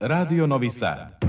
Radio 0.00 0.46
Novi 0.46 0.70
Sad. 0.70 1.27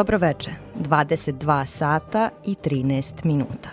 Dobro 0.00 0.18
veče, 0.18 0.50
22 0.78 1.66
sata 1.66 2.30
i 2.44 2.54
13 2.64 3.24
minuta. 3.24 3.68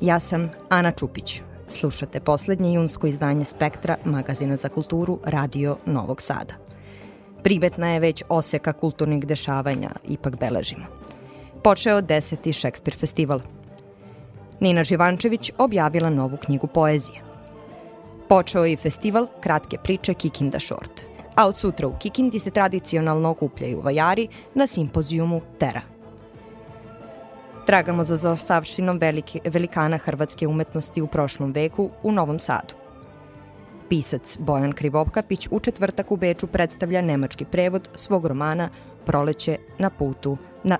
Ja 0.00 0.20
sam 0.20 0.50
Ana 0.68 0.92
Čupić. 0.92 1.40
Slušate 1.68 2.20
poslednje 2.20 2.72
junsko 2.72 3.06
izdanje 3.06 3.44
Spektra, 3.44 3.96
magazina 4.04 4.56
za 4.56 4.68
kulturu 4.68 5.18
Radio 5.24 5.76
Novog 5.86 6.22
Sada. 6.22 6.54
Primetna 7.42 7.88
je 7.88 8.00
već 8.00 8.22
oseka 8.28 8.72
kulturnih 8.72 9.26
dešavanja, 9.26 9.90
ipak 10.08 10.36
beležimo. 10.36 10.84
Počeo 11.64 12.00
deseti 12.00 12.52
Šekspir 12.52 12.96
festival. 12.96 13.40
Nina 14.60 14.84
Živančević 14.84 15.52
objavila 15.58 16.10
novu 16.10 16.36
knjigu 16.36 16.66
poezije. 16.66 17.20
Počeo 18.28 18.64
je 18.64 18.76
festival 18.76 19.26
kratke 19.40 19.78
priče 19.78 20.14
Kikinda 20.14 20.60
Short– 20.60 21.04
a 21.40 21.46
od 21.46 21.56
sutra 21.56 21.88
u 21.88 21.98
Kikindi 21.98 22.38
se 22.38 22.50
tradicionalno 22.50 23.30
okupljaju 23.30 23.80
vajari 23.80 24.28
na 24.54 24.66
simpozijumu 24.66 25.40
Tera. 25.58 25.80
Tragamo 27.66 28.04
za 28.04 28.16
zaostavšinom 28.16 28.98
velike, 28.98 29.40
velikana 29.44 29.98
hrvatske 29.98 30.46
umetnosti 30.46 31.02
u 31.02 31.06
prošlom 31.06 31.52
veku 31.52 31.90
u 32.02 32.12
Novom 32.12 32.38
Sadu. 32.38 32.74
Pisac 33.88 34.36
Bojan 34.38 34.72
Krivopkapić 34.72 35.48
u 35.50 35.60
četvrtak 35.60 36.12
u 36.12 36.16
Beču 36.16 36.46
predstavlja 36.46 37.02
nemački 37.02 37.44
prevod 37.44 37.88
svog 37.94 38.26
romana 38.26 38.68
Proleće 39.06 39.58
na 39.78 39.90
putu 39.90 40.36
na 40.64 40.78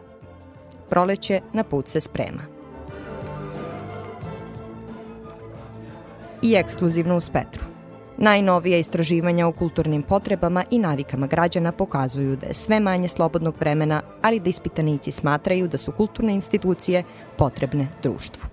Proleće 0.90 1.40
na 1.52 1.64
put 1.64 1.88
se 1.88 2.00
sprema. 2.00 2.42
I 6.42 6.54
ekskluzivno 6.54 7.16
u 7.16 7.20
Spetru. 7.20 7.69
Najnovija 8.20 8.78
istraživanja 8.78 9.46
o 9.46 9.52
kulturnim 9.52 10.02
potrebama 10.02 10.64
i 10.70 10.78
navikama 10.78 11.26
građana 11.26 11.72
pokazuju 11.72 12.36
da 12.36 12.46
je 12.46 12.54
sve 12.54 12.80
manje 12.80 13.08
slobodnog 13.08 13.54
vremena, 13.60 14.02
ali 14.22 14.40
da 14.40 14.50
ispitanici 14.50 15.12
smatraju 15.12 15.68
da 15.68 15.78
su 15.78 15.92
kulturne 15.92 16.34
institucije 16.34 17.04
potrebne 17.36 17.88
društvu. 18.02 18.48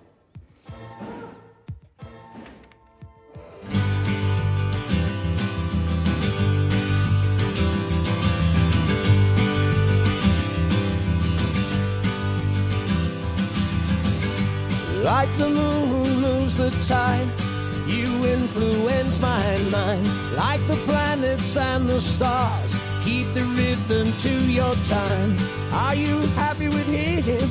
Like 15.03 15.33
the 15.37 15.49
moon 15.49 16.21
moves 16.21 16.55
the 16.55 16.69
tide 16.87 17.46
You 17.87 18.25
influence 18.25 19.19
my 19.21 19.57
mind 19.71 20.05
like 20.35 20.59
the 20.67 20.75
planets 20.85 21.55
and 21.55 21.87
the 21.87 22.01
stars. 22.01 22.75
Keep 23.03 23.29
the 23.29 23.45
rhythm 23.55 24.11
to 24.19 24.51
your 24.51 24.73
time. 24.83 25.37
Are 25.71 25.95
you 25.95 26.19
happy 26.35 26.67
with 26.67 26.87
him? 26.87 27.47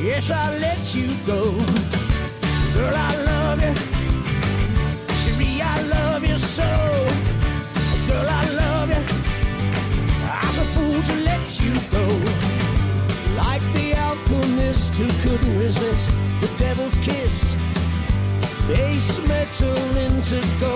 Yes, 0.00 0.30
I'll 0.30 0.60
let 0.60 0.94
you 0.94 1.08
go. 1.26 1.42
Girl, 2.74 2.94
I 2.94 3.24
love 3.26 3.62
you. 3.62 3.97
doesn't 20.30 20.60
go 20.60 20.67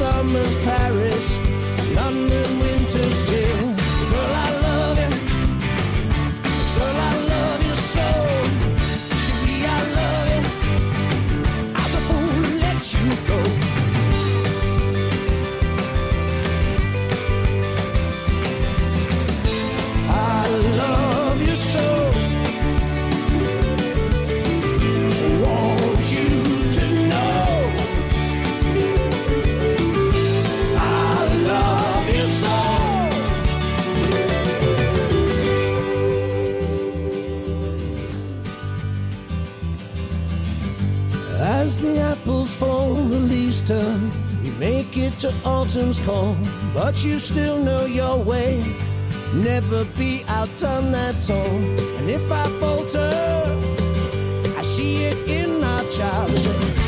summers, 0.00 0.56
Paris, 0.64 1.38
London 1.94 2.58
winters 2.58 3.30
chill. 3.30 3.69
To 45.20 45.30
autumn's 45.44 46.00
call, 46.00 46.34
but 46.72 47.04
you 47.04 47.18
still 47.18 47.58
know 47.62 47.84
your 47.84 48.16
way. 48.16 48.64
Never 49.34 49.84
be 49.98 50.24
outdone 50.28 50.94
at 50.94 51.30
all. 51.30 51.56
And 51.98 52.08
if 52.08 52.32
I 52.32 52.44
falter, 52.58 53.12
I 54.56 54.62
see 54.62 55.04
it 55.04 55.18
in 55.28 55.62
our 55.62 55.84
child. 55.90 56.79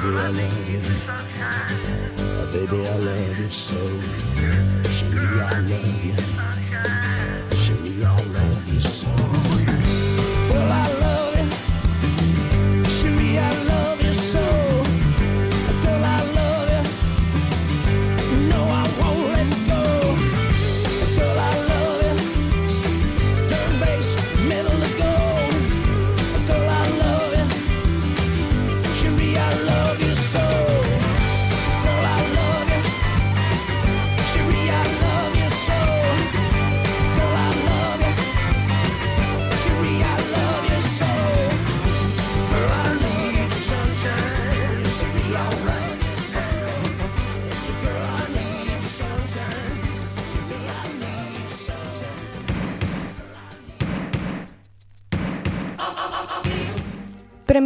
Baby, 0.00 0.16
I 0.16 0.28
love 0.28 0.70
you. 0.70 0.80
Oh, 2.18 2.50
baby, 2.52 2.86
I 2.86 2.96
love 2.96 3.38
you 3.38 3.50
so. 3.50 3.76
Cherie, 4.88 5.40
I 5.40 5.60
love 5.60 6.04
you. 6.04 6.39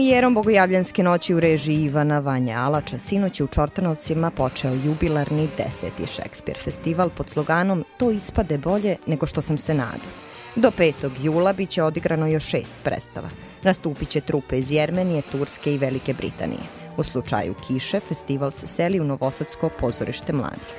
Premijerom 0.05 0.35
Bogojavljanske 0.35 1.03
noći 1.03 1.35
u 1.35 1.41
režiji 1.41 1.83
Ivana 1.83 2.19
Vanja 2.19 2.59
Alača 2.59 2.99
sinoć 2.99 3.41
je 3.41 3.45
u 3.45 3.47
Čortanovcima 3.47 4.31
počeo 4.31 4.75
jubilarni 4.85 5.49
deseti 5.59 6.07
Šekspir 6.07 6.59
festival 6.65 7.11
pod 7.11 7.31
sloganom 7.31 7.85
To 7.97 8.11
ispade 8.11 8.59
bolje 8.59 8.97
nego 9.07 9.27
što 9.27 9.43
sam 9.43 9.59
se 9.59 9.75
nadao. 9.75 10.13
Do 10.57 10.71
5. 10.71 11.11
jula 11.23 11.53
biće 11.53 11.83
odigrano 11.83 12.27
još 12.27 12.45
šest 12.45 12.75
predstava. 12.83 13.29
Nastupit 13.63 14.09
će 14.09 14.21
trupe 14.21 14.59
iz 14.59 14.71
Jermenije, 14.71 15.23
Turske 15.23 15.75
i 15.75 15.79
Velike 15.79 16.15
Britanije. 16.15 16.63
U 16.97 17.03
slučaju 17.03 17.55
kiše, 17.67 18.01
festival 18.01 18.51
se 18.51 18.67
seli 18.67 19.01
u 19.01 19.05
Novosadsko 19.05 19.71
pozorište 19.81 20.33
mladih. 20.33 20.75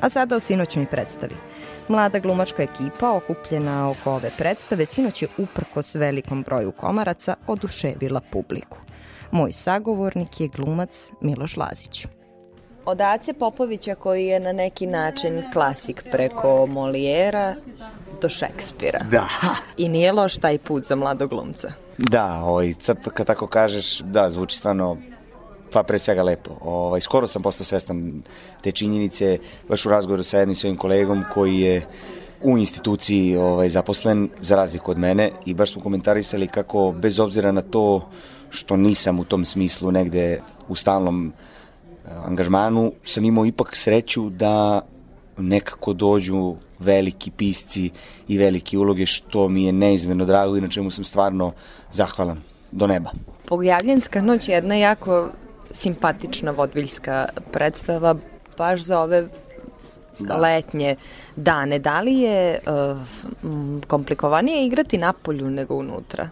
A 0.00 0.10
sada 0.10 0.36
o 0.36 0.40
sinoćnoj 0.40 0.86
predstavi. 0.86 1.34
Mlada 1.88 2.18
glumačka 2.18 2.62
ekipa 2.62 3.12
okupljena 3.16 3.90
oko 3.90 4.12
ove 4.12 4.30
predstave 4.38 4.86
sinoć 4.86 5.22
je 5.22 5.28
uprkos 5.38 5.94
velikom 5.94 6.42
broju 6.42 6.72
komaraca 6.72 7.34
oduševila 7.46 8.20
publiku. 8.32 8.78
Moj 9.30 9.52
sagovornik 9.52 10.40
je 10.40 10.48
glumac 10.48 11.10
Miloš 11.20 11.56
Lazić. 11.56 12.06
Od 12.84 13.00
Ace 13.00 13.32
Popovića 13.32 13.94
koji 13.94 14.26
je 14.26 14.40
na 14.40 14.52
neki 14.52 14.86
način 14.86 15.42
klasik 15.52 16.04
preko 16.12 16.66
Molijera 16.66 17.54
do 18.22 18.28
Šekspira. 18.28 19.00
Da, 19.10 19.28
I 19.76 19.88
nije 19.88 20.12
loš 20.12 20.36
taj 20.38 20.58
put 20.58 20.84
za 20.84 20.96
mladog 20.96 21.30
glumca. 21.30 21.72
da, 21.98 22.40
ovaj, 22.44 22.74
sad 22.80 22.96
kad 23.14 23.26
tako 23.26 23.46
kažeš, 23.46 23.98
da, 23.98 24.28
zvuči 24.30 24.56
stvarno 24.56 24.96
pa 25.72 25.82
pre 25.82 25.98
svega 25.98 26.22
lepo. 26.22 26.50
Ovaj, 26.60 27.00
skoro 27.00 27.26
sam 27.26 27.42
postao 27.42 27.64
svestan 27.64 28.22
te 28.62 28.72
činjenice, 28.72 29.38
baš 29.68 29.86
u 29.86 29.88
razgovoru 29.88 30.22
sa 30.22 30.38
jednim 30.38 30.56
svojim 30.56 30.76
kolegom 30.76 31.24
koji 31.34 31.60
je 31.60 31.86
u 32.42 32.58
instituciji 32.58 33.36
ovaj, 33.36 33.68
zaposlen 33.68 34.28
za 34.40 34.56
razliku 34.56 34.90
od 34.90 34.98
mene 34.98 35.30
i 35.46 35.54
baš 35.54 35.72
smo 35.72 35.82
komentarisali 35.82 36.46
kako 36.46 36.94
bez 36.96 37.20
obzira 37.20 37.52
na 37.52 37.62
to 37.62 38.08
što 38.50 38.76
nisam 38.76 39.18
u 39.18 39.24
tom 39.24 39.44
smislu 39.44 39.92
negde 39.92 40.40
u 40.68 40.74
stalnom 40.74 41.32
eh, 41.32 42.10
angažmanu, 42.24 42.92
sam 43.04 43.24
imao 43.24 43.46
ipak 43.46 43.76
sreću 43.76 44.30
da 44.30 44.80
nekako 45.36 45.92
dođu 45.92 46.56
veliki 46.78 47.30
pisci 47.30 47.90
i 48.28 48.38
velike 48.38 48.78
uloge, 48.78 49.06
što 49.06 49.48
mi 49.48 49.64
je 49.64 49.72
neizmjerno 49.72 50.24
drago 50.24 50.56
i 50.56 50.60
na 50.60 50.68
čemu 50.68 50.90
sam 50.90 51.04
stvarno 51.04 51.52
zahvalan 51.92 52.42
do 52.72 52.86
neba. 52.86 53.10
Bogojavljanska 53.48 54.22
noć 54.22 54.48
je 54.48 54.54
jedna 54.54 54.74
jako 54.74 55.28
simpatična 55.70 56.50
vodviljska 56.50 57.28
predstava 57.52 58.14
baš 58.58 58.80
za 58.80 59.00
ove 59.00 59.28
da. 60.18 60.36
letnje 60.36 60.96
dane. 61.36 61.78
Da 61.78 62.00
li 62.00 62.14
je 62.14 62.58
uh, 62.66 62.98
komplikovanije 63.86 64.66
igrati 64.66 64.98
na 64.98 65.12
polju 65.12 65.50
nego 65.50 65.74
unutra? 65.74 66.28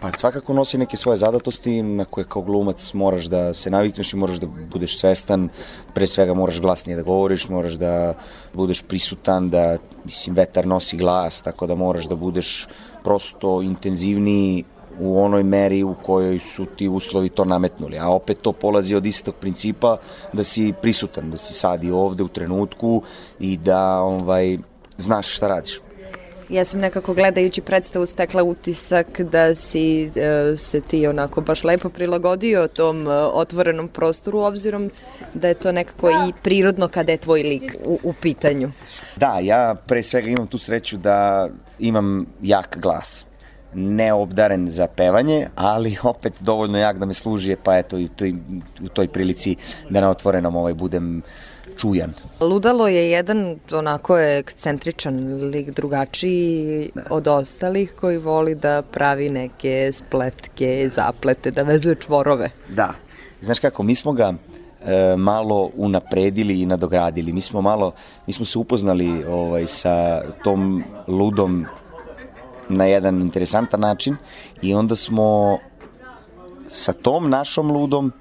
Pa 0.00 0.10
svakako 0.10 0.52
nosi 0.52 0.78
neke 0.78 0.96
svoje 0.96 1.16
zadatosti 1.16 1.82
na 1.82 2.04
koje 2.04 2.24
kao 2.24 2.42
glumac 2.42 2.92
moraš 2.94 3.24
da 3.24 3.54
se 3.54 3.70
navikneš 3.70 4.12
i 4.12 4.16
moraš 4.16 4.36
da 4.36 4.46
budeš 4.46 4.98
svestan, 4.98 5.48
pre 5.94 6.06
svega 6.06 6.34
moraš 6.34 6.60
glasnije 6.60 6.96
da 6.96 7.02
govoriš, 7.02 7.48
moraš 7.48 7.72
da 7.72 8.14
budeš 8.54 8.82
prisutan, 8.82 9.50
da, 9.50 9.76
mislim, 10.04 10.36
vetar 10.36 10.66
nosi 10.66 10.96
glas, 10.96 11.42
tako 11.42 11.66
da 11.66 11.74
moraš 11.74 12.08
da 12.08 12.16
budeš 12.16 12.68
prosto 13.04 13.62
intenzivniji 13.62 14.64
u 15.00 15.22
onoj 15.22 15.42
meri 15.42 15.82
u 15.82 15.94
kojoj 16.02 16.38
su 16.38 16.66
ti 16.66 16.88
uslovi 16.88 17.28
to 17.28 17.44
nametnuli. 17.44 17.98
A 17.98 18.08
opet 18.08 18.38
to 18.42 18.52
polazi 18.52 18.94
od 18.94 19.06
istog 19.06 19.34
principa 19.34 19.96
da 20.32 20.44
si 20.44 20.72
prisutan, 20.82 21.30
da 21.30 21.38
si 21.38 21.54
sad 21.54 21.84
i 21.84 21.90
ovde 21.90 22.22
u 22.22 22.28
trenutku 22.28 23.02
i 23.40 23.56
da 23.56 24.00
ovaj, 24.00 24.58
znaš 24.98 25.36
šta 25.36 25.48
radiš. 25.48 25.80
Ja 26.50 26.64
sam 26.64 26.80
nekako 26.80 27.14
gledajući 27.14 27.60
predstavu 27.60 28.06
stekla 28.06 28.42
utisak 28.42 29.20
da 29.20 29.54
si 29.54 30.10
e, 30.14 30.56
se 30.56 30.80
ti 30.80 31.06
onako 31.06 31.40
baš 31.40 31.64
lepo 31.64 31.88
prilagodio 31.88 32.68
tom 32.68 33.08
e, 33.08 33.10
otvorenom 33.12 33.88
prostoru 33.88 34.38
obzirom 34.38 34.90
da 35.34 35.48
je 35.48 35.54
to 35.54 35.72
nekako 35.72 36.10
i 36.10 36.32
prirodno 36.42 36.88
kada 36.88 37.12
je 37.12 37.18
tvoj 37.18 37.42
lik 37.42 37.76
u, 37.84 37.98
u 38.02 38.12
pitanju. 38.12 38.70
Da, 39.16 39.38
ja 39.42 39.74
pre 39.86 40.02
svega 40.02 40.28
imam 40.28 40.46
tu 40.46 40.58
sreću 40.58 40.96
da 40.96 41.48
imam 41.78 42.26
jak 42.42 42.78
glas 42.82 43.24
neobdaren 43.74 44.68
za 44.68 44.86
pevanje, 44.86 45.48
ali 45.56 45.96
opet 46.12 46.32
dovoljno 46.40 46.78
jak 46.78 46.98
da 46.98 47.06
me 47.06 47.14
služi, 47.14 47.56
pa 47.62 47.78
eto 47.78 47.98
i 47.98 48.04
u 48.04 48.08
toj, 48.08 48.34
u 48.82 48.88
toj 48.88 49.08
prilici 49.08 49.56
da 49.90 50.00
na 50.00 50.10
otvorenom 50.10 50.56
ovaj 50.56 50.74
budem 50.74 51.22
čujan. 51.76 52.12
Ludalo 52.40 52.88
je 52.88 53.10
jedan 53.10 53.58
onako 53.72 54.18
ekscentričan 54.18 55.44
lik 55.50 55.70
drugačiji 55.70 56.90
od 57.10 57.28
ostalih 57.28 57.94
koji 58.00 58.18
voli 58.18 58.54
da 58.54 58.82
pravi 58.82 59.30
neke 59.30 59.90
spletke, 59.92 60.90
zaplete, 60.92 61.50
da 61.50 61.62
vezuje 61.62 61.94
čvorove. 61.94 62.50
Da. 62.68 62.94
Znaš 63.40 63.58
kako, 63.58 63.82
mi 63.82 63.94
smo 63.94 64.12
ga 64.12 64.32
e, 64.32 65.16
malo 65.16 65.70
unapredili 65.76 66.60
i 66.60 66.66
nadogradili. 66.66 67.32
Mi 67.32 67.40
smo 67.40 67.62
malo, 67.62 67.92
mi 68.26 68.32
smo 68.32 68.44
se 68.44 68.58
upoznali 68.58 69.24
ovaj, 69.24 69.66
sa 69.66 70.22
tom 70.44 70.84
ludom 71.06 71.66
na 72.76 72.84
jedan 72.84 73.20
interesantan 73.20 73.80
način 73.80 74.16
i 74.62 74.74
onda 74.74 74.96
smo 74.96 75.58
sa 76.66 76.92
tom 76.92 77.30
našom 77.30 77.70
ludom 77.70 78.12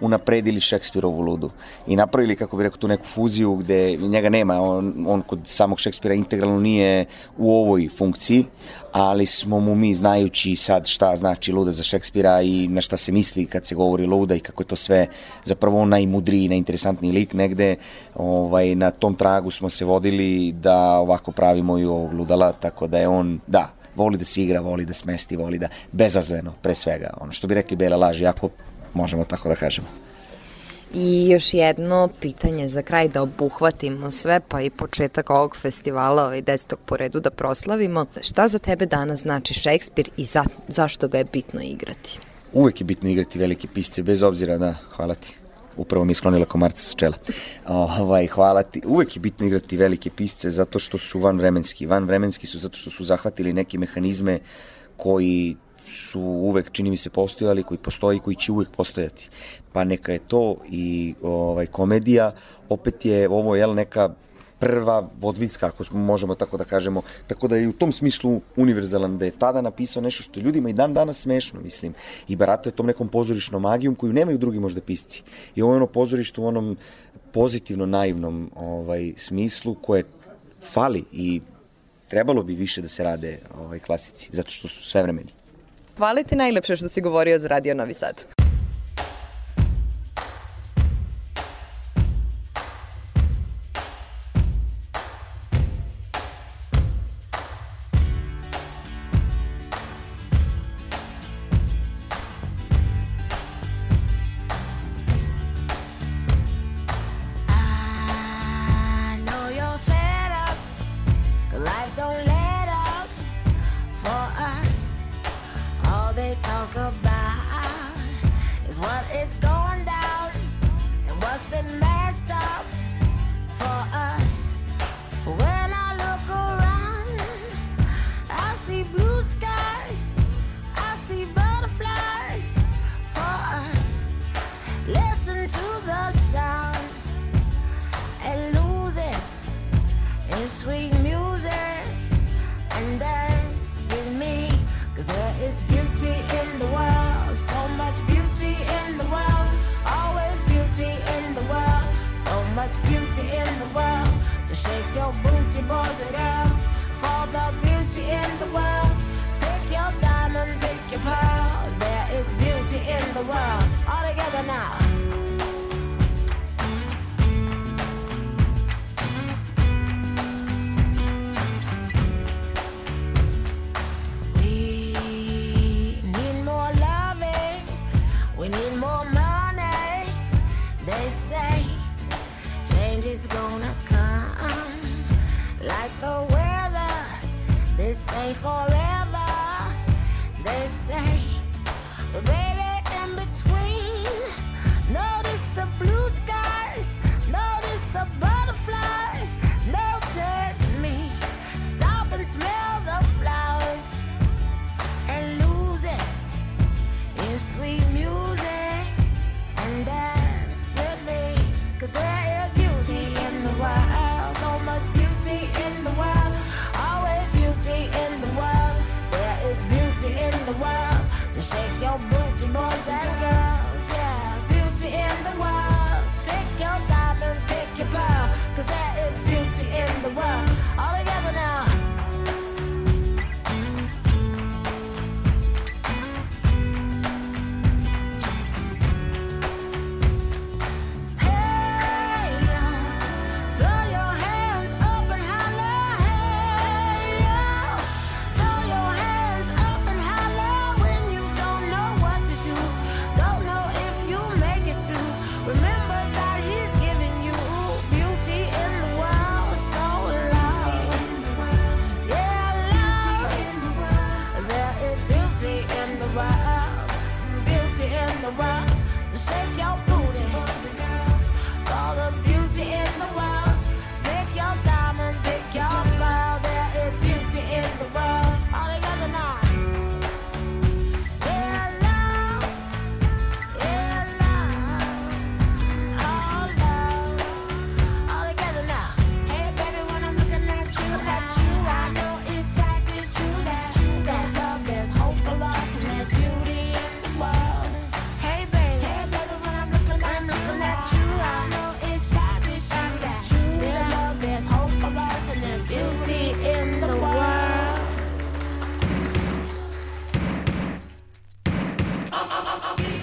unapredili 0.00 0.60
Šekspirovu 0.60 1.20
ludu 1.20 1.50
i 1.86 1.96
napravili, 1.96 2.36
kako 2.36 2.56
bi 2.56 2.62
rekao, 2.62 2.78
tu 2.78 2.88
neku 2.88 3.06
fuziju 3.06 3.54
gde 3.54 3.96
njega 3.96 4.28
nema, 4.28 4.60
on, 4.60 5.04
on 5.08 5.22
kod 5.22 5.40
samog 5.44 5.80
Šekspira 5.80 6.14
integralno 6.14 6.60
nije 6.60 7.04
u 7.38 7.52
ovoj 7.52 7.88
funkciji, 7.98 8.44
ali 8.92 9.26
smo 9.26 9.60
mu 9.60 9.74
mi, 9.74 9.94
znajući 9.94 10.56
sad 10.56 10.86
šta 10.86 11.16
znači 11.16 11.52
luda 11.52 11.72
za 11.72 11.82
Šekspira 11.82 12.42
i 12.42 12.68
na 12.68 12.80
šta 12.80 12.96
se 12.96 13.12
misli 13.12 13.46
kad 13.46 13.66
se 13.66 13.74
govori 13.74 14.06
luda 14.06 14.34
i 14.34 14.40
kako 14.40 14.62
je 14.62 14.66
to 14.66 14.76
sve 14.76 15.06
zapravo 15.44 15.80
on 15.80 15.88
najmudriji, 15.88 16.48
najinteresantniji 16.48 17.12
lik 17.12 17.32
negde, 17.32 17.76
ovaj, 18.14 18.74
na 18.74 18.90
tom 18.90 19.14
tragu 19.14 19.50
smo 19.50 19.70
se 19.70 19.84
vodili 19.84 20.52
da 20.52 20.98
ovako 20.98 21.32
pravimo 21.32 21.78
i 21.78 21.84
ovog 21.84 22.12
ludala, 22.12 22.52
tako 22.52 22.86
da 22.86 22.98
je 22.98 23.08
on, 23.08 23.40
da, 23.46 23.77
voli 23.98 24.18
da 24.18 24.24
se 24.24 24.42
igra, 24.42 24.60
voli 24.60 24.86
da 24.86 24.94
smesti, 24.94 25.36
voli 25.36 25.58
da 25.58 25.68
bezazleno, 25.92 26.54
pre 26.62 26.74
svega, 26.74 27.14
ono 27.20 27.32
što 27.32 27.46
bi 27.46 27.54
rekli 27.54 27.76
bele 27.76 27.96
laži, 27.96 28.24
jako 28.24 28.50
možemo 28.94 29.24
tako 29.24 29.48
da 29.48 29.54
kažemo. 29.54 29.88
I 30.94 31.28
još 31.30 31.54
jedno 31.54 32.08
pitanje 32.20 32.68
za 32.68 32.82
kraj 32.82 33.08
da 33.08 33.22
obuhvatimo 33.22 34.10
sve, 34.10 34.40
pa 34.40 34.60
i 34.60 34.70
početak 34.70 35.30
ovog 35.30 35.56
festivala, 35.56 36.24
ovaj 36.24 36.42
desetog 36.42 36.78
po 36.86 36.96
redu 36.96 37.20
da 37.20 37.30
proslavimo. 37.30 38.06
Šta 38.20 38.48
za 38.48 38.58
tebe 38.58 38.86
danas 38.86 39.20
znači 39.22 39.54
Šekspir 39.54 40.08
i 40.16 40.24
za, 40.24 40.44
zašto 40.68 41.08
ga 41.08 41.18
je 41.18 41.24
bitno 41.24 41.60
igrati? 41.62 42.18
Uvek 42.52 42.80
je 42.80 42.84
bitno 42.84 43.10
igrati 43.10 43.38
velike 43.38 43.68
pisce, 43.74 44.02
bez 44.02 44.22
obzira 44.22 44.58
da, 44.58 44.74
hvala 44.96 45.14
ti, 45.14 45.36
upravo 45.78 46.04
mi 46.04 46.10
je 46.10 46.14
sklonila 46.14 46.44
komarca 46.44 46.80
sa 46.80 46.94
čela. 46.96 47.16
Ovaj, 47.68 48.26
hvala 48.26 48.62
ti. 48.62 48.82
Uvek 48.86 49.16
je 49.16 49.20
bitno 49.20 49.46
igrati 49.46 49.76
velike 49.76 50.10
pisce 50.10 50.50
zato 50.50 50.78
što 50.78 50.98
su 50.98 51.20
vanvremenski. 51.20 51.86
Vanvremenski 51.86 52.46
su 52.46 52.58
zato 52.58 52.78
što 52.78 52.90
su 52.90 53.04
zahvatili 53.04 53.52
neke 53.52 53.78
mehanizme 53.78 54.38
koji 54.96 55.56
su 55.88 56.20
uvek, 56.20 56.72
čini 56.72 56.90
mi 56.90 56.96
se, 56.96 57.10
postojali, 57.10 57.62
koji 57.62 57.78
postoji 57.78 58.18
koji 58.18 58.36
će 58.36 58.52
uvek 58.52 58.68
postojati. 58.76 59.30
Pa 59.72 59.84
neka 59.84 60.12
je 60.12 60.18
to 60.18 60.56
i 60.70 61.14
ovaj, 61.22 61.66
komedija, 61.66 62.32
opet 62.68 63.04
je 63.04 63.28
ovo 63.28 63.56
jel, 63.56 63.74
neka 63.74 64.08
prva 64.58 65.08
vodvicka, 65.20 65.66
ako 65.66 65.84
možemo 65.90 66.34
tako 66.34 66.56
da 66.56 66.64
kažemo. 66.64 67.02
Tako 67.26 67.48
da 67.48 67.56
je 67.56 67.68
u 67.68 67.72
tom 67.72 67.92
smislu 67.92 68.40
univerzalan, 68.56 69.18
da 69.18 69.24
je 69.24 69.30
tada 69.30 69.60
napisao 69.62 70.02
nešto 70.02 70.22
što 70.22 70.40
ljudima 70.40 70.70
i 70.70 70.72
dan 70.72 70.94
danas 70.94 71.20
smešno, 71.20 71.60
mislim. 71.60 71.94
I 72.28 72.36
barata 72.36 72.68
je 72.68 72.76
tom 72.76 72.86
nekom 72.86 73.08
pozorišnom 73.08 73.62
magijom 73.62 73.94
koju 73.94 74.12
nemaju 74.12 74.38
drugi 74.38 74.58
možda 74.58 74.80
pisci. 74.80 75.22
I 75.54 75.62
ovo 75.62 75.72
je 75.72 75.76
ono 75.76 75.86
pozorište 75.86 76.40
u 76.40 76.46
onom 76.46 76.76
pozitivno 77.32 77.86
naivnom 77.86 78.50
ovaj, 78.56 79.12
smislu 79.16 79.74
koje 79.74 80.04
fali 80.72 81.04
i 81.12 81.40
trebalo 82.08 82.42
bi 82.42 82.54
više 82.54 82.82
da 82.82 82.88
se 82.88 83.04
rade 83.04 83.38
ovaj, 83.58 83.78
klasici, 83.78 84.30
zato 84.32 84.50
što 84.50 84.68
su 84.68 84.84
sve 84.84 85.02
vremeni. 85.02 85.32
Hvala 85.96 86.22
ti 86.22 86.36
najlepše 86.36 86.76
što 86.76 86.88
si 86.88 87.00
govorio 87.00 87.38
za 87.38 87.48
Radio 87.48 87.74
Novi 87.74 87.94
Sad. 87.94 88.37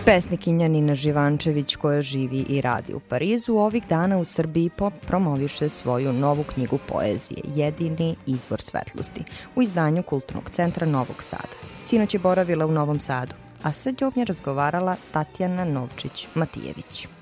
Pesnikinja 0.05 0.67
Nina 0.67 0.95
Živančević 0.95 1.75
koja 1.75 2.01
živi 2.01 2.45
i 2.49 2.61
radi 2.61 2.93
u 2.93 2.99
Parizu 2.99 3.53
ovih 3.53 3.83
dana 3.89 4.17
u 4.17 4.25
Srbiji 4.25 4.69
promoviše 5.07 5.69
svoju 5.69 6.13
novu 6.13 6.43
knjigu 6.43 6.79
poezije 6.87 7.41
Jedini 7.55 8.15
izvor 8.25 8.61
svetlosti 8.61 9.23
u 9.55 9.61
izdanju 9.61 10.03
Kulturnog 10.03 10.49
centra 10.49 10.87
Novog 10.87 11.23
Sada. 11.23 11.55
Sinoć 11.83 12.13
je 12.13 12.19
boravila 12.19 12.65
u 12.65 12.71
Novom 12.71 12.99
Sadu, 12.99 13.35
a 13.63 13.71
sa 13.71 13.93
njom 14.01 14.13
je 14.15 14.25
razgovarala 14.25 14.95
Tatjana 15.11 15.65
Novčić-Matijević. 15.65 17.14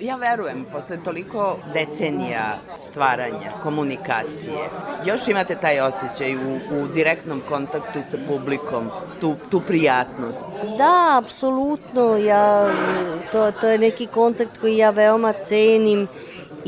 Ja 0.00 0.16
verujem, 0.16 0.64
posle 0.72 0.98
toliko 1.04 1.58
decenija 1.74 2.58
stvaranja, 2.78 3.52
komunikacije, 3.62 4.68
još 5.06 5.28
imate 5.28 5.54
taj 5.54 5.80
osjećaj 5.80 6.36
u, 6.36 6.56
u 6.56 6.88
direktnom 6.94 7.42
kontaktu 7.48 8.02
sa 8.02 8.18
publikom, 8.28 8.90
tu, 9.20 9.34
tu 9.50 9.60
prijatnost. 9.60 10.46
Da, 10.78 11.20
apsolutno. 11.24 12.16
Ja, 12.16 12.70
to, 13.32 13.52
to 13.52 13.68
je 13.68 13.78
neki 13.78 14.06
kontakt 14.06 14.58
koji 14.60 14.76
ja 14.76 14.90
veoma 14.90 15.32
cenim 15.32 16.08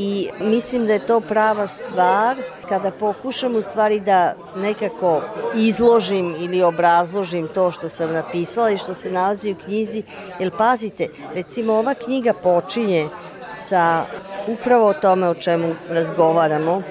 i 0.01 0.29
mislim 0.39 0.87
da 0.87 0.93
je 0.93 1.05
to 1.05 1.19
prava 1.21 1.67
stvar 1.67 2.37
kada 2.69 2.91
pokušam 2.91 3.55
u 3.55 3.61
stvari 3.61 3.99
da 3.99 4.33
nekako 4.55 5.21
izložim 5.55 6.35
ili 6.39 6.63
obrazložim 6.63 7.47
to 7.47 7.71
što 7.71 7.89
sam 7.89 8.13
napisala 8.13 8.71
i 8.71 8.77
što 8.77 8.93
se 8.93 9.11
nalazi 9.11 9.51
u 9.51 9.55
knjizi. 9.65 10.03
Jer 10.39 10.51
pazite, 10.57 11.07
recimo 11.33 11.73
ova 11.73 11.93
knjiga 11.93 12.33
počinje 12.33 13.09
sa 13.55 14.05
upravo 14.47 14.87
o 14.87 14.93
tome 14.93 15.29
o 15.29 15.33
čemu 15.33 15.75
razgovaramo, 15.89 16.81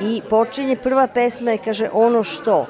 I 0.00 0.22
počinje 0.30 0.76
prva 0.76 1.06
pesma 1.06 1.50
je, 1.50 1.58
kaže, 1.58 1.88
ono 1.92 2.24
što. 2.24 2.66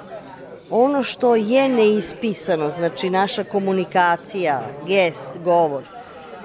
Ono 0.70 1.02
što 1.02 1.36
je 1.36 1.68
neispisano, 1.68 2.70
znači 2.70 3.10
naša 3.10 3.44
komunikacija, 3.44 4.62
gest, 4.86 5.30
govor, 5.44 5.97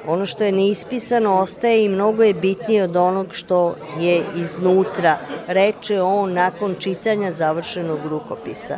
ono 0.07 0.25
što 0.25 0.43
je 0.43 0.51
neispisano 0.51 1.39
ostaje 1.39 1.85
i 1.85 1.89
mnogo 1.89 2.23
je 2.23 2.33
bitnije 2.33 2.83
od 2.83 2.95
onog 2.95 3.27
što 3.31 3.75
je 3.99 4.23
iznutra, 4.35 5.17
reče 5.47 6.01
on 6.01 6.33
nakon 6.33 6.75
čitanja 6.79 7.31
završenog 7.31 7.99
rukopisa. 8.09 8.77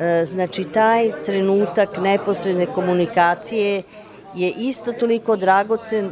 E, 0.00 0.24
znači, 0.24 0.64
taj 0.64 1.12
trenutak 1.26 1.88
neposredne 1.98 2.66
komunikacije 2.66 3.82
je 4.34 4.50
isto 4.50 4.92
toliko 4.92 5.36
dragocen 5.36 6.10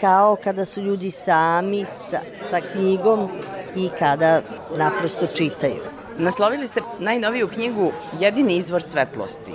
kao 0.00 0.36
kada 0.44 0.64
su 0.64 0.80
ljudi 0.80 1.10
sami 1.10 1.84
sa, 1.84 2.18
sa 2.50 2.60
knjigom 2.72 3.28
i 3.76 3.88
kada 3.98 4.42
naprosto 4.76 5.26
čitaju. 5.26 5.82
Naslovili 6.18 6.66
ste 6.66 6.80
najnoviju 6.98 7.48
knjigu 7.48 7.92
Jedini 8.20 8.56
izvor 8.56 8.82
svetlosti. 8.82 9.52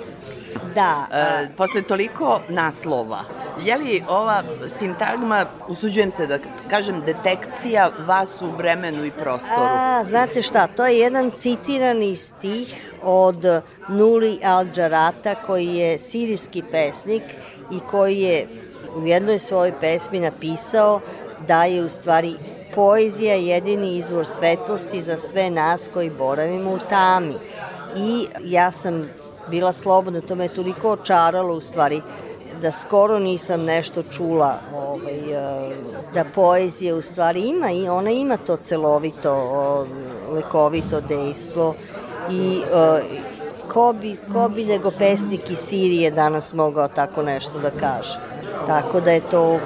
Da. 0.74 1.06
E, 1.12 1.48
posle 1.56 1.82
toliko 1.82 2.40
naslova, 2.48 3.20
je 3.64 3.76
li 3.76 4.04
ova 4.08 4.42
sintagma, 4.78 5.46
usuđujem 5.68 6.12
se 6.12 6.26
da 6.26 6.38
kažem, 6.70 7.00
detekcija 7.00 7.90
vas 8.06 8.42
u 8.42 8.50
vremenu 8.50 9.04
i 9.04 9.10
prostoru? 9.10 9.62
A, 9.62 10.04
znate 10.04 10.42
šta, 10.42 10.66
to 10.66 10.86
je 10.86 10.98
jedan 10.98 11.30
citirani 11.30 12.16
stih 12.16 12.92
od 13.02 13.62
Nuri 13.88 14.38
Al-Džarata, 14.44 15.34
koji 15.46 15.74
je 15.74 15.98
sirijski 15.98 16.62
pesnik 16.70 17.22
i 17.70 17.80
koji 17.90 18.20
je 18.20 18.48
u 18.96 19.06
jednoj 19.06 19.38
svojoj 19.38 19.72
pesmi 19.80 20.20
napisao 20.20 21.00
da 21.46 21.64
je 21.64 21.84
u 21.84 21.88
stvari 21.88 22.34
poezija 22.74 23.34
jedini 23.34 23.96
izvor 23.96 24.26
svetlosti 24.26 25.02
za 25.02 25.18
sve 25.18 25.50
nas 25.50 25.88
koji 25.92 26.10
boravimo 26.10 26.70
u 26.70 26.78
tami. 26.78 27.34
I 27.96 28.26
ja 28.44 28.70
sam 28.70 29.08
bila 29.50 29.72
slobodna, 29.72 30.20
to 30.20 30.34
me 30.34 30.48
toliko 30.48 30.90
očaralo 30.90 31.54
u 31.54 31.60
stvari 31.60 32.02
da 32.62 32.72
skoro 32.72 33.18
nisam 33.18 33.64
nešto 33.64 34.02
čula 34.02 34.58
ovaj, 34.74 35.32
eh, 35.32 35.76
da 36.14 36.24
poezija 36.34 36.96
u 36.96 37.02
stvari 37.02 37.40
ima 37.40 37.70
i 37.70 37.88
ona 37.88 38.10
ima 38.10 38.36
to 38.36 38.56
celovito 38.56 39.86
lekovito 40.32 41.00
dejstvo 41.00 41.74
i 42.30 42.60
eh, 42.72 43.02
ko 43.72 43.94
bi, 44.00 44.16
ko 44.32 44.48
bi 44.48 44.64
nego 44.64 44.90
pesnik 44.90 45.50
iz 45.50 45.58
Sirije 45.58 46.10
danas 46.10 46.54
mogao 46.54 46.88
tako 46.88 47.22
nešto 47.22 47.58
da 47.58 47.70
kaže. 47.70 48.18
Tako 48.66 49.00
da 49.00 49.10
je 49.10 49.20
to 49.20 49.58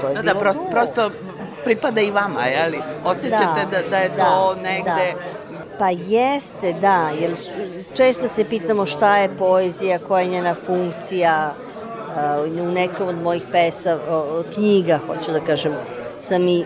to 0.00 0.08
je 0.08 0.14
da, 0.14 0.22
da, 0.22 0.34
prosto, 0.34 0.64
prosto 0.70 1.10
pripada 1.64 2.00
i 2.00 2.10
vama, 2.10 2.40
li? 2.70 2.80
Osjećate 3.04 3.66
da, 3.70 3.82
da, 3.82 3.88
da 3.88 3.96
je 3.96 4.08
da, 4.08 4.24
to 4.24 4.54
negde... 4.62 5.14
Da. 5.14 5.37
Pa 5.78 5.90
jeste, 5.90 6.72
da, 6.72 7.10
jer 7.20 7.30
često 7.94 8.28
se 8.28 8.44
pitamo 8.44 8.86
šta 8.86 9.16
je 9.16 9.36
poezija, 9.38 9.98
koja 9.98 10.20
je 10.22 10.28
njena 10.28 10.54
funkcija, 10.54 11.54
u 12.62 12.72
nekom 12.72 13.08
od 13.08 13.22
mojih 13.22 13.42
pesa, 13.52 13.98
knjiga, 14.54 14.98
hoću 15.06 15.32
da 15.32 15.40
kažem, 15.40 15.74
sam 16.20 16.48
i 16.48 16.64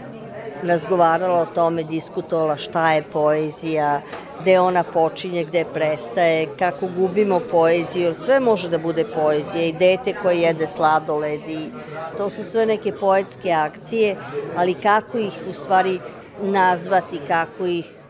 razgovarala 0.63 1.41
o 1.41 1.55
tome, 1.55 1.83
diskutovala 1.83 2.57
šta 2.57 2.93
je 2.93 3.03
poezija, 3.03 4.01
gde 4.41 4.61
ona 4.61 4.83
počinje, 4.83 5.45
gde 5.45 5.65
prestaje, 5.65 6.49
kako 6.59 6.87
gubimo 6.97 7.41
poeziju, 7.51 8.15
sve 8.15 8.41
može 8.41 8.69
da 8.69 8.79
bude 8.79 9.05
poezija 9.05 9.65
i 9.65 9.73
dete 9.73 10.15
koje 10.23 10.41
jede 10.41 10.67
sladoled 10.67 11.41
i 11.49 11.71
to 12.19 12.31
su 12.31 12.45
sve 12.45 12.67
neke 12.67 12.93
poetske 12.93 13.53
akcije, 13.53 14.17
ali 14.57 14.75
kako 14.75 15.19
ih 15.19 15.33
u 15.51 15.53
stvari 15.53 16.01
nazvati, 16.41 17.21
kako 17.29 17.67
ih 17.67 18.02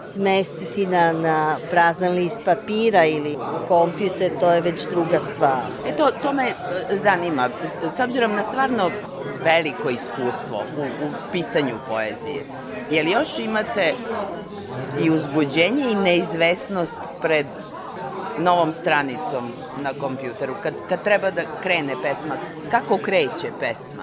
smestiti 0.00 0.86
na, 0.86 1.12
na 1.12 1.56
prazan 1.70 2.12
list 2.12 2.38
papira 2.44 3.04
ili 3.04 3.38
kompjuter, 3.68 4.32
to 4.40 4.52
je 4.52 4.60
već 4.60 4.86
druga 4.90 5.20
stvar. 5.34 5.62
E 5.86 5.96
to, 5.96 6.10
to 6.22 6.32
me 6.32 6.44
e, 6.44 6.96
zanima, 6.96 7.48
s 7.96 8.00
obzirom 8.00 8.32
na 8.32 8.42
stvarno 8.42 8.90
veliko 9.44 9.90
iskustvo 9.90 10.62
u, 10.76 10.82
u 10.82 11.10
pisanju 11.32 11.74
poezije, 11.88 12.44
je 12.90 13.02
li 13.02 13.10
još 13.10 13.38
imate 13.38 13.94
i 15.00 15.10
uzbuđenje 15.10 15.90
i 15.90 15.94
neizvesnost 15.94 16.96
pred 17.22 17.46
novom 18.38 18.72
stranicom 18.72 19.52
na 19.82 19.90
kompjuteru, 20.00 20.54
kad, 20.62 20.74
kad 20.88 21.02
treba 21.04 21.30
da 21.30 21.42
krene 21.62 21.94
pesma, 22.02 22.34
kako 22.70 22.98
kreće 22.98 23.50
pesma? 23.60 24.02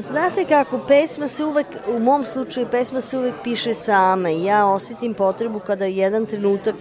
Znate 0.00 0.44
kako, 0.44 0.78
pesma 0.88 1.28
se 1.28 1.44
uvek, 1.44 1.66
u 1.88 1.98
mom 1.98 2.24
slučaju 2.26 2.66
pesma 2.70 3.00
se 3.00 3.18
uvek 3.18 3.34
piše 3.44 3.74
sama 3.74 4.30
i 4.30 4.44
ja 4.44 4.66
osetim 4.66 5.14
potrebu 5.14 5.58
kada 5.58 5.84
jedan 5.84 6.26
trenutak 6.26 6.74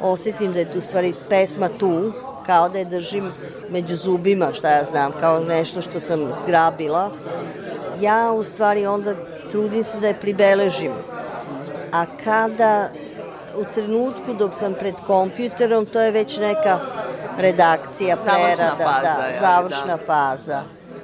osetim 0.00 0.52
da 0.52 0.58
je 0.58 0.72
tu 0.72 0.80
stvari 0.80 1.14
pesma 1.28 1.68
tu, 1.78 2.12
kao 2.46 2.68
da 2.68 2.78
je 2.78 2.84
držim 2.84 3.32
među 3.70 3.96
zubima, 3.96 4.52
šta 4.52 4.70
ja 4.70 4.84
znam, 4.84 5.12
kao 5.20 5.40
nešto 5.40 5.82
što 5.82 6.00
sam 6.00 6.32
zgrabila. 6.42 7.10
Ja 8.00 8.32
u 8.32 8.44
stvari 8.44 8.86
onda 8.86 9.14
trudim 9.50 9.84
se 9.84 10.00
da 10.00 10.06
je 10.06 10.14
pribeležim 10.14 10.92
a 11.94 12.06
kada 12.24 12.88
u 13.56 13.64
trenutku 13.74 14.34
dok 14.34 14.54
sam 14.54 14.74
pred 14.74 14.94
kompjuterom, 15.06 15.86
to 15.86 16.00
je 16.00 16.10
već 16.10 16.38
neka 16.38 16.78
redakcija, 17.38 18.16
prerada, 18.16 18.56
završna 18.56 18.76
faza, 18.76 19.02
da, 19.02 19.38
završna 19.40 19.96
da. 19.96 20.04
faza. 20.06 20.62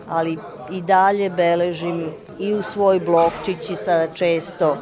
Ali 0.09 0.39
i 0.71 0.83
dalje 0.83 1.31
beležim 1.31 2.07
i 2.39 2.55
u 2.55 2.63
svoj 2.63 3.01
blokčić 3.01 3.71
i 3.71 3.77
sada 3.77 4.13
često 4.13 4.77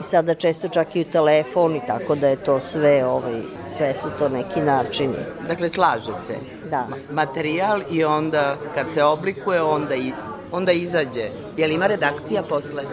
i 0.00 0.02
sada 0.02 0.34
često 0.34 0.68
čak 0.68 0.96
i 0.96 1.00
u 1.00 1.04
telefon 1.04 1.76
i 1.76 1.80
tako 1.86 2.14
da 2.14 2.28
je 2.28 2.36
to 2.36 2.60
sve 2.60 3.04
ovaj, 3.04 3.40
sve 3.76 3.94
su 3.94 4.08
to 4.18 4.28
neki 4.28 4.60
načini. 4.60 5.16
Dakle, 5.48 5.68
slaže 5.68 6.14
se. 6.14 6.34
Da. 6.70 6.86
Materijal 7.10 7.80
i 7.90 8.04
onda 8.04 8.56
kad 8.74 8.86
se 8.92 9.04
oblikuje, 9.04 9.62
onda 9.62 9.94
i 9.94 10.12
onda 10.52 10.72
izađe. 10.72 11.28
Je 11.56 11.66
li 11.66 11.74
ima 11.74 11.86
redakcija 11.86 12.42
posle? 12.42 12.84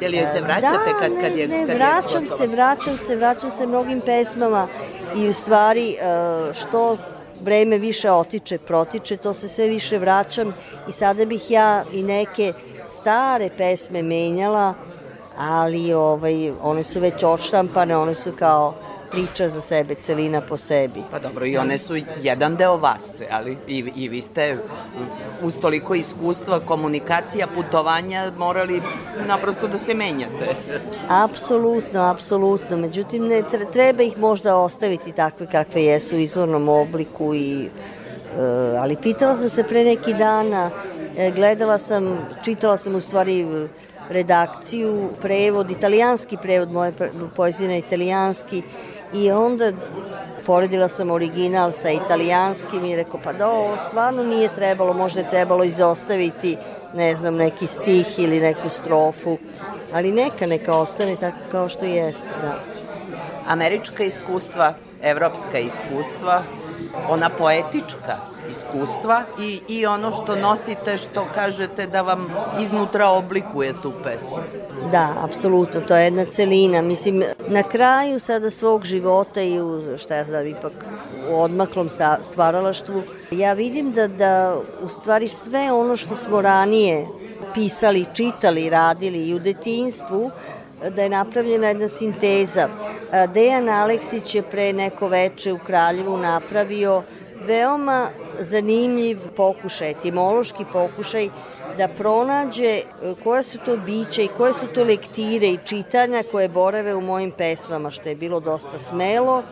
Je 0.00 0.08
li 0.08 0.16
joj 0.16 0.26
se 0.26 0.40
vraćate 0.40 0.92
da, 0.92 0.98
kad, 1.00 1.12
kad 1.20 1.38
je... 1.38 1.48
Ne, 1.48 1.66
kad 1.66 1.76
vraćam 1.76 2.22
je 2.22 2.28
se, 2.28 2.46
vraćam 2.46 2.96
se, 2.96 3.16
vraćam 3.16 3.50
se 3.50 3.66
mnogim 3.66 4.00
pesmama 4.00 4.68
i 5.16 5.28
u 5.28 5.34
stvari 5.34 5.90
e, 5.90 5.96
što 6.54 6.96
vreme 7.40 7.78
više 7.78 8.10
otiče, 8.10 8.58
protiče, 8.58 9.16
to 9.16 9.34
se 9.34 9.48
sve 9.48 9.66
više 9.66 9.98
vraćam 9.98 10.54
i 10.88 10.92
sada 10.92 11.24
bih 11.24 11.50
ja 11.50 11.84
i 11.92 12.02
neke 12.02 12.52
stare 12.86 13.50
pesme 13.56 14.02
menjala, 14.02 14.74
ali 15.38 15.92
ovaj, 15.92 16.52
one 16.62 16.84
su 16.84 17.00
već 17.00 17.22
odštampane, 17.22 17.96
one 17.96 18.14
su 18.14 18.32
kao 18.38 18.74
priča 19.10 19.48
za 19.48 19.60
sebe, 19.60 19.94
celina 19.94 20.40
po 20.40 20.56
sebi. 20.56 21.02
Pa 21.10 21.18
dobro, 21.18 21.46
i 21.46 21.56
one 21.56 21.78
su 21.78 21.96
jedan 22.22 22.56
deo 22.56 22.76
vas, 22.76 23.22
ali 23.30 23.56
i, 23.68 23.92
i 23.96 24.08
vi 24.08 24.22
ste 24.22 24.56
uz 25.42 25.60
toliko 25.60 25.94
iskustva, 25.94 26.60
komunikacija, 26.60 27.46
putovanja, 27.46 28.32
morali 28.36 28.82
naprosto 29.26 29.68
da 29.68 29.78
se 29.78 29.94
menjate. 29.94 30.54
Apsolutno, 31.08 32.02
apsolutno. 32.02 32.76
Međutim, 32.76 33.26
ne, 33.26 33.42
treba 33.72 34.02
ih 34.02 34.18
možda 34.18 34.56
ostaviti 34.56 35.12
takve 35.12 35.46
kakve 35.46 35.84
jesu 35.84 36.16
u 36.16 36.18
izvornom 36.18 36.68
obliku 36.68 37.34
i 37.34 37.64
e, 37.64 37.68
ali 38.78 38.96
pitala 39.02 39.36
sam 39.36 39.48
se 39.48 39.62
pre 39.64 39.84
neki 39.84 40.14
dana, 40.14 40.70
e, 41.16 41.30
gledala 41.30 41.78
sam, 41.78 42.28
čitala 42.44 42.76
sam 42.78 42.94
u 42.94 43.00
stvari 43.00 43.46
redakciju, 44.08 45.08
prevod, 45.22 45.70
italijanski 45.70 46.36
prevod 46.42 46.72
moje 46.72 46.92
poezije 47.36 47.68
na 47.68 47.76
italijanski 47.76 48.62
I 49.14 49.30
onda 49.30 49.72
poredila 50.46 50.88
sam 50.88 51.10
original 51.10 51.72
sa 51.72 51.90
italijanskim 51.90 52.84
i 52.84 52.96
rekao, 52.96 53.20
pa 53.24 53.32
da, 53.32 53.48
ovo 53.48 53.76
stvarno 53.88 54.22
nije 54.22 54.48
trebalo, 54.54 54.92
možda 54.92 55.20
je 55.20 55.30
trebalo 55.30 55.64
izostaviti, 55.64 56.56
ne 56.94 57.16
znam, 57.16 57.36
neki 57.36 57.66
stih 57.66 58.18
ili 58.18 58.40
neku 58.40 58.68
strofu, 58.68 59.38
ali 59.92 60.12
neka, 60.12 60.46
neka 60.46 60.76
ostane 60.76 61.16
tako 61.16 61.38
kao 61.50 61.68
što 61.68 61.84
jeste, 61.84 62.28
da. 62.42 62.58
Američka 63.46 64.04
iskustva, 64.04 64.74
evropska 65.02 65.58
iskustva, 65.58 66.42
ona 67.08 67.30
poetička 67.30 68.16
iskustva 68.50 69.22
i, 69.40 69.60
i 69.68 69.86
ono 69.86 70.12
što 70.12 70.36
nosite, 70.36 70.98
što 70.98 71.26
kažete 71.34 71.86
da 71.86 72.02
vam 72.02 72.26
iznutra 72.60 73.08
oblikuje 73.08 73.74
tu 73.82 73.92
pesmu. 74.04 74.36
Da, 74.92 75.14
apsolutno, 75.22 75.80
to 75.80 75.96
je 75.96 76.04
jedna 76.04 76.24
celina. 76.24 76.82
Mislim, 76.82 77.24
na 77.48 77.62
kraju 77.62 78.20
sada 78.20 78.50
svog 78.50 78.84
života 78.84 79.42
i 79.42 79.60
u, 79.60 79.98
šta 79.98 80.16
ja 80.16 80.24
znam, 80.24 80.46
ipak 80.46 80.72
u 81.30 81.40
odmaklom 81.40 81.88
stvaralaštvu, 82.22 83.02
ja 83.30 83.52
vidim 83.52 83.92
da, 83.92 84.08
da 84.08 84.56
u 84.82 84.88
stvari 84.88 85.28
sve 85.28 85.72
ono 85.72 85.96
što 85.96 86.16
smo 86.16 86.40
ranije 86.40 87.06
pisali, 87.54 88.06
čitali, 88.14 88.70
radili 88.70 89.28
i 89.28 89.34
u 89.34 89.38
detinstvu, 89.38 90.30
da 90.96 91.02
je 91.02 91.08
napravljena 91.08 91.68
jedna 91.68 91.88
sinteza. 91.88 92.68
Dejan 93.34 93.68
Aleksić 93.68 94.34
je 94.34 94.42
pre 94.42 94.72
neko 94.72 95.08
veče 95.08 95.52
u 95.52 95.58
Kraljevu 95.58 96.16
napravio 96.16 97.02
veoma 97.46 98.08
zanimljiv 98.40 99.18
pokušaj, 99.36 99.90
etimološki 99.90 100.64
pokušaj 100.72 101.28
da 101.76 101.88
pronađe 101.88 102.68
e, 102.68 102.82
koja 103.24 103.42
su 103.42 103.58
to 103.64 103.76
biće 103.76 104.24
i 104.24 104.28
koje 104.36 104.54
su 104.54 104.66
to 104.66 104.84
lektire 104.84 105.48
i 105.48 105.58
čitanja 105.64 106.22
koje 106.30 106.48
borave 106.48 106.94
u 106.94 107.00
mojim 107.00 107.30
pesmama, 107.30 107.90
što 107.90 108.08
je 108.08 108.16
bilo 108.16 108.40
dosta 108.40 108.78
smelo 108.78 109.42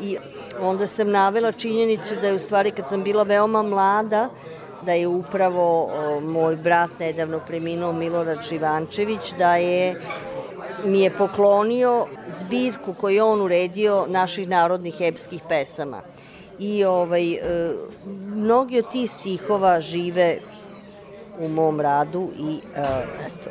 i 0.00 0.16
onda 0.60 0.86
sam 0.86 1.10
navela 1.10 1.52
činjenicu 1.52 2.14
da 2.20 2.26
je 2.26 2.34
u 2.34 2.38
stvari 2.38 2.70
kad 2.70 2.88
sam 2.88 3.02
bila 3.02 3.22
veoma 3.22 3.62
mlada, 3.62 4.28
da 4.82 4.92
je 4.92 5.06
upravo 5.06 5.84
o, 5.84 6.20
moj 6.20 6.56
brat 6.56 6.90
nedavno 6.98 7.40
preminuo 7.46 7.92
Milorad 7.92 8.42
Živančević, 8.48 9.32
da 9.38 9.56
je 9.56 10.00
mi 10.84 11.00
je 11.00 11.10
poklonio 11.10 12.06
zbirku 12.28 12.94
koju 12.94 13.26
on 13.26 13.40
uredio 13.40 14.06
naših 14.08 14.48
narodnih 14.48 14.94
epskih 15.00 15.40
pesama. 15.48 16.00
I 16.58 16.84
ovaj, 16.84 17.32
e, 17.32 17.40
mnogi 18.26 18.78
od 18.78 18.90
tih 18.90 19.10
stihova 19.10 19.80
žive 19.80 20.38
u 21.38 21.48
mom 21.48 21.80
radu 21.80 22.30
i 22.38 22.58
e, 22.76 22.80
eto. 23.26 23.50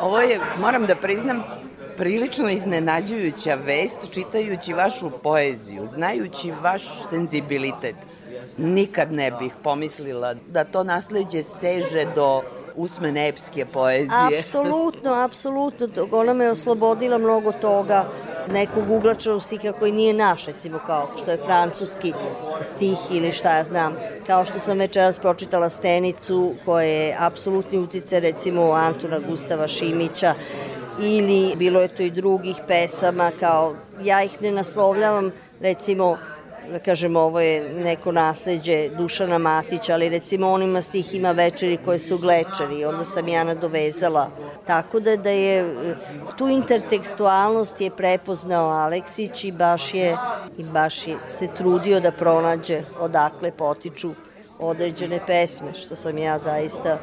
Ovo 0.00 0.20
je, 0.20 0.40
moram 0.60 0.86
da 0.86 0.94
priznam, 0.94 1.42
prilično 1.96 2.50
iznenađujuća 2.50 3.54
vest 3.54 3.98
čitajući 4.10 4.72
vašu 4.72 5.10
poeziju, 5.22 5.86
znajući 5.86 6.52
vaš 6.62 6.82
senzibilitet. 7.10 7.96
Nikad 8.56 9.12
ne 9.12 9.30
bih 9.30 9.52
pomislila 9.62 10.34
da 10.34 10.64
to 10.64 10.84
nasleđe 10.84 11.42
seže 11.42 12.06
do 12.14 12.42
usmene 12.78 13.28
epske 13.28 13.66
poezije. 13.66 14.38
Apsolutno, 14.38 15.12
apsolutno. 15.12 15.88
Ona 16.12 16.32
me 16.32 16.50
oslobodila 16.50 17.18
mnogo 17.18 17.52
toga 17.52 18.04
nekog 18.52 18.90
uglačanog 18.90 19.42
stiha 19.42 19.72
koji 19.72 19.92
nije 19.92 20.14
naš, 20.14 20.46
recimo 20.46 20.78
kao 20.86 21.08
što 21.16 21.30
je 21.30 21.36
francuski 21.36 22.12
stih 22.62 22.98
ili 23.10 23.32
šta 23.32 23.56
ja 23.56 23.64
znam. 23.64 23.96
Kao 24.26 24.44
što 24.44 24.58
sam 24.58 24.78
večeras 24.78 25.18
pročitala 25.18 25.70
Stenicu 25.70 26.54
koja 26.64 26.84
je 26.84 27.16
apsolutni 27.18 27.78
utice 27.78 28.20
recimo 28.20 28.72
Antuna 28.72 29.18
Gustava 29.28 29.68
Šimića 29.68 30.34
ili 31.00 31.56
bilo 31.56 31.80
je 31.80 31.88
to 31.88 32.02
i 32.02 32.10
drugih 32.10 32.56
pesama 32.66 33.30
kao 33.40 33.74
ja 34.02 34.22
ih 34.22 34.42
ne 34.42 34.50
naslovljavam 34.50 35.32
recimo 35.60 36.18
da 36.72 36.78
kažem, 36.78 37.16
ovo 37.16 37.40
je 37.40 37.72
neko 37.74 38.12
nasledđe 38.12 38.88
Dušana 38.88 39.38
Matića, 39.38 39.92
ali 39.92 40.08
recimo 40.08 40.50
on 40.50 40.62
ima 40.62 40.82
stihima 40.82 41.32
večeri 41.32 41.78
koje 41.84 41.98
su 41.98 42.18
glečeri, 42.18 42.84
onda 42.84 43.04
sam 43.04 43.28
ja 43.28 43.44
nadovezala. 43.44 44.30
Tako 44.66 45.00
da, 45.00 45.16
da 45.16 45.30
je, 45.30 45.74
tu 46.38 46.48
intertekstualnost 46.48 47.80
je 47.80 47.90
prepoznao 47.90 48.70
Aleksić 48.70 49.44
i 49.44 49.52
baš 49.52 49.94
je, 49.94 50.16
i 50.58 50.64
baš 50.64 51.06
je 51.06 51.16
se 51.38 51.48
trudio 51.56 52.00
da 52.00 52.12
pronađe 52.12 52.82
odakle 53.00 53.50
potiču 53.50 54.12
određene 54.58 55.20
pesme, 55.26 55.74
što 55.74 55.96
sam 55.96 56.18
ja 56.18 56.38
zaista 56.38 56.98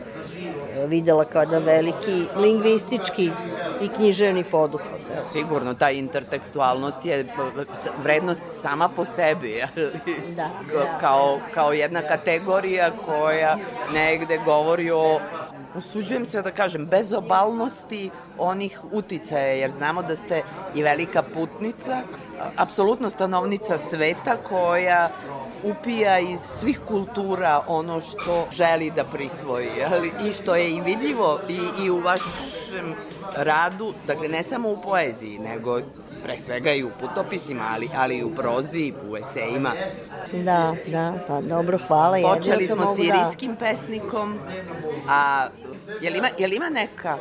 videla 0.88 1.26
kao 1.26 1.41
jedan 1.41 1.63
veliki 1.63 2.26
lingvistički 2.38 3.32
i 3.82 3.88
književni 3.88 4.44
poduhvat. 4.44 5.02
Sigurno, 5.32 5.74
ta 5.74 5.89
intertekstualnost 5.89 7.06
je 7.06 7.26
vrednost 8.04 8.46
sama 8.54 8.89
po 8.96 9.06
sebi, 9.06 9.63
da, 10.36 10.50
da. 10.74 10.98
Kao, 11.00 11.39
kao 11.54 11.74
jedna 11.74 12.02
kategorija 12.02 12.91
koja 13.06 13.58
negde 13.94 14.39
govori 14.46 14.91
o 14.91 15.20
usuđujem 15.76 16.26
se 16.26 16.41
da 16.41 16.52
kažem, 16.52 16.86
bezobalnosti 16.86 18.10
onih 18.38 18.80
uticaja, 18.91 19.54
jer 19.54 19.72
znamo 19.72 20.04
da 20.04 20.15
ste 20.15 20.44
i 20.76 20.84
velika 20.84 21.24
putnica, 21.34 22.02
apsolutno 22.56 23.10
stanovnica 23.10 23.78
sveta 23.78 24.38
koja 24.50 25.10
upija 25.65 26.19
iz 26.19 26.39
svih 26.39 26.80
kultura 26.88 27.62
ono 27.67 28.01
što 28.01 28.47
želi 28.51 28.91
da 28.91 29.04
prisvoji 29.04 29.69
ali, 29.91 30.12
i 30.30 30.34
što 30.34 30.56
je 30.56 30.71
i 30.71 30.82
vidljivo 30.82 31.39
i, 31.49 31.84
i 31.86 31.89
u 31.89 31.99
vašem 31.99 32.93
radu, 33.36 33.93
dakle 34.08 34.28
ne 34.28 34.43
samo 34.43 34.69
u 34.69 34.82
poeziji, 34.82 35.39
nego 35.39 35.82
pre 36.23 36.38
svega 36.38 36.71
i 36.71 36.84
u 36.84 36.89
putopisima, 36.99 37.63
ali, 37.73 37.89
ali 37.95 38.17
i 38.17 38.23
u 38.23 38.36
prozi, 38.36 38.93
u 39.10 39.17
esejima. 39.17 39.71
Da, 40.34 40.75
da, 40.88 41.13
pa 41.28 41.41
dobro, 41.41 41.80
hvala. 41.88 42.36
Počeli 42.36 42.67
smo 42.67 42.95
s 42.95 42.99
irijskim 42.99 43.51
da... 43.51 43.58
pesnikom, 43.60 44.39
a 45.10 45.47
je 46.01 46.10
li 46.10 46.17
ima, 46.17 46.28
je 46.38 46.47
li 46.47 46.56
ima 46.56 46.69
neka 46.69 47.17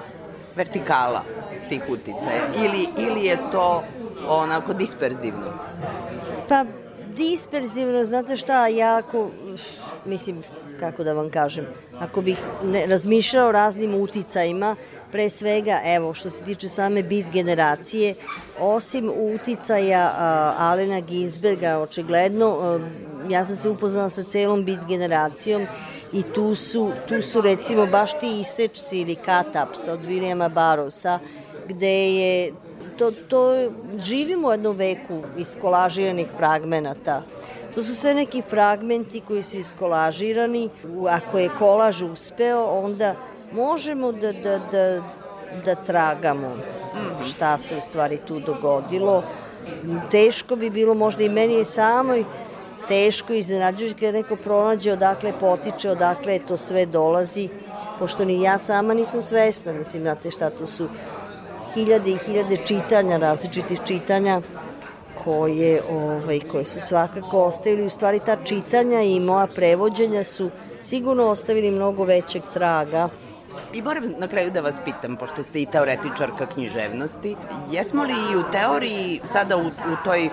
vertikala 0.57 1.23
tih 1.69 1.83
uticaja 1.89 2.43
ili, 2.57 2.89
ili 2.99 3.27
je 3.27 3.39
to 3.53 3.83
onako 4.29 4.73
disperzivno? 4.73 5.53
Pa 6.49 6.65
disperzivno, 7.17 8.05
znate 8.05 8.37
šta, 8.37 8.67
jako, 8.67 9.31
mislim, 10.05 10.43
kako 10.81 11.05
da 11.05 11.13
vam 11.13 11.31
kažem, 11.31 11.67
ako 11.99 12.23
bih 12.23 12.39
ne, 12.65 12.87
razmišljao 12.87 13.53
raznim 13.53 13.95
uticajima, 13.95 14.77
pre 15.13 15.31
svega, 15.31 15.81
evo, 15.85 16.15
što 16.15 16.31
se 16.31 16.45
tiče 16.45 16.69
same 16.69 17.03
bit 17.03 17.27
generacije, 17.33 18.15
osim 18.61 19.11
uticaja 19.17 20.13
a, 20.19 20.55
Alena 20.59 21.01
Ginsberga, 21.01 21.79
očigledno, 21.79 22.47
a, 22.61 22.81
ja 23.31 23.47
sam 23.47 23.57
se 23.57 23.69
upoznala 23.69 24.09
sa 24.11 24.23
celom 24.23 24.65
bit 24.65 24.79
generacijom 24.89 25.67
i 26.13 26.23
tu 26.23 26.55
su, 26.55 26.91
tu 27.09 27.23
su 27.23 27.41
recimo 27.41 27.87
baš 27.87 28.19
ti 28.19 28.41
isečci 28.41 29.01
ili 29.01 29.15
kataps 29.15 29.89
od 29.89 30.05
Vilijama 30.05 30.49
Barosa, 30.49 31.19
gde 31.69 32.15
je 32.15 32.53
to, 32.99 33.11
to 33.29 33.71
živimo 33.99 34.49
u 34.49 34.51
jednom 34.51 34.77
veku 34.77 35.23
iskolažiranih 35.39 36.27
fragmenata. 36.37 37.23
To 37.75 37.85
su 37.85 37.95
sve 37.95 38.15
neki 38.15 38.43
fragmenti 38.43 39.21
koji 39.21 39.43
su 39.43 39.57
iskolažirani. 39.59 40.71
Ako 41.11 41.39
je 41.39 41.51
kolaž 41.59 42.03
uspeo, 42.03 42.65
onda 42.65 43.15
možemo 43.53 44.13
da, 44.13 44.33
da, 44.33 44.59
da, 44.59 45.03
da 45.65 45.75
tragamo 45.75 46.57
šta 47.25 47.59
se 47.59 47.77
u 47.77 47.81
stvari 47.81 48.19
tu 48.27 48.41
dogodilo. 48.41 49.23
Teško 50.11 50.57
bi 50.57 50.71
bilo 50.71 50.95
možda 50.95 51.23
i 51.23 51.29
meni 51.29 51.61
i 51.61 51.65
samoj 51.65 52.25
teško 52.89 53.33
iznenađujući 53.33 53.95
kada 53.95 54.13
neko 54.13 54.37
pronađe 54.37 54.93
odakle 54.93 55.33
potiče, 55.41 55.91
odakle 55.91 56.39
to 56.39 56.57
sve 56.57 56.87
dolazi, 56.87 57.49
pošto 57.99 58.25
ni 58.25 58.43
ja 58.43 58.59
sama 58.59 58.95
nisam 58.95 59.23
svesna, 59.23 59.73
mislim, 59.73 60.03
znate 60.03 60.31
šta 60.31 60.51
to 60.51 60.67
su 60.67 60.89
hiljade 61.75 62.11
i 62.11 62.19
hiljade 62.27 62.57
čitanja, 62.57 63.17
različitih 63.17 63.81
čitanja 63.87 64.41
koje, 65.25 65.83
ovaj, 65.91 66.41
koje 66.41 66.65
su 66.65 66.81
svakako 66.81 67.45
ostavili. 67.45 67.87
U 67.87 67.91
stvari 67.91 68.21
ta 68.27 68.37
čitanja 68.45 69.01
i 69.01 69.21
moja 69.21 69.47
prevođenja 69.47 70.25
su 70.25 70.51
sigurno 70.83 71.27
ostavili 71.27 71.71
mnogo 71.71 72.05
većeg 72.05 72.43
traga 72.53 73.09
I 73.75 73.83
moram 73.83 74.05
na 74.19 74.29
kraju 74.29 74.51
da 74.51 74.61
vas 74.61 74.77
pitam, 74.85 75.17
pošto 75.17 75.43
ste 75.43 75.63
i 75.63 75.67
teoretičarka 75.67 76.47
književnosti, 76.47 77.37
jesmo 77.71 78.03
li 78.03 78.13
i 78.13 78.37
u 78.37 78.43
teoriji 78.53 79.21
sada 79.25 79.57
u, 79.57 79.67
u 79.67 79.97
toj 80.05 80.29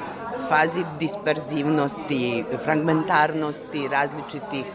fazi 0.50 0.84
disperzivnosti, 1.00 2.44
fragmentarnosti 2.64 3.88
različitih 3.88 4.66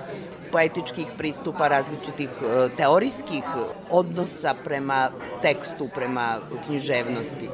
poetičkih 0.57 1.07
pristupa, 1.19 1.69
različitih 1.69 2.29
e, 2.41 2.69
teorijskih 2.77 3.45
odnosa 3.91 4.55
prema 4.65 5.11
tekstu, 5.43 5.89
prema 5.95 6.39
književnosti. 6.67 7.49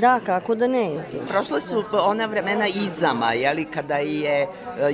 Da, 0.00 0.20
kako 0.26 0.54
da 0.54 0.66
ne. 0.66 0.86
Prošle 1.28 1.60
su 1.60 1.84
ona 1.92 2.26
vremena 2.26 2.68
izama, 2.68 3.32
jeli, 3.32 3.64
kada 3.64 3.96
je 3.96 4.40
e, 4.42 4.48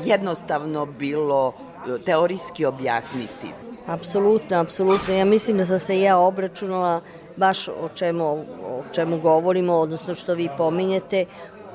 jednostavno 0.05 0.87
bilo 0.87 1.53
e, 1.53 1.99
teorijski 2.03 2.65
objasniti. 2.65 3.55
Apsolutno, 3.87 4.57
apsolutno. 4.57 5.15
Ja 5.15 5.25
mislim 5.25 5.59
da 5.59 5.67
sam 5.67 5.79
se 5.79 6.01
ja 6.01 6.19
obračunala 6.19 7.01
baš 7.37 7.69
o 7.69 7.89
čemu, 7.95 8.25
o 8.65 8.83
čemu 8.93 9.21
govorimo, 9.21 9.75
odnosno 9.75 10.15
što 10.15 10.35
vi 10.35 10.49
pominjete, 10.59 11.25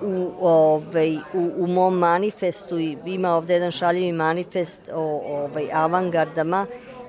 u, 0.02 0.32
ovaj, 0.42 1.16
u, 1.16 1.52
u 1.58 1.68
mom 1.68 1.98
manifestu 1.98 2.78
ima 3.06 3.36
ovde 3.36 3.54
jedan 3.54 3.72
šaljivi 3.72 4.12
manifest 4.12 4.82
o 4.94 5.22
ovaj, 5.28 5.68
avangardama 5.74 6.66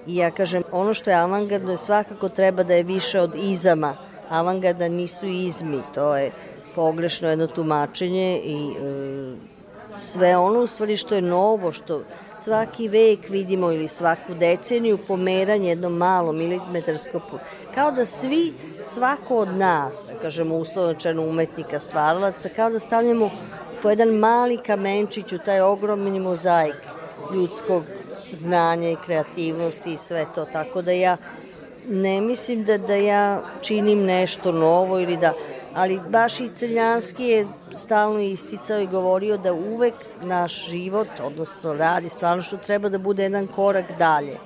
i 0.06 0.16
ja 0.16 0.30
kažem 0.30 0.62
ono 0.72 0.94
što 0.94 1.10
je 1.10 1.16
avangardno 1.16 1.76
svakako 1.76 2.28
treba 2.28 2.62
da 2.62 2.74
je 2.74 2.82
više 2.82 3.20
od 3.20 3.34
izama. 3.34 3.96
Avangarda 4.28 4.88
nisu 4.88 5.26
izmi 5.26 5.80
to 5.94 6.16
je 6.16 6.30
pogrešno 6.74 7.28
jedno 7.28 7.46
tumačenje 7.46 8.40
i 8.44 8.70
e, 8.70 9.36
sve 9.96 10.36
ono 10.36 10.60
u 10.60 10.66
stvari 10.66 10.96
što 10.96 11.14
je 11.14 11.22
novo 11.22 11.72
što 11.72 12.02
svaki 12.44 12.88
vek 12.88 13.28
vidimo 13.28 13.72
ili 13.72 13.88
svaku 13.88 14.34
deceniju 14.34 14.98
pomeranje 15.08 15.68
jedno 15.68 15.88
malo 15.88 16.32
milimetarsko 16.32 17.20
kao 17.74 17.90
da 17.90 18.06
svi, 18.06 18.52
svako 18.84 19.36
od 19.36 19.48
nas, 19.48 19.94
da 20.12 20.18
kažemo 20.18 20.56
uslovnočeno 20.56 21.22
umetnika, 21.22 21.80
stvaralaca, 21.80 22.48
kao 22.48 22.70
da 22.70 22.78
stavljamo 22.78 23.30
po 23.82 23.90
jedan 23.90 24.08
mali 24.08 24.58
kamenčić 24.58 25.32
u 25.32 25.38
taj 25.38 25.60
ogromni 25.60 26.20
mozaik 26.20 26.76
ljudskog 27.34 27.84
znanja 28.32 28.90
i 28.90 28.96
kreativnosti 29.04 29.94
i 29.94 29.98
sve 29.98 30.26
to, 30.34 30.44
tako 30.44 30.82
da 30.82 30.92
ja 30.92 31.16
ne 31.88 32.20
mislim 32.20 32.64
da, 32.64 32.78
da 32.78 32.94
ja 32.94 33.42
činim 33.60 34.04
nešto 34.04 34.52
novo 34.52 35.00
ili 35.00 35.16
da, 35.16 35.32
ali 35.74 36.00
baš 36.08 36.40
i 36.40 36.48
celjanski 36.54 37.24
je 37.24 37.46
stalno 37.76 38.20
isticao 38.20 38.80
i 38.80 38.86
govorio 38.86 39.36
da 39.36 39.52
uvek 39.52 39.94
naš 40.22 40.66
život, 40.70 41.08
odnosno 41.22 41.72
radi 41.72 42.08
stvarno 42.08 42.42
što 42.42 42.56
treba 42.56 42.88
da 42.88 42.98
bude 42.98 43.22
jedan 43.22 43.46
korak 43.46 43.98
dalje, 43.98 44.36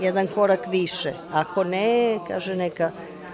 jedan 0.00 0.26
korak 0.34 0.66
više. 0.70 1.12
Ako 1.32 1.64
ne, 1.64 2.18
kaže 2.28 2.56
neka 2.56 2.90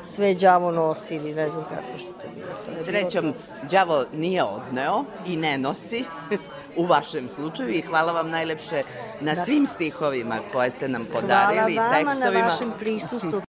sve 0.06 0.34
đavo 0.34 0.70
nosi 0.70 1.14
ili 1.14 1.34
ne 1.34 1.50
znam 1.50 1.64
kako 1.64 1.98
što 1.98 2.12
to 2.12 2.28
bilo. 2.34 2.76
To 2.78 2.84
Srećom, 2.84 3.34
đavo 3.70 4.04
nije 4.12 4.44
odneo 4.44 5.04
i 5.26 5.36
ne 5.36 5.58
nosi 5.58 6.04
u 6.76 6.84
vašem 6.86 7.28
slučaju 7.28 7.70
i 7.70 7.82
hvala 7.82 8.12
vam 8.12 8.30
najlepše 8.30 8.82
na 9.20 9.34
da. 9.34 9.44
svim 9.44 9.66
stihovima 9.66 10.38
koje 10.52 10.70
ste 10.70 10.88
nam 10.88 11.06
podarili. 11.12 11.74
Hvala 11.74 11.90
vama 11.90 12.10
tekstovima. 12.10 12.40
na 12.40 12.46
vašem 12.46 12.72
prisustvu 12.78 13.43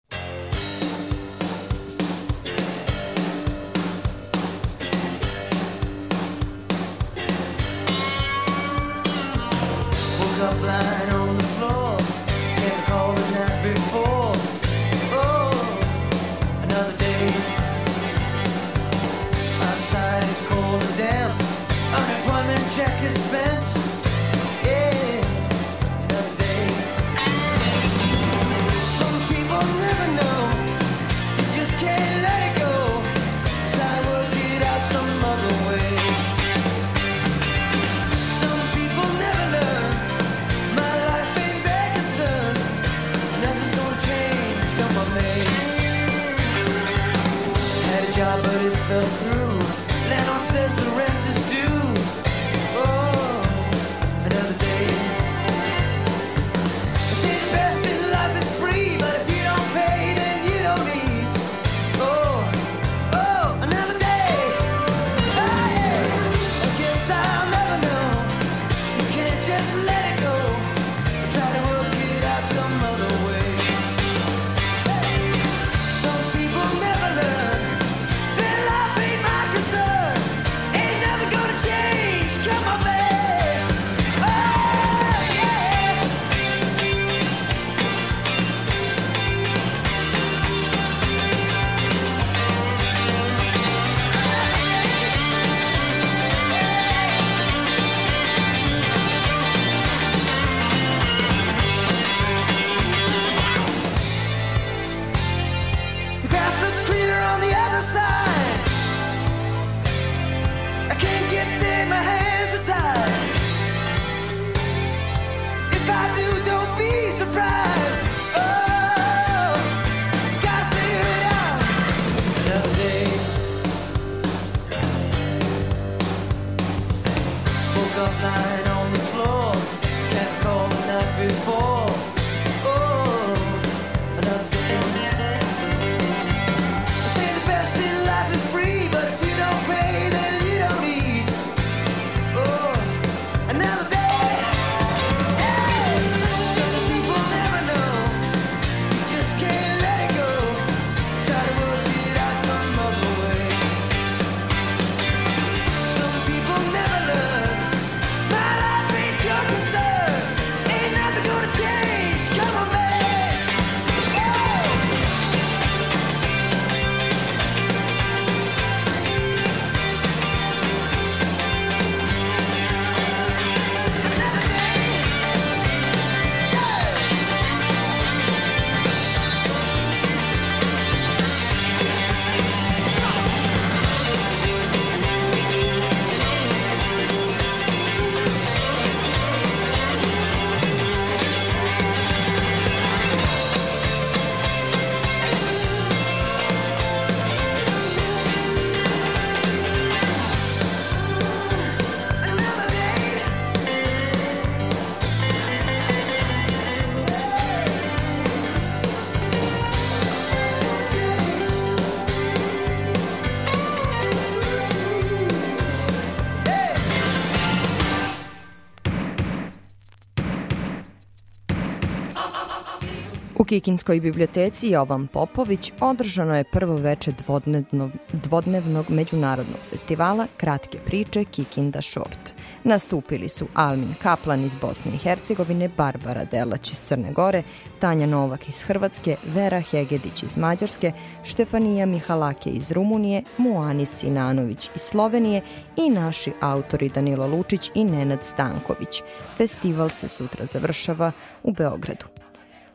Kikinskoj 223.54 224.00
biblioteci 224.00 224.68
Jovan 224.68 225.06
Popović 225.06 225.72
održano 225.80 226.36
je 226.36 226.44
prvo 226.44 226.76
veče 226.76 227.12
dvodnevnog, 227.12 227.90
dvodnevnog 228.12 228.90
međunarodnog 228.90 229.58
festivala 229.70 230.26
Kratke 230.36 230.78
priče 230.86 231.24
Kikinda 231.24 231.82
Short. 231.82 232.34
Nastupili 232.64 233.28
su 233.28 233.46
Almin 233.54 233.94
Kaplan 234.02 234.44
iz 234.44 234.54
Bosne 234.54 234.92
i 234.94 234.98
Hercegovine, 234.98 235.68
Barbara 235.76 236.24
Delać 236.24 236.72
iz 236.72 236.80
Crne 236.80 237.12
Gore, 237.12 237.42
Tanja 237.78 238.06
Novak 238.06 238.48
iz 238.48 238.62
Hrvatske, 238.62 239.16
Vera 239.24 239.60
Hegedić 239.60 240.22
iz 240.22 240.36
Mađarske, 240.36 240.92
Štefanija 241.24 241.86
Mihalake 241.86 242.50
iz 242.50 242.72
Rumunije, 242.72 243.22
Muanis 243.38 243.90
Sinanović 243.98 244.70
iz 244.74 244.82
Slovenije 244.82 245.40
i 245.76 245.90
naši 245.90 246.32
autori 246.40 246.88
Danilo 246.88 247.26
Lučić 247.26 247.70
i 247.74 247.84
Nenad 247.84 248.24
Stanković. 248.24 249.02
Festival 249.36 249.88
se 249.88 250.08
sutra 250.08 250.46
završava 250.46 251.12
u 251.42 251.52
Beogradu. 251.52 252.23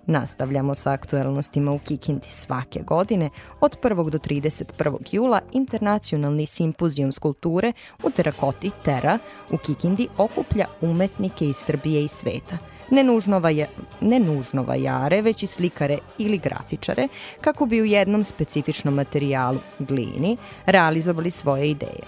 Nastavljamo 0.06 0.76
sa 0.76 0.92
aktuelnostima 0.92 1.72
u 1.72 1.80
Kikindi 1.80 2.30
svake 2.30 2.80
godine. 2.80 3.30
Od 3.62 3.78
1. 3.84 4.10
do 4.10 4.18
31. 4.18 4.98
jula 5.12 5.42
Internacionalni 5.52 6.46
simpozijum 6.46 7.12
skulpture 7.12 7.74
u 8.04 8.10
terakoti 8.10 8.72
Tera 8.84 9.20
u 9.52 9.58
Kikindi 9.58 10.08
okuplja 10.18 10.66
umetnike 10.82 11.46
iz 11.46 11.56
Srbije 11.56 12.04
i 12.04 12.08
sveta 12.08 12.58
ne 12.92 13.04
nužno, 13.04 13.40
vaja, 13.40 13.66
ne 14.02 14.20
nužno 14.20 14.64
vajare, 14.64 15.22
već 15.22 15.44
i 15.44 15.48
slikare 15.48 15.98
ili 16.18 16.38
grafičare, 16.38 17.08
kako 17.42 17.66
bi 17.66 17.82
u 17.82 17.86
jednom 17.86 18.24
specifičnom 18.24 18.94
materijalu, 18.94 19.60
glini, 19.80 20.38
realizovali 20.66 21.32
svoje 21.32 21.70
ideje. 21.70 22.04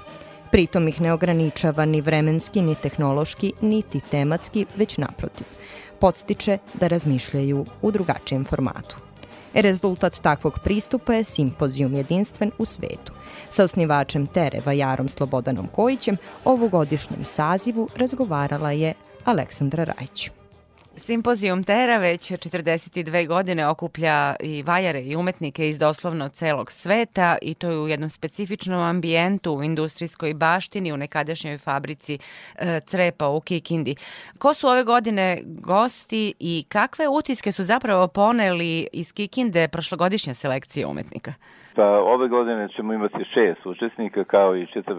Pritom 0.51 0.87
ih 0.87 1.01
ne 1.01 1.13
ograničava 1.13 1.85
ni 1.85 2.01
vremenski, 2.01 2.61
ni 2.61 2.75
tehnološki, 2.75 3.53
niti 3.61 3.99
tematski, 4.11 4.65
već 4.75 4.97
naprotiv– 4.97 5.47
Podstiče 6.01 6.57
da 6.73 6.87
razmišljaju 6.87 7.65
u 7.81 7.91
drugačijem 7.91 8.45
formatu. 8.45 8.95
Rezultat 9.53 10.19
takvog 10.21 10.59
pristupa 10.63 11.13
je 11.13 11.23
simpozijum 11.23 11.93
jedinstven 11.93 12.51
u 12.57 12.65
svetu. 12.65 13.13
Sa 13.49 13.63
osnivačem 13.63 14.27
Tere 14.27 14.61
Vajarom 14.65 15.09
Slobodanom 15.09 15.67
Kojićem 15.67 16.17
ovogodišnjem 16.45 17.25
sazivu 17.25 17.89
razgovarala 17.95 18.71
je 18.71 18.93
Aleksandra 19.25 19.83
Rajić. 19.83 20.40
Simpozijum 21.01 21.63
Tera 21.63 21.97
već 21.97 22.31
42 22.31 23.27
godine 23.27 23.67
okuplja 23.67 24.35
i 24.39 24.63
vajare 24.63 25.01
i 25.01 25.15
umetnike 25.15 25.69
iz 25.69 25.79
doslovno 25.79 26.29
celog 26.29 26.71
sveta 26.71 27.35
i 27.41 27.53
to 27.53 27.69
je 27.69 27.79
u 27.79 27.87
jednom 27.87 28.09
specifičnom 28.09 28.81
ambijentu 28.81 29.51
u 29.51 29.63
industrijskoj 29.63 30.33
baštini 30.33 30.91
u 30.91 30.97
nekadašnjoj 30.97 31.57
fabrici 31.57 32.13
e, 32.13 32.79
Crepa 32.79 33.27
u 33.27 33.39
Kikindi. 33.41 33.95
Ko 34.39 34.53
su 34.53 34.67
ove 34.67 34.83
godine 34.83 35.37
gosti 35.45 36.33
i 36.39 36.65
kakve 36.69 37.07
utiske 37.07 37.51
su 37.51 37.63
zapravo 37.63 38.07
poneli 38.07 38.87
iz 38.93 39.13
Kikinde 39.13 39.67
prošlogodišnje 39.71 40.33
selekcije 40.33 40.87
umetnika? 40.87 41.33
Pa 41.75 41.85
ove 41.85 42.27
godine 42.27 42.67
ćemo 42.75 42.93
imati 42.93 43.25
šest 43.33 43.65
učesnika 43.65 44.23
kao 44.23 44.57
i 44.57 44.67
čitav 44.67 44.97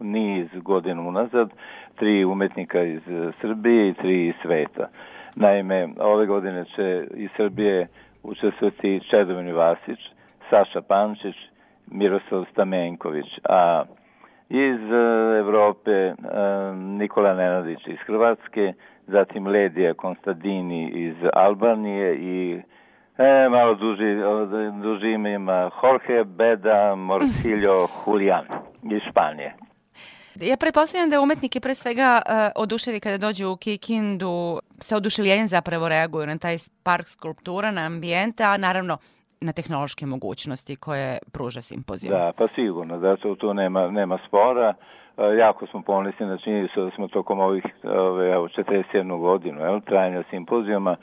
niz 0.00 0.48
godina 0.54 1.02
unazad, 1.02 1.50
tri 1.98 2.24
umetnika 2.24 2.82
iz 2.82 3.02
Srbije 3.40 3.88
i 3.88 3.94
tri 3.94 4.28
iz 4.28 4.34
sveta. 4.42 4.88
Naime, 5.36 5.88
ove 5.98 6.26
godine 6.26 6.64
će 6.64 7.06
iz 7.14 7.30
Srbije 7.36 7.86
učestvati 8.22 9.00
Čedomir 9.10 9.54
Vasić, 9.54 9.98
Saša 10.50 10.82
Pančić, 10.82 11.34
Miroslav 11.86 12.44
Stamenković, 12.52 13.26
a 13.48 13.84
iz 14.48 14.80
e, 14.92 15.38
Evrope 15.38 15.90
e, 15.90 16.14
Nikola 16.76 17.34
Nenadić 17.34 17.86
iz 17.86 17.98
Hrvatske, 18.06 18.72
zatim 19.06 19.46
Ledija 19.46 19.94
Konstadini 19.94 20.90
iz 20.90 21.14
Albanije 21.32 22.16
i 22.16 22.60
e, 23.18 23.48
malo 23.48 23.74
duži, 23.74 24.16
duži 24.82 25.10
ime 25.10 25.32
ima 25.32 25.70
Jorge 25.82 26.24
Beda 26.24 26.94
Morcillo 26.94 27.88
Julian 28.06 28.44
iz 28.82 29.00
Španije. 29.10 29.65
Ja 30.40 30.56
pretpostavljam 30.56 31.10
da 31.10 31.20
umetnike 31.20 31.60
pre 31.60 31.74
svega 31.74 32.22
uh, 32.22 32.62
oduševi 32.62 33.00
kada 33.00 33.18
dođu 33.18 33.48
u 33.48 33.56
Kikindu, 33.56 34.58
sa 34.70 34.96
oduševljenjem 34.96 35.48
zapravo 35.48 35.88
reaguju 35.88 36.26
na 36.26 36.38
taj 36.38 36.56
park 36.82 37.06
skulptura, 37.08 37.70
na 37.70 37.86
ambijente, 37.86 38.44
a 38.44 38.56
naravno 38.56 38.98
na 39.40 39.52
tehnološke 39.52 40.06
mogućnosti 40.06 40.76
koje 40.76 41.18
pruža 41.32 41.60
simpozijum. 41.60 42.14
Da, 42.14 42.32
pa 42.38 42.48
sigurno, 42.54 42.98
da 42.98 43.16
to 43.38 43.52
nema, 43.52 43.90
nema 43.90 44.18
spora. 44.28 44.74
E, 45.18 45.22
jako 45.38 45.66
smo 45.66 45.82
ponosni 45.82 46.26
na 46.26 46.38
činjenicu 46.38 46.84
da 46.84 46.90
smo 46.90 47.08
tokom 47.08 47.40
ovih 47.40 47.64
ove, 47.84 48.30
evo, 48.32 48.48
41 48.48 49.18
godinu 49.20 49.60
jel, 49.60 49.80
trajanja 49.80 50.22
simpozijuma 50.30 50.96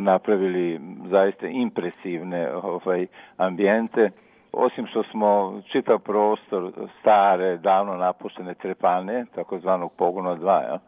napravili 0.00 0.80
zaista 1.10 1.46
impresivne 1.46 2.52
ovaj, 2.52 3.06
ambijente 3.36 4.10
osim 4.52 4.86
što 4.86 5.02
smo 5.02 5.60
čitav 5.72 5.98
prostor 5.98 6.72
stare, 7.00 7.56
davno 7.56 7.96
napuštene 7.96 8.54
trepane, 8.54 9.24
takozvanog 9.34 9.92
pogona 9.92 10.36
2, 10.36 10.62
ja, 10.62 10.78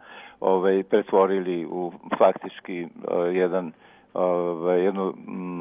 ovaj, 0.40 0.83
pretvorili 0.83 1.66
u 1.66 1.92
faktički 2.18 2.85
uh, 2.85 3.35
jedan 3.35 3.73
ovaj, 4.14 4.85
jednu, 4.85 5.14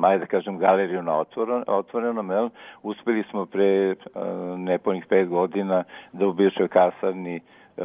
ajde 0.03 0.19
da 0.19 0.25
kažem, 0.25 0.57
galeriju 0.57 1.03
na 1.03 1.19
otvoren, 1.19 1.63
otvorenom, 1.67 2.31
jel? 2.31 2.49
uspeli 2.83 3.23
smo 3.23 3.45
pre 3.45 3.91
uh, 3.91 3.95
nepunih 4.59 5.05
pet 5.05 5.29
godina 5.29 5.83
da 6.13 6.27
u 6.27 6.33
bivšoj 6.33 6.67
kasarni 6.67 7.39
uh, 7.77 7.83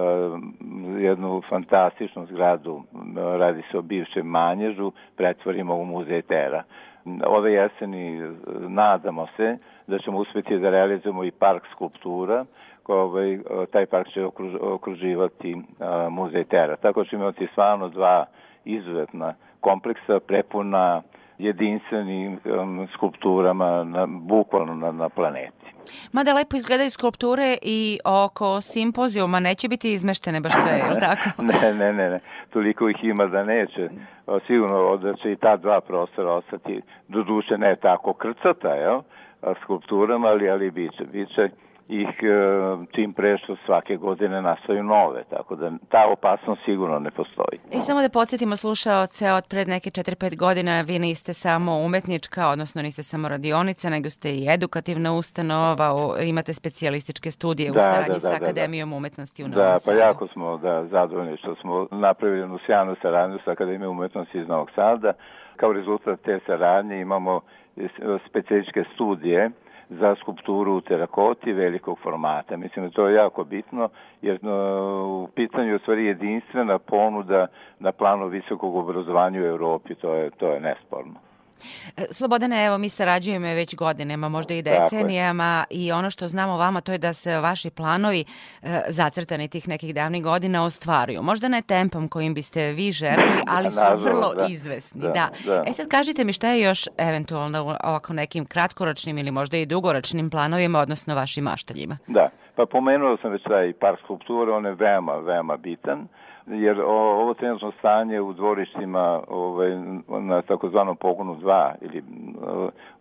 jednu 0.98 1.42
fantastičnu 1.48 2.26
zgradu, 2.26 2.82
radi 3.16 3.62
se 3.70 3.78
o 3.78 3.82
bivšem 3.82 4.26
manježu, 4.26 4.92
pretvorimo 5.16 5.74
u 5.74 5.84
muzej 5.84 6.22
Tera. 6.22 6.62
Ove 7.26 7.52
jeseni 7.52 8.34
nadamo 8.68 9.26
se 9.36 9.58
da 9.86 9.98
ćemo 9.98 10.18
uspeti 10.18 10.58
da 10.58 10.70
realizujemo 10.70 11.24
i 11.24 11.30
park 11.30 11.62
skulptura, 11.72 12.44
ovaj, 12.86 13.38
taj 13.72 13.86
park 13.86 14.08
će 14.08 14.24
okruž, 14.24 14.54
okruživati 14.60 15.56
a, 15.80 16.08
muzej 16.10 16.44
Tera. 16.44 16.76
Tako 16.76 17.04
ćemo 17.04 17.22
imati 17.22 17.48
stvarno 17.52 17.88
dva 17.88 18.26
izuzetna 18.64 19.34
kompleksa 19.60 20.20
prepuna 20.20 21.02
jedinstvenim 21.38 22.38
um, 22.44 22.88
skulpturama 22.94 23.84
na, 23.84 24.06
bukvalno 24.06 24.74
na, 24.74 24.92
na 24.92 25.08
planeti. 25.08 25.64
Mada 26.12 26.34
lepo 26.34 26.56
izgledaju 26.56 26.90
skulpture 26.90 27.56
i 27.62 27.98
oko 28.04 28.60
simpozijuma 28.60 29.40
neće 29.40 29.68
biti 29.68 29.92
izmeštene 29.92 30.40
baš 30.40 30.52
sve, 30.52 30.72
je 30.78 30.90
li 30.90 31.00
tako? 31.08 31.42
ne, 31.42 31.74
ne, 31.74 31.92
ne, 31.92 32.10
ne. 32.10 32.20
Toliko 32.50 32.88
ih 32.88 33.04
ima 33.04 33.26
da 33.26 33.44
neće. 33.44 33.88
Sigurno 34.46 34.96
da 34.96 35.14
će 35.14 35.32
i 35.32 35.36
ta 35.36 35.56
dva 35.56 35.80
prostora 35.80 36.32
ostati, 36.32 36.80
do 37.08 37.22
duše 37.22 37.58
ne 37.58 37.76
tako 37.76 38.12
krcata, 38.12 38.68
jel? 38.68 39.00
Skulpturama, 39.62 40.28
ali, 40.28 40.50
ali 40.50 40.70
biće. 40.70 41.04
Biće 41.12 41.50
ih 41.88 42.08
e, 42.22 42.86
čim 42.94 43.12
pre 43.12 43.38
što 43.38 43.56
svake 43.66 43.96
godine 43.96 44.42
nastaju 44.42 44.82
nove, 44.82 45.24
tako 45.30 45.56
da 45.56 45.70
ta 45.88 46.06
opasnost 46.12 46.60
sigurno 46.64 46.98
ne 46.98 47.10
postoji. 47.10 47.58
I 47.72 47.80
samo 47.80 48.02
da 48.02 48.08
podsjetimo 48.08 48.56
slušaoce, 48.56 49.32
od 49.32 49.44
pred 49.48 49.68
neke 49.68 49.90
4-5 49.90 50.36
godina 50.36 50.80
vi 50.80 50.98
niste 50.98 51.34
samo 51.34 51.78
umetnička, 51.78 52.48
odnosno 52.48 52.82
niste 52.82 53.02
samo 53.02 53.28
radionica, 53.28 53.90
nego 53.90 54.10
ste 54.10 54.30
i 54.30 54.46
edukativna 54.48 55.12
ustanova, 55.12 55.90
imate 56.22 56.54
specijalističke 56.54 57.30
studije 57.30 57.70
da, 57.70 57.78
u 57.78 57.82
saradnji 57.82 58.08
da, 58.08 58.14
da, 58.14 58.20
sa 58.20 58.32
da, 58.32 58.38
da. 58.38 58.44
Akademijom 58.44 58.90
da, 58.90 58.96
umetnosti 58.96 59.44
u 59.44 59.48
Novom 59.48 59.64
Da, 59.64 59.72
pa 59.72 59.78
Sadu. 59.78 59.98
jako 59.98 60.28
smo 60.28 60.58
da, 60.58 60.86
zadovoljni 60.86 61.36
što 61.36 61.54
smo 61.54 61.86
napravili 61.90 62.40
jednu 62.40 62.58
sjajnu 62.66 62.96
saradnju 63.02 63.38
sa 63.44 63.50
Akademijom 63.50 63.98
umetnosti 63.98 64.38
iz 64.38 64.48
Novog 64.48 64.70
Sada. 64.74 65.12
Kao 65.56 65.72
rezultat 65.72 66.20
te 66.20 66.40
saradnje 66.46 67.00
imamo 67.00 67.40
specijalističke 68.28 68.84
studije 68.94 69.50
za 69.90 70.14
skulpturu 70.20 70.76
u 70.76 70.80
terakoti 70.80 71.52
velikog 71.52 71.98
formata. 71.98 72.56
Mislim 72.56 72.84
da 72.84 72.90
to 72.90 73.08
je 73.08 73.14
jako 73.14 73.44
bitno 73.44 73.88
jer 74.22 74.38
u 75.04 75.28
pitanju 75.34 75.72
je 75.72 75.78
stvari 75.78 76.04
jedinstvena 76.04 76.78
ponuda 76.78 77.46
na 77.78 77.92
planu 77.92 78.26
visokog 78.28 78.76
obrazovanja 78.76 79.40
u 79.40 79.44
Europi, 79.44 79.94
to 79.94 80.14
je, 80.14 80.30
to 80.30 80.48
je 80.48 80.60
nesporno. 80.60 81.14
E, 81.96 82.04
Slobodane, 82.10 82.66
evo 82.66 82.78
mi 82.78 82.88
sarađujemo 82.88 83.46
već 83.46 83.74
godinama, 83.74 84.28
možda 84.28 84.54
i 84.54 84.62
decenijama 84.62 85.64
i 85.70 85.92
ono 85.92 86.10
što 86.10 86.28
znamo 86.28 86.56
vama 86.56 86.80
to 86.80 86.92
je 86.92 86.98
da 86.98 87.14
se 87.14 87.40
vaši 87.40 87.70
planovi 87.70 88.24
e, 88.62 88.80
zacrtani 88.88 89.48
tih 89.48 89.68
nekih 89.68 89.94
davnih 89.94 90.22
godina 90.22 90.64
ostvaruju. 90.64 91.22
Možda 91.22 91.48
ne 91.48 91.62
tempom 91.62 92.08
kojim 92.08 92.34
biste 92.34 92.72
vi 92.72 92.92
želeli, 92.92 93.42
ali 93.46 93.70
su 93.70 93.80
vrlo 93.96 94.34
da. 94.34 94.46
izvesni. 94.50 95.00
Da, 95.00 95.08
da. 95.08 95.30
da. 95.46 95.64
E 95.66 95.72
sad 95.72 95.88
kažite 95.88 96.24
mi 96.24 96.32
šta 96.32 96.48
je 96.48 96.62
još 96.62 96.88
eventualno 96.98 97.76
ovako 97.84 98.12
nekim 98.12 98.46
kratkoročnim 98.46 99.18
ili 99.18 99.30
možda 99.30 99.56
i 99.56 99.66
dugoročnim 99.66 100.30
planovima, 100.30 100.78
odnosno 100.78 101.14
vašim 101.14 101.44
maštaljima? 101.44 101.98
Da, 102.06 102.30
pa 102.56 102.66
pomenuo 102.66 103.16
sam 103.22 103.30
već 103.30 103.42
taj 103.42 103.72
park 103.72 103.98
skulpture, 104.04 104.52
on 104.52 104.66
je 104.66 104.74
veoma, 104.74 105.16
veoma 105.16 105.56
bitan 105.56 106.08
jer 106.46 106.80
ovo 106.80 107.34
trenutno 107.34 107.72
stanje 107.78 108.20
u 108.20 108.32
dvorištima 108.32 109.20
ovaj, 109.28 109.70
na 110.08 110.42
takozvanom 110.42 110.96
pogonu 110.96 111.36
2 111.36 111.72
ili 111.80 112.02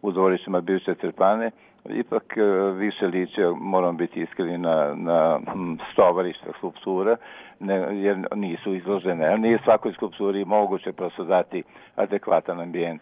u 0.01 0.11
dvorištima 0.11 0.61
bivše 0.61 0.95
Crpane 0.95 1.51
ipak 1.89 2.37
e, 2.37 2.41
više 2.71 3.07
liče, 3.07 3.47
moram 3.55 3.97
biti 3.97 4.21
iskreni, 4.21 4.57
na, 4.57 4.93
na 4.95 5.39
hm, 5.53 5.73
stovarišta 5.93 6.51
skulptura, 6.57 7.15
ne, 7.59 7.75
jer 7.91 8.27
nisu 8.35 8.75
izložene. 8.75 9.37
Nije 9.37 9.59
svakoj 9.63 9.93
skulpturi 9.93 10.45
moguće 10.45 10.91
prosto 10.91 11.23
dati 11.23 11.63
adekvatan 11.95 12.61
ambijent. 12.61 13.01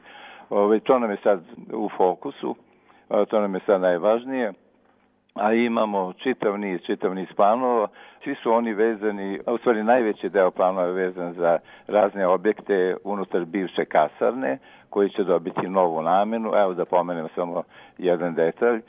Ove, 0.49 0.61
ovaj, 0.61 0.79
to 0.79 0.99
nam 0.99 1.11
je 1.11 1.17
sad 1.23 1.41
u 1.73 1.89
fokusu, 1.97 2.55
to 3.29 3.41
nam 3.41 3.55
je 3.55 3.61
sad 3.65 3.81
najvažnije 3.81 4.53
a 5.35 5.53
imamo 5.53 6.13
čitav 6.13 6.59
niz, 6.59 6.81
čitav 6.85 7.15
niz 7.15 7.27
planova. 7.35 7.87
Svi 8.23 8.35
su 8.35 8.51
oni 8.51 8.73
vezani, 8.73 9.39
a 9.45 9.53
u 9.53 9.57
stvari 9.57 9.83
najveći 9.83 10.29
deo 10.29 10.51
planova 10.51 10.87
je 10.87 10.93
vezan 10.93 11.33
za 11.33 11.59
razne 11.87 12.27
objekte 12.27 12.95
unutar 13.03 13.45
bivše 13.45 13.85
kasarne, 13.85 14.57
koji 14.89 15.09
će 15.09 15.23
dobiti 15.23 15.67
novu 15.67 16.01
namenu. 16.01 16.51
Evo 16.55 16.73
da 16.73 16.85
pomenem 16.85 17.27
samo 17.35 17.63
jedan 17.97 18.33
detalj. 18.33 18.81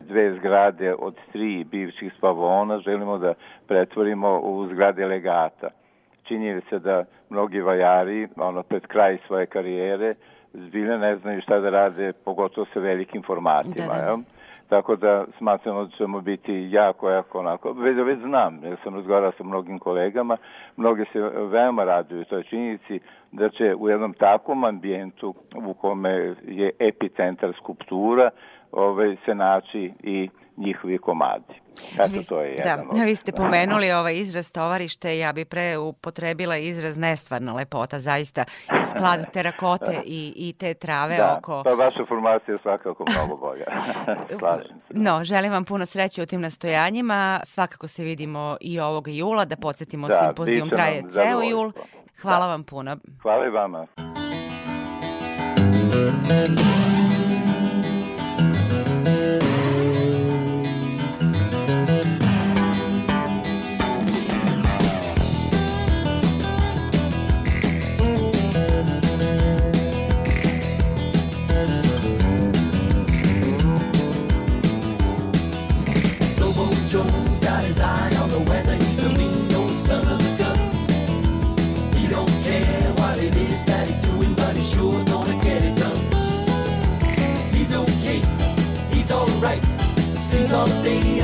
Dve 0.00 0.34
zgrade 0.34 0.94
od 0.94 1.16
tri 1.32 1.64
bivših 1.64 2.12
spavona 2.18 2.78
želimo 2.78 3.18
da 3.18 3.34
pretvorimo 3.68 4.40
u 4.40 4.66
zgrade 4.66 5.06
legata. 5.06 5.68
Se 6.70 6.78
da 6.78 7.04
mnogi 7.30 7.60
vajari, 7.60 8.28
ono, 8.36 8.62
pred 8.62 8.86
kraj 8.86 9.18
svoje 9.26 9.46
karijere, 9.46 10.14
zbilja 10.52 10.98
ne 10.98 11.16
znaju 11.16 11.40
šta 11.40 11.60
da 11.60 11.70
rade, 11.70 12.12
pogotovo 12.12 12.66
sa 12.74 12.80
velikim 12.80 13.22
formatima. 13.22 13.94
Da, 13.94 14.02
da. 14.02 14.18
Tako 14.72 14.96
da 14.96 15.24
smatramo 15.38 15.84
da 15.84 15.90
ćemo 15.90 16.20
biti 16.20 16.68
jako, 16.70 17.10
jako 17.10 17.38
onako, 17.38 17.72
već, 17.72 17.96
već 18.04 18.18
znam, 18.18 18.60
jer 18.62 18.76
sam 18.82 18.94
razgovarao 18.94 19.32
sa 19.32 19.44
mnogim 19.44 19.78
kolegama, 19.78 20.36
mnogi 20.76 21.04
se 21.12 21.20
veoma 21.50 21.84
raduju 21.84 22.24
toj 22.24 22.42
činjenici 22.42 23.00
da 23.32 23.48
će 23.48 23.74
u 23.74 23.88
jednom 23.88 24.12
takvom 24.12 24.64
ambijentu 24.64 25.34
u 25.66 25.74
kome 25.74 26.34
je 26.46 26.70
epicentar 26.78 27.52
skulptura 27.56 28.30
ovaj, 28.72 29.16
se 29.24 29.34
naći 29.34 29.92
i 30.02 30.28
njihovi 30.56 30.98
komadi. 30.98 31.54
Eto, 31.94 32.06
vi, 32.12 32.24
to 32.24 32.42
je 32.42 32.56
da, 32.56 32.62
jedan 32.62 32.86
od... 32.90 32.98
vi 33.08 33.16
ste 33.16 33.32
pomenuli 33.32 33.92
ovaj 33.92 34.16
izraz 34.16 34.52
tovarište, 34.52 35.18
ja 35.18 35.32
bi 35.32 35.44
pre 35.44 35.78
upotrebila 35.78 36.56
izraz 36.56 36.96
nestvarna 36.98 37.54
lepota, 37.54 38.00
zaista 38.00 38.44
i 38.68 38.86
sklad 38.90 39.26
terakote 39.34 40.02
i, 40.04 40.32
i 40.36 40.52
te 40.52 40.74
trave 40.74 41.16
da, 41.16 41.36
oko... 41.38 41.62
pa 41.64 41.70
vaša 41.70 42.04
formacija 42.08 42.52
je 42.52 42.58
svakako 42.58 43.04
mnogo 43.10 43.36
bolja. 43.36 43.64
Slažem 44.38 44.76
se. 44.88 44.94
No, 44.94 45.24
želim 45.24 45.52
vam 45.52 45.64
puno 45.64 45.86
sreće 45.86 46.22
u 46.22 46.26
tim 46.26 46.40
nastojanjima. 46.40 47.40
Svakako 47.44 47.88
se 47.88 48.04
vidimo 48.04 48.56
i 48.60 48.80
ovog 48.80 49.08
jula, 49.08 49.44
da 49.44 49.56
podsjetimo 49.56 50.08
Da, 50.08 50.20
simpozijum 50.20 50.70
traje 50.70 51.02
ceo 51.10 51.42
jul. 51.42 51.72
Hvala 52.22 52.46
Da. 52.46 52.52
vam 52.52 52.64
puno. 52.64 52.96
Hvala 53.22 53.46
i 53.46 53.50
vama. 53.50 53.86
Slobo 56.32 56.91
something 90.52 91.21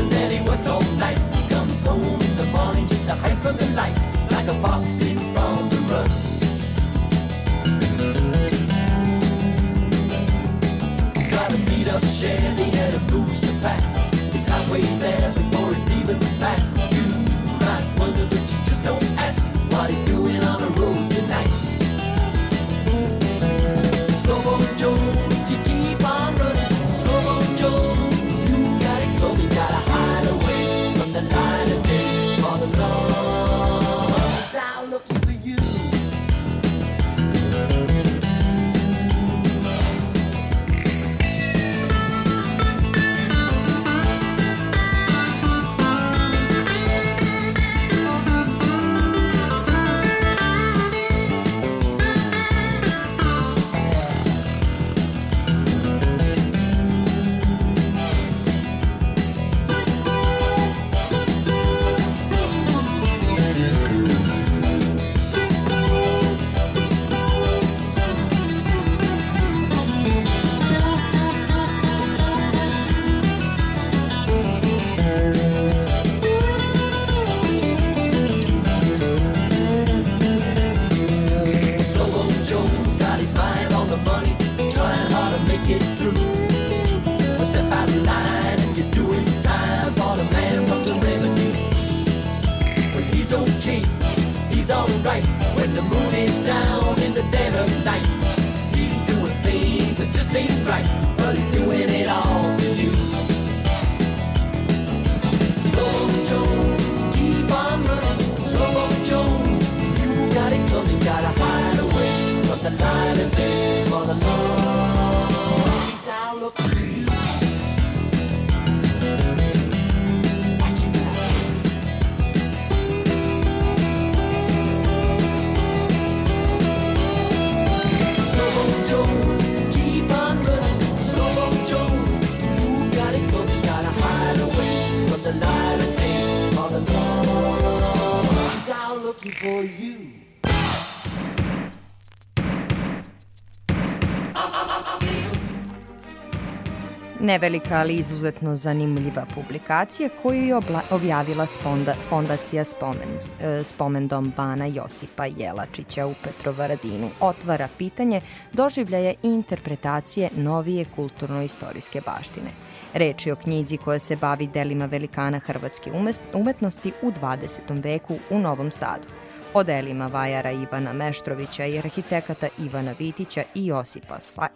Nevelika, 147.29 147.79
ali 147.79 147.97
izuzetno 147.97 148.57
zanimljiva 148.57 149.27
publikacija 149.35 150.09
koju 150.23 150.43
je 150.45 150.55
objavila 150.91 151.47
sponda, 151.47 151.95
fondacija 152.09 152.65
Spomen, 152.65 153.17
e, 153.41 153.65
Spomendom 153.65 154.33
Bana 154.37 154.67
Josipa 154.67 155.27
Jelačića 155.27 156.07
u 156.07 156.15
Petrovaradinu. 156.25 157.11
Otvara 157.21 157.69
pitanje 157.79 158.21
doživljaje 158.53 159.15
i 159.23 159.29
interpretacije 159.29 160.31
novije 160.37 160.85
kulturno-istorijske 160.97 162.01
baštine. 162.07 162.51
Reč 162.95 163.27
je 163.27 163.33
o 163.33 163.37
knjizi 163.37 163.77
koja 163.77 163.99
se 163.99 164.17
bavi 164.17 164.47
delima 164.47 164.87
velikana 164.87 165.39
hrvatske 165.39 165.93
umetnosti 166.35 166.93
u 167.03 167.11
20. 167.11 167.85
veku 167.85 168.19
u 168.31 168.39
Novom 168.39 168.71
Sadu 168.71 169.09
o 169.55 169.63
delima 169.63 170.07
vajara 170.07 170.51
Ivana 170.51 170.93
Meštrovića 170.93 171.65
i 171.67 171.79
arhitekata 171.79 172.49
Ivana 172.59 172.95
Vitića 172.99 173.43
i 173.55 173.67
Josipa 173.67 174.21
Sa- 174.21 174.49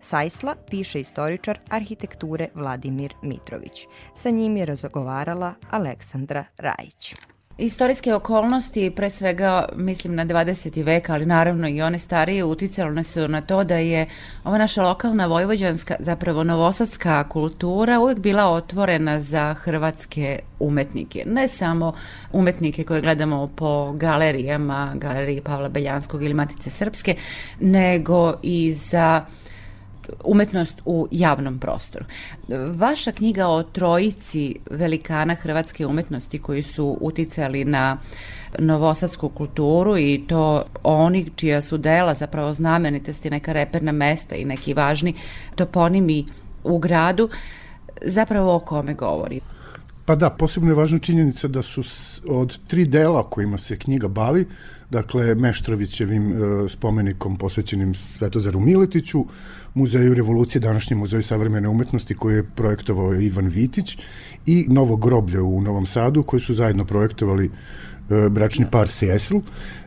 Sajsla 0.00 0.54
piše 0.70 1.00
istoričar 1.00 1.58
arhitekture 1.70 2.48
Vladimir 2.54 3.14
Mitrović. 3.22 3.86
Sa 4.14 4.30
njim 4.30 4.56
je 4.56 4.66
razgovarala 4.66 5.54
Aleksandra 5.70 6.44
Rajić. 6.58 7.14
Istorijske 7.58 8.14
okolnosti, 8.14 8.90
pre 8.90 9.10
svega 9.10 9.68
mislim 9.76 10.14
na 10.14 10.26
20. 10.26 10.84
vek, 10.84 11.10
ali 11.10 11.26
naravno 11.26 11.68
i 11.68 11.82
one 11.82 11.98
starije, 11.98 12.44
uticale 12.44 13.04
su 13.04 13.28
na 13.28 13.40
to 13.40 13.64
da 13.64 13.76
je 13.76 14.06
ova 14.44 14.58
naša 14.58 14.82
lokalna 14.82 15.26
vojvođanska, 15.26 15.96
zapravo 15.98 16.44
novosadska 16.44 17.28
kultura 17.28 18.00
uvijek 18.00 18.18
bila 18.18 18.46
otvorena 18.50 19.20
za 19.20 19.54
hrvatske 19.54 20.38
umetnike. 20.60 21.22
Ne 21.26 21.48
samo 21.48 21.92
umetnike 22.32 22.84
koje 22.84 23.00
gledamo 23.00 23.46
po 23.46 23.92
galerijama, 23.92 24.92
galeriji 24.94 25.40
Pavla 25.40 25.68
Beljanskog 25.68 26.22
ili 26.22 26.34
Matice 26.34 26.70
Srpske, 26.70 27.14
nego 27.60 28.34
i 28.42 28.72
za 28.72 29.24
umetnost 30.24 30.82
u 30.84 31.08
javnom 31.10 31.58
prostoru. 31.58 32.04
Vaša 32.74 33.12
knjiga 33.12 33.46
o 33.46 33.62
trojici 33.62 34.54
velikana 34.70 35.34
hrvatske 35.34 35.86
umetnosti 35.86 36.38
koji 36.38 36.62
su 36.62 36.98
uticali 37.00 37.64
na 37.64 37.98
novosadsku 38.58 39.28
kulturu 39.28 39.98
i 39.98 40.24
to 40.28 40.64
oni 40.82 41.30
čija 41.36 41.62
su 41.62 41.78
dela 41.78 42.14
zapravo 42.14 42.52
znamenitosti, 42.52 43.30
neka 43.30 43.52
reperna 43.52 43.92
mesta 43.92 44.36
i 44.36 44.44
neki 44.44 44.74
važni 44.74 45.14
toponimi 45.54 46.26
u 46.64 46.78
gradu 46.78 47.28
zapravo 48.02 48.56
o 48.56 48.58
kome 48.58 48.94
govori? 48.94 49.40
Pa 50.04 50.14
da, 50.16 50.30
posebno 50.30 50.70
je 50.70 50.74
važna 50.74 50.98
činjenica 50.98 51.48
da 51.48 51.62
su 51.62 51.82
od 52.28 52.58
tri 52.66 52.84
dela 52.84 53.30
kojima 53.30 53.58
se 53.58 53.76
knjiga 53.78 54.08
bavi, 54.08 54.46
dakle 54.90 55.34
Meštrovićevim 55.34 56.32
e, 56.32 56.68
spomenikom 56.68 57.36
posvećenim 57.36 57.94
Svetozaru 57.94 58.60
Miletiću, 58.60 59.24
Muzeju 59.78 60.14
revolucije, 60.14 60.60
današnjem 60.60 60.98
muzeju 60.98 61.22
savremene 61.22 61.68
umetnosti 61.68 62.14
koji 62.14 62.34
je 62.36 62.46
projektovao 62.54 63.14
Ivan 63.14 63.46
Vitić 63.46 63.98
i 64.46 64.66
Novo 64.68 64.96
groblje 64.96 65.40
u 65.40 65.60
Novom 65.62 65.86
Sadu 65.86 66.22
koji 66.22 66.40
su 66.40 66.54
zajedno 66.54 66.84
projektovali 66.84 67.46
e, 67.46 68.28
bračni 68.30 68.66
par 68.70 68.88
Sesl. 68.88 69.36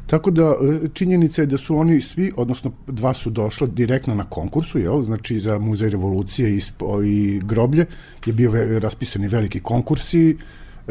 Tako 0.08 0.32
da 0.32 0.44
e, 0.44 0.88
činjenica 0.94 1.42
je 1.42 1.46
da 1.46 1.58
su 1.58 1.76
oni 1.78 2.02
svi, 2.02 2.32
odnosno 2.38 2.72
dva 2.88 3.14
su 3.14 3.30
došla 3.30 3.68
direktno 3.68 4.16
na 4.16 4.24
konkursu, 4.30 4.80
jel? 4.80 5.04
znači 5.04 5.40
za 5.40 5.60
Muzej 5.60 5.90
revolucije 5.90 6.58
i, 6.58 6.62
i 7.06 7.42
groblje 7.44 7.86
je 8.26 8.34
bio 8.34 8.80
raspisani 8.80 9.28
veliki 9.28 9.60
konkursi, 9.60 10.38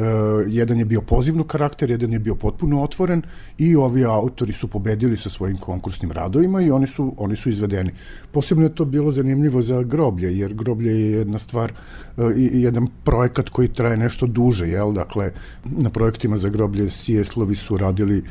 Uh, 0.00 0.06
jedan 0.48 0.78
je 0.78 0.84
bio 0.84 1.00
pozivnog 1.00 1.46
karakter, 1.46 1.90
jedan 1.90 2.12
je 2.12 2.18
bio 2.18 2.34
potpuno 2.34 2.82
otvoren 2.82 3.22
i 3.58 3.76
ovi 3.76 4.04
autori 4.04 4.52
su 4.52 4.68
pobedili 4.68 5.16
sa 5.16 5.30
svojim 5.30 5.56
konkursnim 5.56 6.12
radovima 6.12 6.62
i 6.62 6.70
oni 6.70 6.86
su, 6.86 7.14
oni 7.16 7.36
su 7.36 7.48
izvedeni. 7.48 7.90
Posebno 8.32 8.64
je 8.64 8.74
to 8.74 8.84
bilo 8.84 9.12
zanimljivo 9.12 9.62
za 9.62 9.82
groblje, 9.82 10.38
jer 10.38 10.54
groblje 10.54 10.92
je 10.92 11.12
jedna 11.12 11.38
stvar 11.38 11.72
uh, 12.16 12.32
i, 12.36 12.62
jedan 12.62 12.86
projekat 13.04 13.48
koji 13.48 13.68
traje 13.68 13.96
nešto 13.96 14.26
duže, 14.26 14.68
jel? 14.68 14.92
Dakle, 14.92 15.32
na 15.64 15.90
projektima 15.90 16.36
za 16.36 16.48
groblje 16.48 16.90
Sijeslovi 16.90 17.54
su 17.54 17.76
radili 17.76 18.22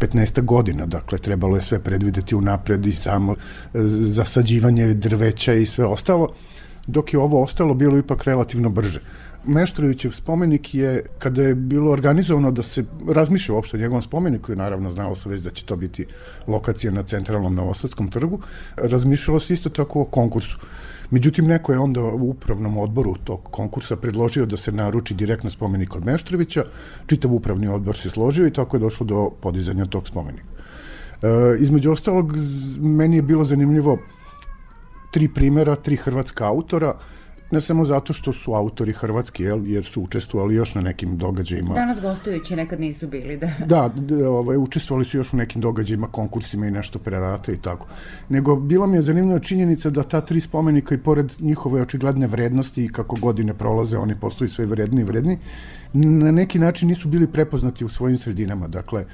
15 0.00 0.44
godina, 0.44 0.86
dakle, 0.86 1.18
trebalo 1.18 1.56
je 1.56 1.62
sve 1.62 1.78
predvideti 1.78 2.34
unapred 2.34 2.86
i 2.86 2.92
samo 2.92 3.32
e, 3.32 3.36
zasađivanje 3.84 4.94
drveća 4.94 5.54
i 5.54 5.66
sve 5.66 5.84
ostalo, 5.84 6.28
dok 6.86 7.12
je 7.12 7.18
ovo 7.18 7.42
ostalo 7.42 7.74
bilo 7.74 7.98
ipak 7.98 8.24
relativno 8.24 8.68
brže. 8.68 9.00
Meštrovićev 9.44 10.10
spomenik 10.10 10.74
je, 10.74 11.02
kada 11.18 11.42
je 11.42 11.54
bilo 11.54 11.90
organizovano 11.90 12.50
da 12.50 12.62
se 12.62 12.84
razmišlja 13.08 13.54
uopšte 13.54 13.76
o 13.76 13.80
njegovom 13.80 14.02
spomeniku, 14.02 14.52
i 14.52 14.56
naravno 14.56 14.90
znalo 14.90 15.14
se 15.14 15.28
već 15.28 15.40
da 15.40 15.50
će 15.50 15.64
to 15.64 15.76
biti 15.76 16.06
lokacija 16.46 16.92
na 16.92 17.02
centralnom 17.02 17.54
Novosadskom 17.54 18.10
trgu, 18.10 18.40
razmišljalo 18.76 19.40
se 19.40 19.54
isto 19.54 19.68
tako 19.68 20.00
o 20.00 20.04
konkursu. 20.04 20.58
Međutim, 21.10 21.46
neko 21.46 21.72
je 21.72 21.78
onda 21.78 22.00
u 22.00 22.30
upravnom 22.30 22.76
odboru 22.76 23.14
tog 23.24 23.48
konkursa 23.50 23.96
predložio 23.96 24.46
da 24.46 24.56
se 24.56 24.72
naruči 24.72 25.14
direktno 25.14 25.50
spomenik 25.50 25.96
od 25.96 26.04
Meštrovića, 26.04 26.64
čitav 27.06 27.34
upravni 27.34 27.68
odbor 27.68 27.96
se 27.96 28.10
složio 28.10 28.46
i 28.46 28.52
tako 28.52 28.76
je 28.76 28.80
došlo 28.80 29.06
do 29.06 29.30
podizanja 29.40 29.86
tog 29.86 30.08
spomenika. 30.08 30.48
E, 31.22 31.28
između 31.58 31.92
ostalog, 31.92 32.36
meni 32.80 33.16
je 33.16 33.22
bilo 33.22 33.44
zanimljivo 33.44 33.98
tri 35.10 35.28
primera, 35.28 35.76
tri 35.76 35.96
hrvatska 35.96 36.46
autora, 36.46 36.94
ne 37.50 37.60
samo 37.60 37.84
zato 37.84 38.12
što 38.12 38.32
su 38.32 38.54
autori 38.54 38.92
hrvatski, 38.92 39.42
jel, 39.42 39.66
jer 39.66 39.84
su 39.84 40.02
učestvovali 40.02 40.54
još 40.54 40.74
na 40.74 40.80
nekim 40.80 41.16
događajima. 41.16 41.74
Danas 41.74 42.00
gostujući 42.00 42.56
nekad 42.56 42.80
nisu 42.80 43.08
bili, 43.08 43.36
da. 43.36 43.50
Da, 43.66 43.88
d- 43.96 44.26
ovaj, 44.26 44.56
učestvovali 44.56 45.04
su 45.04 45.16
još 45.16 45.32
u 45.32 45.36
nekim 45.36 45.60
događajima, 45.60 46.06
konkursima 46.06 46.66
i 46.66 46.70
nešto 46.70 46.98
prerata 46.98 47.52
i 47.52 47.56
tako. 47.56 47.86
Nego, 48.28 48.56
bila 48.56 48.86
mi 48.86 48.96
je 48.96 49.02
zanimljiva 49.02 49.38
činjenica 49.38 49.90
da 49.90 50.02
ta 50.02 50.20
tri 50.20 50.40
spomenika 50.40 50.94
i 50.94 50.98
pored 50.98 51.32
njihove 51.40 51.82
očigledne 51.82 52.26
vrednosti 52.26 52.84
i 52.84 52.88
kako 52.88 53.16
godine 53.16 53.54
prolaze, 53.54 53.98
oni 53.98 54.14
postaju 54.20 54.48
sve 54.48 54.66
vredni 54.66 55.00
i 55.00 55.04
vredni, 55.04 55.38
na 55.92 56.30
neki 56.30 56.58
način 56.58 56.88
nisu 56.88 57.08
bili 57.08 57.26
prepoznati 57.26 57.84
u 57.84 57.88
svojim 57.88 58.18
sredinama. 58.18 58.68
Dakle, 58.68 59.04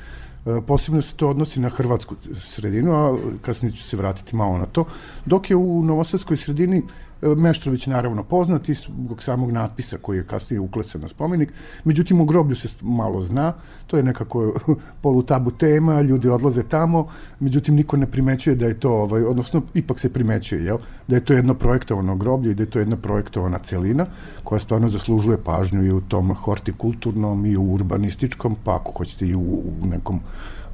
e, 0.47 0.61
posebno 0.67 1.03
se 1.03 1.15
to 1.17 1.29
odnosi 1.29 1.61
na 1.61 1.69
hrvatsku 1.69 2.15
sredinu, 2.41 2.93
a 2.93 3.19
kasnije 3.43 3.73
ću 3.73 3.83
se 3.83 3.97
vratiti 3.97 4.37
malo 4.37 4.59
na 4.59 4.67
to, 4.67 4.85
dok 5.27 5.51
je 5.51 5.57
u 5.57 5.83
novosadskoj 5.83 6.37
sredini 6.37 6.79
e, 6.79 6.83
Meštrović 7.23 7.87
naravno 7.87 8.23
poznat 8.23 8.69
i 8.69 8.75
zbog 8.75 9.23
samog 9.23 9.51
natpisa 9.51 9.99
koji 10.03 10.17
je 10.17 10.27
kasnije 10.27 10.61
uklesan 10.61 11.01
na 11.01 11.09
spomenik, 11.09 11.53
međutim 11.85 12.21
u 12.21 12.25
groblju 12.25 12.57
se 12.57 12.69
malo 12.81 13.23
zna, 13.23 13.53
to 13.87 13.97
je 13.97 14.03
nekako 14.03 14.55
polutabu 15.03 15.51
tema, 15.51 16.01
ljudi 16.01 16.29
odlaze 16.29 16.63
tamo, 16.63 17.09
međutim 17.41 17.75
niko 17.75 17.97
ne 17.97 18.07
primećuje 18.07 18.57
da 18.57 18.67
je 18.67 18.81
to, 18.81 18.93
ovaj, 18.93 19.23
odnosno 19.23 19.63
ipak 19.75 20.01
se 20.01 20.13
primećuje, 20.13 20.65
jel? 20.65 20.79
da 21.09 21.17
je 21.17 21.25
to 21.25 21.33
jedno 21.33 21.55
projektovano 21.55 22.17
groblje 22.17 22.51
i 22.51 22.55
da 22.55 22.63
je 22.63 22.71
to 22.71 22.79
jedna 22.79 22.97
projektovana 22.97 23.59
celina 23.59 24.07
koja 24.45 24.59
stvarno 24.59 24.89
zaslužuje 24.89 25.39
pažnju 25.45 25.85
i 25.85 25.93
u 25.93 26.01
tom 26.01 26.35
hortikulturnom 26.35 27.47
i 27.47 27.57
u 27.57 27.73
urbanističkom, 27.73 28.57
pa 28.65 28.75
ako 28.75 28.93
hoćete 28.93 29.27
i 29.27 29.35
u, 29.35 29.63
u 29.83 29.87
nekom 29.87 30.21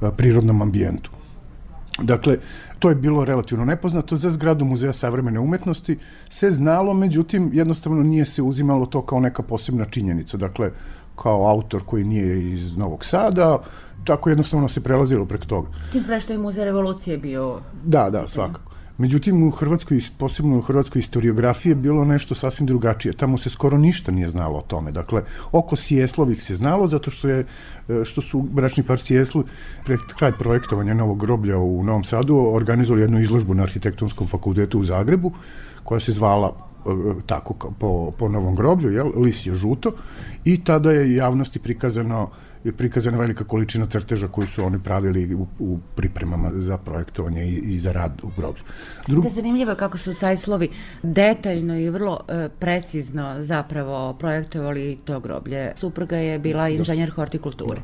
a, 0.01 0.11
prirodnom 0.11 0.61
ambijentu. 0.61 1.22
Dakle, 2.01 2.37
to 2.79 2.89
je 2.89 2.95
bilo 2.95 3.25
relativno 3.25 3.65
nepoznato. 3.65 4.15
Za 4.15 4.31
zgradu 4.31 4.65
Muzeja 4.65 4.93
savremene 4.93 5.39
umetnosti 5.39 5.97
se 6.29 6.51
znalo, 6.51 6.93
međutim, 6.93 7.49
jednostavno 7.53 8.03
nije 8.03 8.25
se 8.25 8.41
uzimalo 8.41 8.85
to 8.85 9.01
kao 9.01 9.19
neka 9.19 9.43
posebna 9.43 9.85
činjenica. 9.85 10.37
Dakle, 10.37 10.71
kao 11.15 11.47
autor 11.47 11.81
koji 11.85 12.03
nije 12.03 12.53
iz 12.53 12.77
Novog 12.77 13.05
Sada, 13.05 13.59
tako 14.05 14.29
jednostavno 14.29 14.67
se 14.67 14.81
prelazilo 14.83 15.25
preko 15.25 15.45
toga. 15.45 15.67
Tim 15.91 16.03
pre 16.03 16.19
što 16.19 16.33
je 16.33 16.39
Muzej 16.39 16.65
revolucije 16.65 17.17
bio... 17.17 17.59
Da, 17.83 18.09
da, 18.09 18.27
svakako. 18.27 18.72
Međutim, 18.97 19.43
u 19.43 19.51
Hrvatskoj, 19.51 20.01
posebno 20.17 20.57
u 20.57 20.61
hrvatskoj 20.61 21.01
historiografiji 21.01 21.71
je 21.71 21.75
bilo 21.75 22.05
nešto 22.05 22.35
sasvim 22.35 22.67
drugačije. 22.67 23.13
Tamo 23.13 23.37
se 23.37 23.49
skoro 23.49 23.77
ništa 23.77 24.11
nije 24.11 24.29
znalo 24.29 24.59
o 24.59 24.61
tome. 24.61 24.91
Dakle, 24.91 25.23
oko 25.51 25.75
Sijeslovih 25.75 26.43
se 26.43 26.55
znalo 26.55 26.87
zato 26.87 27.11
što 27.11 27.29
je 27.29 27.39
e, 27.39 28.05
što 28.05 28.21
su 28.21 28.41
bračni 28.41 28.83
par 28.83 28.99
Sijeslu 28.99 29.43
pred 29.85 29.99
kraj 30.17 30.31
projektovanja 30.31 30.93
novog 30.93 31.19
groblja 31.19 31.57
u 31.57 31.83
Novom 31.83 32.03
Sadu 32.03 32.37
organizovali 32.37 33.01
jednu 33.01 33.19
izložbu 33.19 33.53
na 33.53 33.63
arhitektonskom 33.63 34.27
fakultetu 34.27 34.79
u 34.79 34.83
Zagrebu 34.83 35.31
koja 35.83 35.99
se 35.99 36.11
zvala 36.11 36.53
e, 36.53 36.89
tako 37.25 37.53
po, 37.79 38.11
po 38.11 38.29
novom 38.29 38.55
groblju, 38.55 38.91
jel, 38.91 39.11
Lisje 39.15 39.55
žuto 39.55 39.91
i 40.45 40.63
tada 40.63 40.91
je 40.91 41.15
javnosti 41.15 41.59
prikazano 41.59 42.29
je 42.63 42.71
prikazana 42.71 43.17
velika 43.17 43.43
količina 43.43 43.85
crteža 43.85 44.27
koju 44.27 44.47
su 44.47 44.65
oni 44.65 44.79
pravili 44.83 45.35
u, 45.35 45.47
u 45.59 45.79
pripremama 45.95 46.51
za 46.53 46.77
projektovanje 46.77 47.45
i, 47.45 47.55
i 47.55 47.79
za 47.79 47.91
rad 47.91 48.21
u 48.23 48.29
groblju. 48.37 48.63
Da 49.07 49.29
zanimljivo 49.29 49.71
je 49.71 49.77
kako 49.77 49.97
su 49.97 50.13
Sajslovi 50.13 50.69
detaljno 51.03 51.77
i 51.77 51.89
vrlo 51.89 52.19
e, 52.27 52.49
precizno 52.59 53.35
zapravo 53.39 54.13
projektovali 54.13 54.97
to 55.05 55.19
groblje. 55.19 55.71
Supruga 55.75 56.17
je 56.17 56.39
bila 56.39 56.69
inženjer 56.69 57.09
hortikulture. 57.09 57.81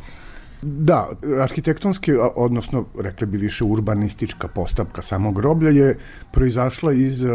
Da, 0.61 1.09
arhitektonski, 1.41 2.11
a- 2.11 2.29
odnosno, 2.35 2.85
rekli 2.99 3.27
bi 3.27 3.37
više 3.37 3.63
urbanistička 3.63 4.47
postavka 4.47 5.01
samog 5.01 5.35
groblja 5.35 5.69
je 5.69 5.97
proizašla 6.31 6.93
iz 6.93 7.23
uh, 7.23 7.29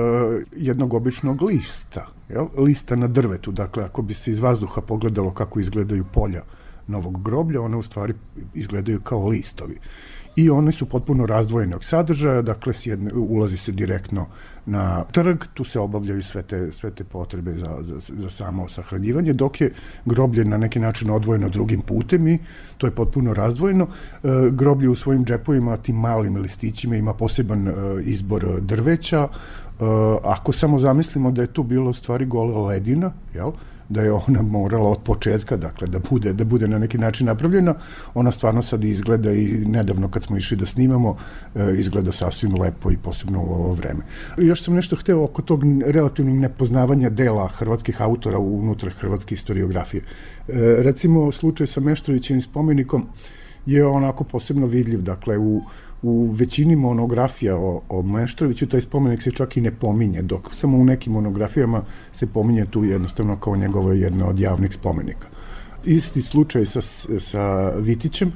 jednog 0.57 0.95
običnog 0.95 1.43
lista, 1.43 2.07
jel? 2.29 2.47
lista 2.57 2.97
na 2.97 3.09
drvetu. 3.09 3.53
Dakle, 3.53 3.85
ako 3.85 4.03
bi 4.03 4.15
se 4.15 4.31
iz 4.31 4.39
vazduha 4.39 4.81
pogledalo 4.81 5.31
kako 5.31 5.61
izgledaju 5.61 6.05
polja 6.13 6.43
novog 6.87 7.23
groblja, 7.23 7.61
one 7.61 7.77
u 7.77 7.83
stvari 7.83 8.15
izgledaju 8.55 9.01
kao 9.01 9.29
listovi. 9.29 9.79
I 10.37 10.51
one 10.51 10.73
su 10.73 10.87
potpuno 10.87 11.27
razdvojenog 11.27 11.85
sadržaja, 11.85 12.43
dakle 12.43 12.73
s 12.73 12.87
jedne, 12.87 13.13
ulazi 13.13 13.57
se 13.57 13.73
direktno 13.73 14.27
na 14.67 15.05
trg, 15.05 15.45
tu 15.55 15.65
se 15.65 15.79
obavljaju 15.79 16.23
sve 16.23 16.43
te, 16.43 16.73
sve 16.73 16.91
te 16.91 17.05
potrebe 17.05 17.53
za, 17.53 17.77
za, 17.81 17.95
za 17.99 18.31
samo 18.31 18.69
sahranjivanje, 18.69 19.33
dok 19.33 19.61
je 19.61 19.73
groblje 20.05 20.45
na 20.45 20.57
neki 20.57 20.81
način 20.81 21.11
odvojeno 21.11 21.49
drugim 21.49 21.81
putem 21.81 22.29
i 22.29 22.39
to 22.79 22.87
je 22.87 22.91
potpuno 22.91 23.35
razdvojeno. 23.35 23.87
E, 23.87 24.29
groblje 24.51 24.89
u 24.89 24.97
svojim 24.97 25.25
džepovima, 25.25 25.77
tim 25.77 25.97
malim 25.97 26.37
listićima, 26.37 26.97
ima 26.97 27.15
poseban 27.15 27.69
e, 27.69 27.73
izbor 28.03 28.61
drveća. 28.61 29.29
E, 29.29 29.85
ako 30.25 30.53
samo 30.53 30.79
zamislimo 30.79 31.31
da 31.31 31.43
je 31.43 31.53
tu 31.53 31.63
bilo 31.63 31.93
stvari 31.93 32.27
gola 32.27 32.67
ledina, 32.67 33.13
jel? 33.35 33.51
Da 33.89 34.03
je 34.03 34.13
ona 34.13 34.43
morala 34.43 34.91
od 34.91 34.99
početka, 35.05 35.57
dakle, 35.57 35.87
da 35.87 35.99
bude, 36.11 36.33
da 36.33 36.45
bude 36.45 36.69
na 36.69 36.79
neki 36.79 36.99
način 36.99 37.27
napravljena, 37.27 37.75
ona 38.15 38.31
stvarno 38.31 38.63
sad 38.63 38.85
izgleda 38.85 39.33
i 39.33 39.47
nedavno 39.67 40.09
kad 40.09 40.23
smo 40.23 40.37
išli 40.37 40.57
da 40.57 40.67
snimamo, 40.67 41.17
e, 41.55 41.73
izgleda 41.79 42.13
sasvim 42.13 42.55
lepo 42.61 42.91
i 42.91 42.97
posebno 42.97 43.43
u 43.43 43.55
ovo 43.55 43.73
vreme. 43.75 44.05
Još 44.37 44.63
sam 44.65 44.75
nešto 44.75 44.97
hteo 44.97 45.25
oko 45.25 45.43
tog 45.43 45.63
relativnog 45.87 46.37
nepoznavanja 46.37 47.11
dela 47.11 47.49
hrvatskih 47.49 48.03
autora 48.03 48.39
unutar 48.39 48.91
hrvatske 48.91 49.35
historiografije. 49.35 50.03
E, 50.03 50.07
recimo, 50.79 51.33
slučaj 51.33 51.67
sa 51.67 51.81
Meštrovićevim 51.81 52.43
spomenikom 52.43 53.07
je 53.67 53.87
onako 53.87 54.25
posebno 54.25 54.67
vidljiv, 54.67 55.03
dakle, 55.03 55.39
u 55.39 55.63
u 56.05 56.31
većini 56.33 56.77
monografija 56.77 57.57
o, 57.57 57.83
o 57.89 58.03
Meštroviću 58.03 58.67
taj 58.67 58.81
spomenik 58.81 59.23
se 59.23 59.31
čak 59.31 59.57
i 59.57 59.61
ne 59.61 59.71
pominje, 59.71 60.23
dok 60.23 60.55
samo 60.55 60.79
u 60.79 60.85
nekim 60.85 61.13
monografijama 61.13 61.83
se 62.13 62.27
pominje 62.27 62.67
tu 62.71 62.85
jednostavno 62.85 63.37
kao 63.37 63.57
njegovo 63.57 63.93
jedno 63.93 64.27
od 64.27 64.41
javnih 64.41 64.75
spomenika. 64.75 65.29
Isti 65.85 66.23
slučaj 66.23 66.67
sa, 66.67 66.83
sa 67.21 67.73
Vitićem, 67.79 68.33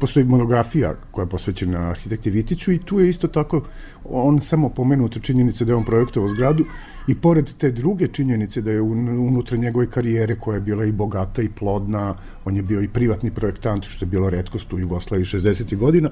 postoji 0.00 0.24
monografija 0.24 0.94
koja 1.10 1.22
je 1.22 1.28
posvećena 1.28 1.90
arhitekti 1.90 2.30
Vitiću 2.30 2.72
i 2.72 2.78
tu 2.78 3.00
je 3.00 3.08
isto 3.08 3.28
tako 3.28 3.62
on 4.04 4.40
samo 4.40 4.68
pomenuta 4.68 5.20
činjenica 5.20 5.64
da 5.64 5.72
je 5.72 5.76
on 5.76 5.84
projektovao 5.84 6.28
zgradu 6.28 6.64
i 7.08 7.14
pored 7.14 7.50
te 7.58 7.70
druge 7.70 8.08
činjenice 8.08 8.60
da 8.60 8.70
je 8.70 8.80
unutra 8.80 9.56
njegove 9.56 9.90
karijere 9.90 10.36
koja 10.36 10.54
je 10.54 10.60
bila 10.60 10.84
i 10.84 10.92
bogata 10.92 11.42
i 11.42 11.48
plodna, 11.48 12.14
on 12.44 12.56
je 12.56 12.62
bio 12.62 12.82
i 12.82 12.88
privatni 12.88 13.30
projektant 13.30 13.84
što 13.84 14.04
je 14.04 14.08
bilo 14.08 14.30
redkost 14.30 14.72
u 14.72 14.78
Jugoslaviji 14.78 15.24
60. 15.24 15.76
godina, 15.76 16.10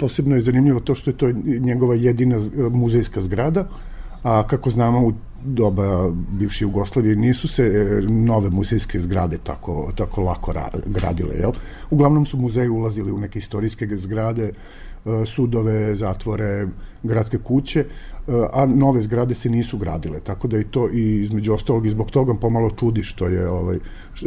posebno 0.00 0.34
je 0.34 0.40
zanimljivo 0.40 0.80
to 0.80 0.94
što 0.94 1.10
je 1.10 1.16
to 1.16 1.32
njegova 1.44 1.94
jedina 1.94 2.40
muzejska 2.70 3.22
zgrada, 3.22 3.68
a 4.22 4.46
kako 4.46 4.70
znamo 4.70 5.06
u 5.06 5.12
doba 5.44 6.10
bivše 6.10 6.64
Jugoslavije 6.64 7.16
nisu 7.16 7.48
se 7.48 7.64
e, 7.64 8.02
nove 8.02 8.50
muzejske 8.50 9.00
zgrade 9.00 9.38
tako, 9.38 9.92
tako 9.96 10.22
lako 10.22 10.52
ra, 10.52 10.68
gradile. 10.86 11.36
Jel? 11.36 11.52
Uglavnom 11.90 12.26
su 12.26 12.36
muzeji 12.36 12.68
ulazili 12.68 13.12
u 13.12 13.18
neke 13.18 13.38
istorijske 13.38 13.96
zgrade, 13.96 14.44
e, 14.44 14.52
sudove, 15.26 15.94
zatvore, 15.94 16.66
gradske 17.02 17.38
kuće, 17.38 17.84
a 18.52 18.66
nove 18.66 19.00
zgrade 19.02 19.34
se 19.34 19.50
nisu 19.50 19.78
gradile, 19.78 20.20
tako 20.20 20.48
da 20.48 20.58
i 20.58 20.64
to 20.64 20.88
i 20.92 21.22
između 21.22 21.52
ostalog 21.52 21.86
i 21.86 21.90
zbog 21.90 22.10
toga 22.10 22.34
pomalo 22.34 22.70
čudi 22.70 23.02
što 23.02 23.26
je 23.26 23.48
ovaj, 23.48 23.78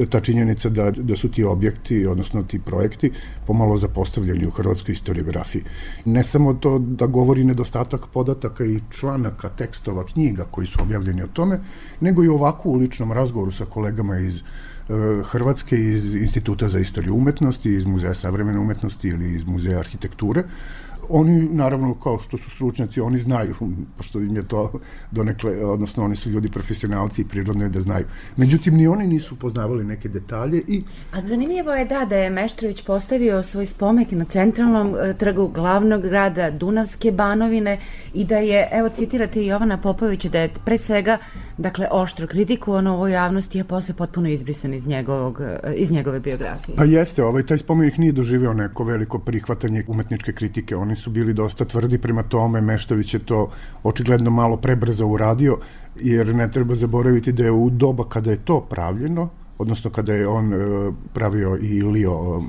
ta 0.10 0.20
činjenica 0.20 0.70
da, 0.70 0.92
da 0.92 1.16
su 1.16 1.32
ti 1.32 1.44
objekti, 1.44 2.06
odnosno 2.06 2.44
ti 2.44 2.60
projekti, 2.60 3.12
pomalo 3.48 3.78
zapostavljeni 3.78 4.48
u 4.48 4.52
hrvatskoj 4.52 4.96
historiografiji. 4.96 5.64
Ne 6.06 6.24
samo 6.24 6.54
to 6.54 6.80
da 6.80 7.06
govori 7.06 7.44
nedostatak 7.44 8.08
podataka 8.14 8.66
i 8.66 8.80
članaka, 8.90 9.50
tekstova, 9.50 10.06
knjiga 10.06 10.46
koji 10.52 10.68
su 10.68 10.80
objavljeni 10.82 11.24
o 11.24 11.28
tome, 11.28 11.60
nego 12.00 12.24
i 12.24 12.28
ovako 12.28 12.70
u 12.70 12.76
ličnom 12.76 13.12
razgovoru 13.12 13.52
sa 13.52 13.66
kolegama 13.66 14.18
iz 14.18 14.42
Hrvatske 15.24 15.78
iz 15.78 16.16
Instituta 16.16 16.70
za 16.70 16.80
istoriju 16.80 17.16
umetnosti, 17.16 17.70
iz 17.74 17.86
Muzeja 17.86 18.14
savremene 18.14 18.60
umetnosti 18.60 19.08
ili 19.08 19.34
iz 19.34 19.46
Muzeja 19.46 19.80
arhitekture, 19.80 20.44
oni 21.10 21.50
naravno 21.50 21.94
kao 21.94 22.20
što 22.20 22.38
su 22.38 22.50
stručnjaci 22.50 23.02
oni 23.02 23.18
znaju 23.18 23.56
pošto 23.98 24.20
im 24.20 24.36
je 24.36 24.48
to 24.48 24.72
donekle 25.12 25.66
odnosno 25.66 26.06
oni 26.06 26.16
su 26.16 26.30
ljudi 26.30 26.50
profesionalci 26.50 27.22
i 27.22 27.26
prirodno 27.26 27.64
je 27.64 27.70
da 27.70 27.82
znaju. 27.82 28.06
Međutim 28.38 28.76
ni 28.76 28.88
oni 28.88 29.08
nisu 29.08 29.40
poznavali 29.40 29.84
neke 29.84 30.10
detalje 30.10 30.64
i 30.68 30.84
a 31.12 31.22
zanimljivo 31.22 31.74
je 31.74 31.86
da 31.86 32.06
da 32.06 32.16
je 32.16 32.30
Meštrović 32.30 32.82
postavio 32.82 33.44
svoj 33.44 33.66
spomenik 33.66 34.12
na 34.12 34.26
centralnom 34.26 34.96
e, 34.96 35.14
trgu 35.14 35.48
glavnog 35.48 36.02
grada 36.02 36.52
Dunavske 36.52 37.12
banovine 37.12 37.78
i 38.14 38.26
da 38.26 38.38
je 38.38 38.70
evo 38.72 38.90
citirate 38.90 39.46
Jovana 39.46 39.78
Popovića 39.78 40.30
da 40.30 40.40
je 40.40 40.50
pre 40.66 40.78
svega 40.78 41.18
dakle 41.58 41.88
oštro 41.92 42.28
kritikovan 42.28 42.88
u 42.88 42.94
ovoj 42.94 43.12
javnosti 43.12 43.62
a 43.62 43.64
posle 43.64 43.96
potpuno 43.96 44.30
izbrisan 44.30 44.74
iz 44.74 44.88
njegovog 44.88 45.42
e, 45.42 45.74
iz 45.76 45.92
njegove 45.92 46.20
biografije. 46.20 46.76
Pa 46.78 46.84
jeste 46.84 47.24
ovaj 47.24 47.46
taj 47.46 47.58
spomenik 47.58 47.98
nije 47.98 48.12
doživeo 48.12 48.54
neko 48.54 48.84
veliko 48.84 49.20
prihvatanje 49.20 49.84
umetničke 49.88 50.34
kritike 50.34 50.76
oni 50.94 51.02
su 51.02 51.10
bili 51.10 51.34
dosta 51.34 51.66
tvrdi 51.66 51.98
prema 51.98 52.24
tome, 52.24 52.62
Meštović 52.62 53.14
je 53.14 53.20
to 53.20 53.50
očigledno 53.84 54.30
malo 54.30 54.58
prebrzo 54.58 55.08
uradio, 55.08 55.58
jer 55.96 56.36
ne 56.36 56.52
treba 56.52 56.76
zaboraviti 56.76 57.32
da 57.32 57.44
je 57.44 57.52
u 57.52 57.70
doba 57.70 58.06
kada 58.10 58.32
je 58.32 58.38
to 58.38 58.60
pravljeno, 58.62 59.30
odnosno 59.58 59.90
kada 59.90 60.14
je 60.14 60.28
on 60.28 60.54
e, 60.54 60.58
pravio 61.14 61.58
i 61.62 61.78
Ilio 61.78 62.14
e, 62.14 62.44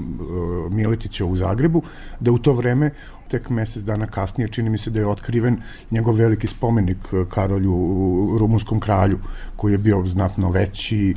Miletića 0.70 1.24
u 1.24 1.36
Zagrebu, 1.36 1.82
da 2.20 2.32
u 2.32 2.38
to 2.38 2.52
vreme 2.52 2.90
tek 3.28 3.50
mesec 3.50 3.82
dana 3.84 4.06
kasnije 4.06 4.48
čini 4.48 4.70
mi 4.70 4.78
se 4.78 4.90
da 4.90 5.00
je 5.00 5.06
otkriven 5.06 5.56
njegov 5.90 6.14
veliki 6.14 6.46
spomenik 6.46 6.98
e, 7.12 7.24
Karolju, 7.28 8.36
rumunskom 8.38 8.80
kralju, 8.80 9.18
koji 9.56 9.72
je 9.72 9.78
bio 9.78 10.06
znatno 10.06 10.50
veći, 10.50 11.14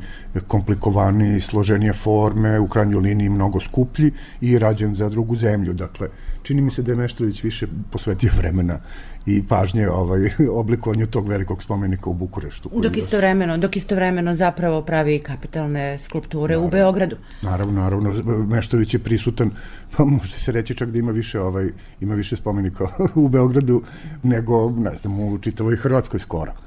komplikovaniji, 0.47 1.41
složenije 1.41 1.93
forme, 1.93 2.60
u 2.60 2.68
krajnjoj 2.68 3.01
liniji 3.01 3.30
mnogo 3.30 3.60
skuplji 3.60 4.12
i 4.41 4.60
rađen 4.60 4.95
za 4.95 5.10
drugu 5.10 5.36
zemlju. 5.36 5.74
Dakle, 5.74 6.08
čini 6.43 6.62
mi 6.62 6.70
se 6.70 6.84
da 6.84 6.91
je 6.91 6.95
Meštrović 6.95 7.43
više 7.43 7.68
posvetio 7.91 8.32
vremena 8.38 8.80
i 9.28 9.43
pažnje 9.47 9.89
ovaj, 9.89 10.19
oblikovanju 10.61 11.07
tog 11.07 11.28
velikog 11.28 11.63
spomenika 11.63 12.09
u 12.09 12.13
Bukureštu. 12.13 12.69
Dok 12.73 12.97
istovremeno, 12.97 13.57
dok 13.57 13.75
istovremeno 13.75 14.34
zapravo 14.34 14.82
pravi 14.82 15.19
kapitalne 15.19 15.99
skulpture 15.99 16.53
naravno, 16.53 16.67
u 16.67 16.71
Beogradu. 16.71 17.15
Naravno, 17.41 17.82
naravno. 17.82 18.13
Meštović 18.45 18.93
je 18.93 18.99
prisutan, 18.99 19.51
pa 19.97 20.05
može 20.05 20.39
se 20.39 20.51
reći 20.51 20.75
čak 20.75 20.89
da 20.89 20.99
ima 20.99 21.11
više, 21.11 21.39
ovaj, 21.39 21.69
ima 22.01 22.15
više 22.15 22.36
spomenika 22.36 22.88
u 23.15 23.30
Beogradu 23.30 23.82
nego, 24.23 24.69
ne 24.69 24.95
znam, 24.95 25.19
u 25.19 25.38
čitavoj 25.38 25.75
Hrvatskoj 25.75 26.19
skoro. 26.19 26.66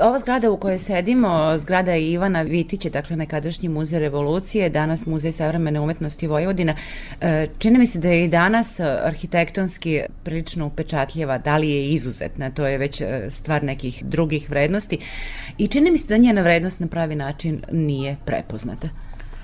Ova 0.00 0.18
zgrada 0.18 0.50
u 0.50 0.56
kojoj 0.56 0.78
sedimo, 0.78 1.58
zgrada 1.58 1.96
Ivana 1.96 2.42
Vitića, 2.42 2.90
dakle 2.90 3.16
nekadašnji 3.16 3.68
muzej 3.68 3.98
revolucije, 4.00 4.70
danas 4.70 5.06
muzej 5.06 5.32
savremene 5.32 5.80
umetnosti 5.80 6.26
Vojvodina, 6.26 6.74
e, 7.20 7.46
čini 7.58 7.78
mi 7.78 7.86
se 7.86 7.98
da 7.98 8.08
je 8.08 8.24
i 8.24 8.28
danas 8.28 8.80
arhitektonski 8.80 10.00
prilično 10.22 10.66
upečatljava, 10.66 11.38
da 11.38 11.56
li 11.56 11.70
je 11.70 11.90
izuzetna, 11.90 12.50
to 12.50 12.66
je 12.66 12.78
već 12.78 13.00
e, 13.00 13.26
stvar 13.30 13.64
nekih 13.64 14.04
drugih 14.04 14.50
vrednosti 14.50 14.98
i 15.58 15.68
čini 15.68 15.90
mi 15.90 15.98
se 15.98 16.08
da 16.08 16.16
njena 16.16 16.42
vrednost 16.42 16.80
na 16.80 16.86
pravi 16.86 17.14
način 17.14 17.62
nije 17.72 18.16
prepoznata. 18.24 18.88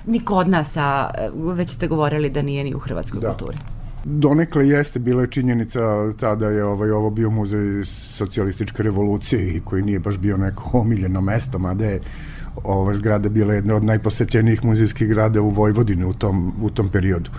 Ni 0.05 0.19
kod 0.19 0.49
nas, 0.49 0.77
a 0.77 1.09
e, 1.17 1.29
već 1.53 1.69
ste 1.69 1.87
govorili 1.87 2.29
da 2.29 2.41
nije 2.41 2.63
ni 2.63 2.75
u 2.75 2.79
hrvatskoj 2.79 3.21
da. 3.21 3.27
kulturi. 3.27 3.57
Donekle 4.07 4.67
jeste 4.67 4.99
bila 4.99 5.21
je 5.21 5.27
činjenica 5.27 5.79
tada 6.19 6.49
je 6.49 6.63
ovaj 6.63 6.91
ovo 6.91 7.09
bio 7.09 7.29
muzej 7.29 7.85
socijalističke 7.85 8.83
revolucije 8.83 9.55
i 9.55 9.59
koji 9.59 9.83
nije 9.83 9.99
baš 9.99 10.17
bio 10.17 10.37
neko 10.37 10.69
omiljeno 10.81 11.21
mesto, 11.21 11.59
mada 11.59 11.85
je 11.85 11.99
ova 12.63 12.95
zgrada 12.95 13.29
bila 13.29 13.53
jedna 13.53 13.75
od 13.75 13.83
najposećenijih 13.83 14.65
muzejskih 14.65 15.07
grada 15.07 15.41
u 15.41 15.49
Vojvodini 15.49 16.05
u 16.05 16.13
tom, 16.13 16.53
u 16.61 16.69
tom 16.69 16.89
periodu. 16.89 17.29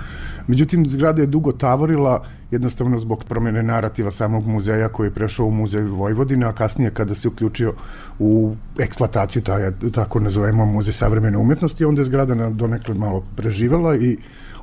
Međutim, 0.46 0.86
zgrada 0.86 1.22
je 1.22 1.26
dugo 1.26 1.52
tavorila, 1.52 2.24
jednostavno 2.50 2.98
zbog 2.98 3.24
promene 3.24 3.62
narativa 3.62 4.10
samog 4.10 4.46
muzeja 4.46 4.88
koji 4.88 5.06
je 5.06 5.14
prešao 5.14 5.46
u 5.46 5.50
muzej 5.50 5.82
Vojvodine, 5.82 6.46
a 6.46 6.52
kasnije 6.52 6.90
kada 6.90 7.14
se 7.14 7.28
uključio 7.28 7.74
u 8.18 8.54
eksploataciju, 8.78 9.42
taj, 9.42 9.70
tako 9.94 10.20
nazovemo 10.20 10.66
muzej 10.66 10.92
savremene 10.92 11.38
umetnosti, 11.38 11.84
onda 11.84 12.00
je 12.00 12.04
zgrada 12.04 12.50
donekle 12.50 12.94
malo 12.94 13.24
preživela 13.36 13.96
i 13.96 14.16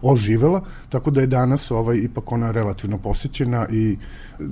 oživela, 0.04 0.62
tako 0.90 1.12
da 1.12 1.22
je 1.22 1.28
danas 1.28 1.72
ovaj 1.72 1.98
ipak 1.98 2.32
ona 2.32 2.52
relativno 2.52 2.98
posećena 2.98 3.68
i 3.72 3.98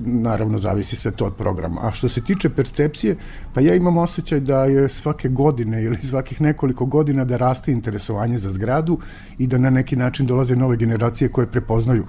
naravno 0.05 0.59
zavisi 0.59 0.95
sve 0.95 1.11
to 1.11 1.25
od 1.25 1.35
programa. 1.35 1.81
A 1.83 1.91
što 1.91 2.09
se 2.09 2.21
tiče 2.21 2.49
percepcije, 2.49 3.15
pa 3.53 3.61
ja 3.61 3.75
imam 3.75 3.97
osjećaj 3.97 4.39
da 4.39 4.65
je 4.65 4.89
svake 4.89 5.29
godine 5.29 5.83
ili 5.83 5.97
svakih 6.01 6.41
nekoliko 6.41 6.85
godina 6.85 7.25
da 7.25 7.37
raste 7.37 7.71
interesovanje 7.71 8.37
za 8.37 8.51
zgradu 8.51 8.99
i 9.37 9.47
da 9.47 9.57
na 9.57 9.69
neki 9.69 9.95
način 9.95 10.25
dolaze 10.25 10.55
nove 10.55 10.77
generacije 10.77 11.29
koje 11.29 11.47
prepoznaju 11.47 12.05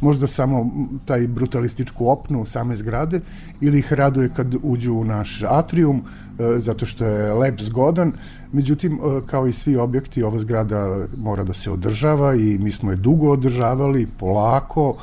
možda 0.00 0.26
samo 0.26 0.70
taj 1.04 1.26
brutalističku 1.26 2.08
opnu 2.08 2.46
same 2.46 2.76
zgrade 2.76 3.20
ili 3.60 3.78
ih 3.78 3.92
raduje 3.92 4.30
kad 4.36 4.54
uđu 4.62 4.94
u 4.94 5.04
naš 5.04 5.42
atrium 5.48 6.02
e, 6.38 6.58
zato 6.58 6.86
što 6.86 7.04
je 7.04 7.32
lep 7.34 7.60
zgodan 7.60 8.12
međutim 8.52 8.94
e, 8.94 9.20
kao 9.26 9.46
i 9.46 9.52
svi 9.52 9.76
objekti 9.76 10.22
ova 10.22 10.38
zgrada 10.38 11.06
mora 11.16 11.44
da 11.44 11.52
se 11.52 11.70
održava 11.70 12.34
i 12.34 12.58
mi 12.58 12.72
smo 12.72 12.90
je 12.90 12.96
dugo 12.96 13.30
održavali 13.30 14.06
polako. 14.18 14.96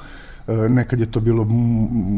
E, 0.47 0.53
nekad 0.69 0.99
je 0.99 1.11
to 1.11 1.19
bilo 1.19 1.45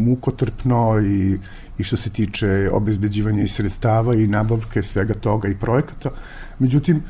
mukotrpno 0.06 1.02
i, 1.02 1.38
i 1.78 1.84
što 1.84 1.98
se 1.98 2.10
tiče 2.10 2.70
obezbeđivanja 2.72 3.44
i 3.44 3.48
sredstava 3.48 4.16
i 4.16 4.28
nabavke 4.28 4.84
svega 4.84 5.14
toga 5.14 5.48
i 5.48 5.56
projekata. 5.56 6.10
Međutim 6.60 7.04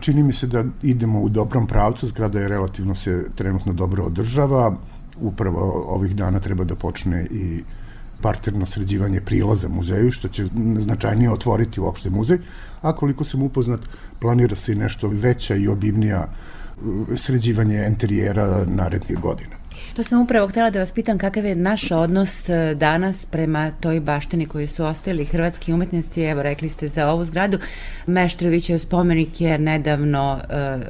čini 0.00 0.22
mi 0.22 0.32
se 0.32 0.46
da 0.46 0.64
idemo 0.82 1.20
u 1.20 1.28
dobrom 1.28 1.66
pravcu. 1.66 2.06
Zgrada 2.06 2.40
je 2.40 2.48
relativno 2.48 2.94
se 2.94 3.24
trenutno 3.36 3.72
dobro 3.72 4.04
održava. 4.04 4.76
Upravo 5.20 5.84
ovih 5.88 6.16
dana 6.16 6.40
treba 6.40 6.64
da 6.64 6.74
počne 6.74 7.26
i 7.30 7.62
parterno 8.22 8.66
sređivanje 8.66 9.20
prilaza 9.20 9.68
muzeju, 9.68 10.10
što 10.10 10.28
će 10.28 10.46
značajnije 10.78 11.30
otvoriti 11.30 11.80
uopšte 11.80 12.10
muzej, 12.10 12.38
a 12.82 12.96
koliko 12.96 13.24
sam 13.24 13.42
upoznat, 13.42 13.80
planira 14.20 14.56
se 14.56 14.72
i 14.72 14.74
nešto 14.74 15.08
veća 15.08 15.54
i 15.54 15.68
obimnija 15.68 16.26
uh, 16.26 17.18
sređivanje 17.18 17.84
enterijera 17.86 18.64
narednih 18.66 19.18
godina. 19.18 19.56
To 19.96 20.04
sam 20.04 20.20
upravo 20.20 20.48
htela 20.48 20.70
da 20.70 20.78
vas 20.78 20.92
pitam 20.92 21.18
kakav 21.18 21.44
je 21.44 21.54
naš 21.54 21.90
odnos 21.90 22.48
uh, 22.48 22.78
danas 22.78 23.26
prema 23.26 23.70
toj 23.70 24.00
baštini 24.00 24.46
koji 24.46 24.66
su 24.66 24.84
ostali 24.84 25.24
hrvatski 25.24 25.72
umetnici. 25.72 26.22
Evo, 26.22 26.42
rekli 26.42 26.68
ste 26.68 26.88
za 26.88 27.10
ovu 27.10 27.24
zgradu. 27.24 27.58
Meštrovićev 28.06 28.78
spomenik 28.78 29.40
je 29.40 29.58
nedavno 29.58 30.40
uh, 30.42 30.82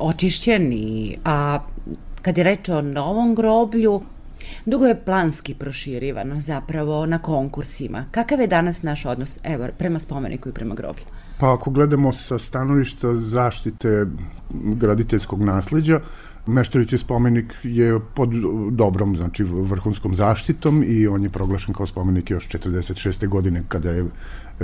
očišćen, 0.00 0.72
i, 0.72 1.16
a 1.24 1.58
Kad 2.22 2.38
je 2.38 2.44
reč 2.44 2.68
o 2.68 2.82
novom 2.82 3.34
groblju, 3.34 4.00
dugo 4.66 4.86
je 4.86 5.00
planski 5.04 5.54
proširivano 5.54 6.40
zapravo 6.40 7.06
na 7.06 7.18
konkursima. 7.18 8.04
Kakav 8.10 8.40
je 8.40 8.46
danas 8.46 8.82
naš 8.82 9.04
odnos 9.04 9.38
evo, 9.42 9.68
prema 9.78 9.98
spomeniku 9.98 10.48
i 10.48 10.52
prema 10.52 10.74
groblju? 10.74 11.04
Pa 11.42 11.54
ako 11.54 11.70
gledamo 11.70 12.12
sa 12.12 12.38
stanovišta 12.38 13.14
zaštite 13.14 14.06
graditeljskog 14.52 15.42
nasleđa, 15.42 16.00
Meštrovićev 16.46 16.98
spomenik 16.98 17.54
je 17.62 17.98
pod 18.14 18.30
dobrom, 18.70 19.16
znači 19.16 19.44
vrhunskom 19.44 20.14
zaštitom 20.14 20.84
i 20.86 21.06
on 21.06 21.22
je 21.22 21.30
proglašen 21.30 21.74
kao 21.74 21.86
spomenik 21.86 22.30
još 22.30 22.48
46. 22.48 23.28
godine 23.28 23.62
kada 23.68 23.90
je 23.90 24.04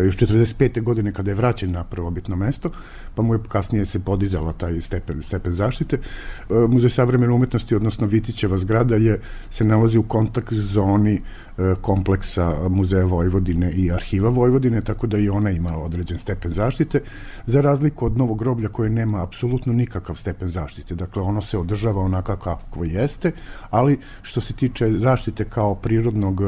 još 0.02 0.16
45. 0.16 0.82
godine 0.82 1.12
kada 1.12 1.30
je 1.30 1.34
vraćen 1.34 1.70
na 1.70 1.84
prvobitno 1.84 2.36
mesto, 2.36 2.70
pa 3.14 3.22
mu 3.22 3.34
je 3.34 3.40
kasnije 3.48 3.84
se 3.84 3.98
podizala 4.04 4.52
taj 4.52 4.80
stepen, 4.80 5.22
stepen 5.22 5.52
zaštite. 5.52 5.96
E, 5.96 6.54
Muzej 6.68 6.90
savremene 6.90 7.32
umetnosti, 7.32 7.74
odnosno 7.74 8.06
Vitićeva 8.06 8.58
zgrada, 8.58 8.96
je, 8.96 9.20
se 9.50 9.64
nalazi 9.64 9.98
u 9.98 10.02
kontakt 10.02 10.52
zoni 10.52 11.14
e, 11.14 11.74
kompleksa 11.80 12.68
Muzeja 12.68 13.04
Vojvodine 13.04 13.72
i 13.72 13.92
Arhiva 13.92 14.30
Vojvodine, 14.30 14.80
tako 14.80 15.06
da 15.06 15.18
i 15.18 15.28
ona 15.28 15.50
ima 15.50 15.78
određen 15.78 16.18
stepen 16.18 16.50
zaštite, 16.50 17.00
za 17.46 17.60
razliku 17.60 18.06
od 18.06 18.16
Novog 18.16 18.38
groblja 18.38 18.68
koje 18.68 18.90
nema 18.90 19.22
apsolutno 19.22 19.72
nikakav 19.72 20.16
stepen 20.16 20.48
zaštite. 20.48 20.94
Dakle, 20.94 21.22
ono 21.22 21.40
se 21.40 21.58
održava 21.58 22.02
onaka 22.02 22.36
kako 22.36 22.84
jeste, 22.84 23.32
ali 23.70 23.98
što 24.22 24.40
se 24.40 24.52
tiče 24.52 24.90
zaštite 24.92 25.44
kao 25.44 25.74
prirodnog 25.74 26.40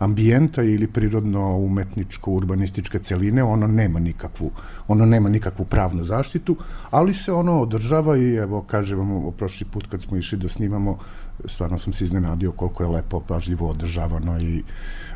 ambijenta 0.00 0.62
ili 0.62 0.86
prirodno 0.86 1.56
umetničko 1.56 2.32
urbanističke 2.32 2.98
celine, 2.98 3.42
ono 3.42 3.66
nema 3.66 3.98
nikakvu, 4.00 4.50
ono 4.88 5.06
nema 5.06 5.28
nikakvu 5.28 5.64
pravnu 5.64 6.04
zaštitu, 6.04 6.56
ali 6.90 7.14
se 7.14 7.32
ono 7.32 7.60
održava 7.60 8.16
i 8.16 8.34
evo 8.34 8.62
kažem 8.62 8.98
vam 8.98 9.32
prošli 9.32 9.66
put 9.72 9.86
kad 9.90 10.02
smo 10.02 10.16
išli 10.16 10.38
da 10.38 10.48
snimamo 10.48 10.98
stvarno 11.44 11.78
sam 11.78 11.92
se 11.92 12.04
iznenadio 12.04 12.52
koliko 12.52 12.82
je 12.82 12.88
lepo 12.88 13.20
pažljivo 13.20 13.68
održavano 13.68 14.40
i 14.40 14.62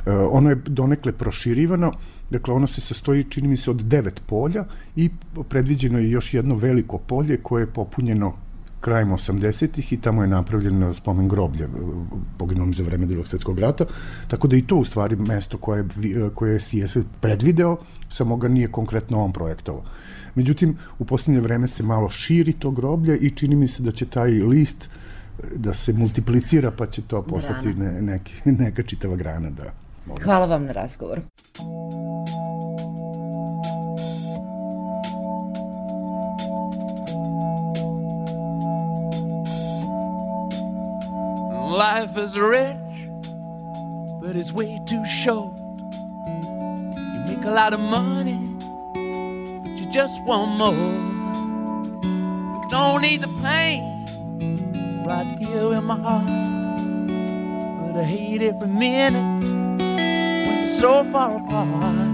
e, 0.06 0.10
ono 0.12 0.50
je 0.50 0.56
donekle 0.66 1.12
proširivano 1.12 1.92
dakle 2.30 2.54
ono 2.54 2.66
se 2.66 2.80
sastoji 2.80 3.24
čini 3.24 3.48
mi 3.48 3.56
se 3.56 3.70
od 3.70 3.82
devet 3.82 4.22
polja 4.26 4.64
i 4.96 5.10
predviđeno 5.48 5.98
je 5.98 6.10
još 6.10 6.34
jedno 6.34 6.54
veliko 6.54 6.98
polje 6.98 7.36
koje 7.36 7.62
je 7.62 7.72
popunjeno 7.72 8.32
krajem 8.84 9.10
80-ih 9.10 9.92
i 9.92 9.96
tamo 9.96 10.22
je 10.22 10.28
napravljeno 10.28 10.94
spomen 10.94 11.28
groblje 11.28 11.68
poginulom 12.38 12.74
za 12.74 12.84
vreme 12.84 13.06
drugog 13.06 13.28
svetskog 13.28 13.58
rata, 13.58 13.84
tako 14.28 14.48
da 14.48 14.56
i 14.56 14.62
to 14.62 14.76
u 14.76 14.84
stvari 14.84 15.16
mesto 15.16 15.58
koje, 15.58 15.84
koje 16.34 16.52
je 16.52 16.60
CS 16.60 16.96
predvideo, 17.20 17.76
samo 18.10 18.36
ga 18.36 18.48
nije 18.48 18.72
konkretno 18.72 19.24
on 19.24 19.32
projektovao. 19.32 19.84
Međutim, 20.34 20.76
u 20.98 21.04
poslednje 21.04 21.40
vreme 21.40 21.68
se 21.68 21.82
malo 21.82 22.10
širi 22.10 22.52
to 22.52 22.70
groblje 22.70 23.16
i 23.18 23.30
čini 23.30 23.56
mi 23.56 23.68
se 23.68 23.82
da 23.82 23.92
će 23.92 24.06
taj 24.06 24.30
list 24.30 24.88
da 25.54 25.74
se 25.74 25.92
multiplicira 25.92 26.70
pa 26.70 26.86
će 26.86 27.02
to 27.02 27.22
postati 27.22 27.74
ne, 27.74 28.02
neki, 28.02 28.32
neka 28.64 28.82
čitava 28.82 29.16
grana. 29.16 29.50
Da, 29.50 29.72
Hvala 30.22 30.46
vam 30.46 30.64
na 30.64 30.72
razgovor. 30.72 31.20
Life 41.74 42.16
is 42.16 42.38
rich, 42.38 42.76
but 44.22 44.36
it's 44.36 44.52
way 44.52 44.80
too 44.86 45.04
short. 45.04 45.56
You 45.58 47.24
make 47.26 47.44
a 47.44 47.50
lot 47.50 47.74
of 47.74 47.80
money, 47.80 48.38
but 49.60 49.76
you 49.80 49.90
just 49.90 50.22
want 50.22 50.52
more. 50.56 50.92
You 52.54 52.68
don't 52.68 53.02
need 53.02 53.22
the 53.22 53.32
pain 53.42 54.06
right 55.04 55.36
here 55.40 55.74
in 55.74 55.82
my 55.82 55.98
heart, 55.98 56.28
but 57.80 58.00
I 58.00 58.04
hate 58.04 58.42
every 58.42 58.68
minute 58.68 59.48
when 59.48 60.60
we're 60.60 60.66
so 60.66 61.02
far 61.10 61.38
apart. 61.38 62.13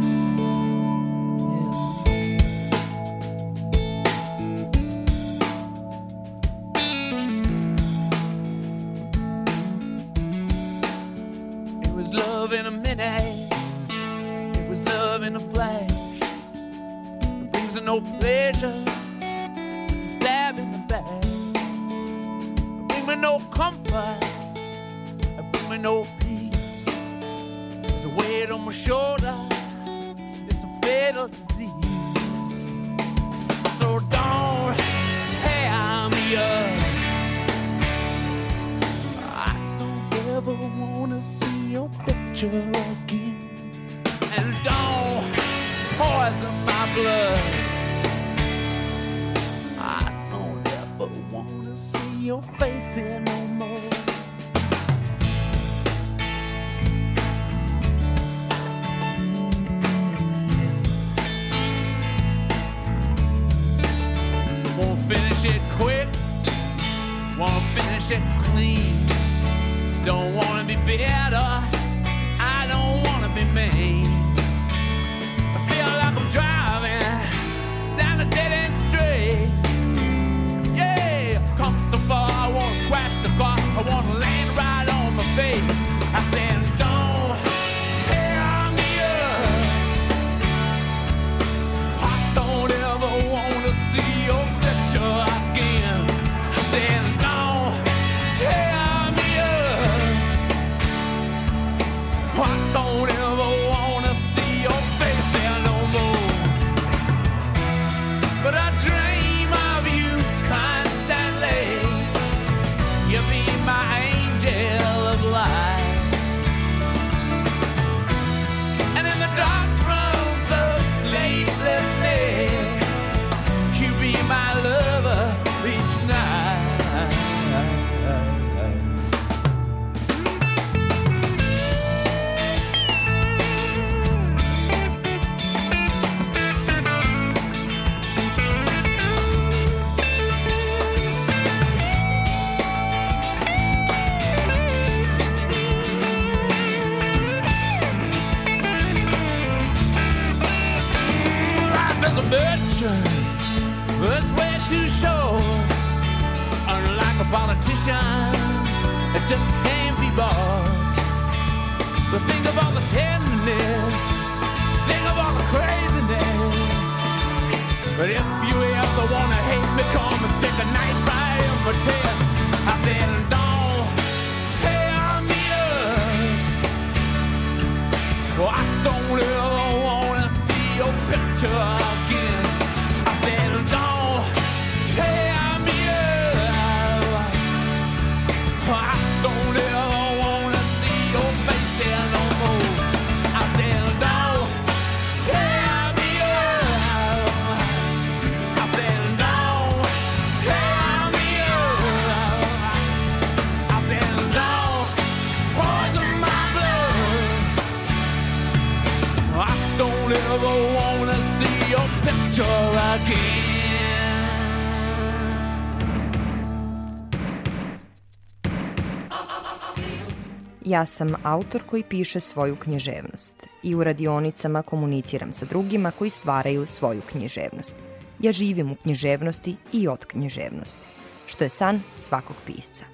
Ja 220.71 220.87
sam 220.87 221.15
autor 221.23 221.63
koji 221.67 221.83
piše 221.83 222.21
svoju 222.21 222.57
književnost 222.57 223.47
i 223.63 223.75
u 223.75 223.85
radionicama 223.85 224.63
komuniciram 224.63 225.33
sa 225.33 225.45
drugima 225.45 225.91
koji 225.91 226.11
stvaraju 226.11 226.67
svoju 226.67 227.01
književnost. 227.11 227.77
Ja 228.21 228.33
živim 228.33 228.71
u 228.71 228.75
književnosti 228.75 229.57
i 229.73 229.89
od 229.89 230.05
književnosti, 230.05 230.87
što 231.27 231.45
je 231.45 231.51
san 231.51 231.83
svakog 231.97 232.37
pisca. 232.47 232.85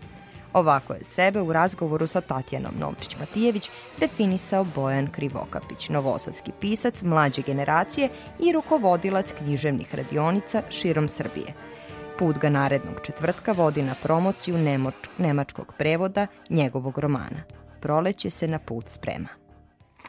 Ovako 0.53 0.93
je 0.93 1.05
sebe 1.05 1.41
u 1.41 1.53
razgovoru 1.53 2.07
sa 2.07 2.20
Tatjanom 2.20 2.74
Novčić-Matijević 2.81 3.70
definisao 4.01 4.66
Bojan 4.74 5.11
Krivokapić, 5.12 5.89
novosadski 5.89 6.53
pisac 6.61 7.03
mlađe 7.03 7.43
generacije 7.43 8.09
i 8.41 8.53
rukovodilac 8.53 9.33
književnih 9.39 9.95
radionica 9.95 10.62
širom 10.70 11.09
Srbije. 11.09 11.55
Put 12.18 12.39
ga 12.39 12.51
narednog 12.51 13.01
četvrtka 13.03 13.53
vodi 13.53 13.83
na 13.83 13.95
promociju 14.03 14.59
nemoč, 14.59 14.95
nemačkog 15.18 15.72
prevoda 15.79 16.27
njegovog 16.51 16.99
romana. 16.99 17.66
Proleće 17.87 18.30
se 18.30 18.49
na 18.49 18.59
put 18.59 18.89
sprema 18.89 19.28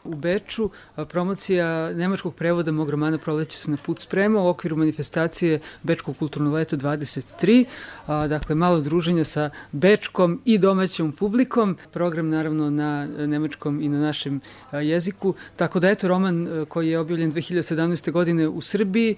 u 0.08 0.14
Beču 0.14 0.70
promocija 1.08 1.92
nemačkog 1.92 2.34
prevoda 2.34 2.72
mog 2.72 2.90
romana 2.90 3.18
Proleće 3.18 3.58
se 3.58 3.70
na 3.70 3.76
put 3.76 4.00
sprema 4.00 4.42
u 4.42 4.48
okviru 4.48 4.76
manifestacije 4.76 5.60
Bečko 5.82 6.12
kulturno 6.12 6.52
leto 6.52 6.76
23. 6.76 7.64
Dakle, 8.06 8.54
malo 8.54 8.80
druženja 8.80 9.24
sa 9.24 9.50
bečkom 9.72 10.40
i 10.44 10.58
domaćom 10.58 11.12
publikom. 11.12 11.76
Program 11.92 12.28
naravno 12.28 12.70
na 12.70 13.06
nemačkom 13.06 13.80
i 13.80 13.88
na 13.88 14.00
našem 14.00 14.40
jeziku. 14.72 15.34
Tako 15.56 15.80
da 15.80 15.90
eto 15.90 16.08
roman 16.08 16.66
koji 16.68 16.88
je 16.88 16.98
objavljen 16.98 17.32
2017. 17.32 18.10
godine 18.10 18.48
u 18.48 18.60
Srbiji 18.60 19.16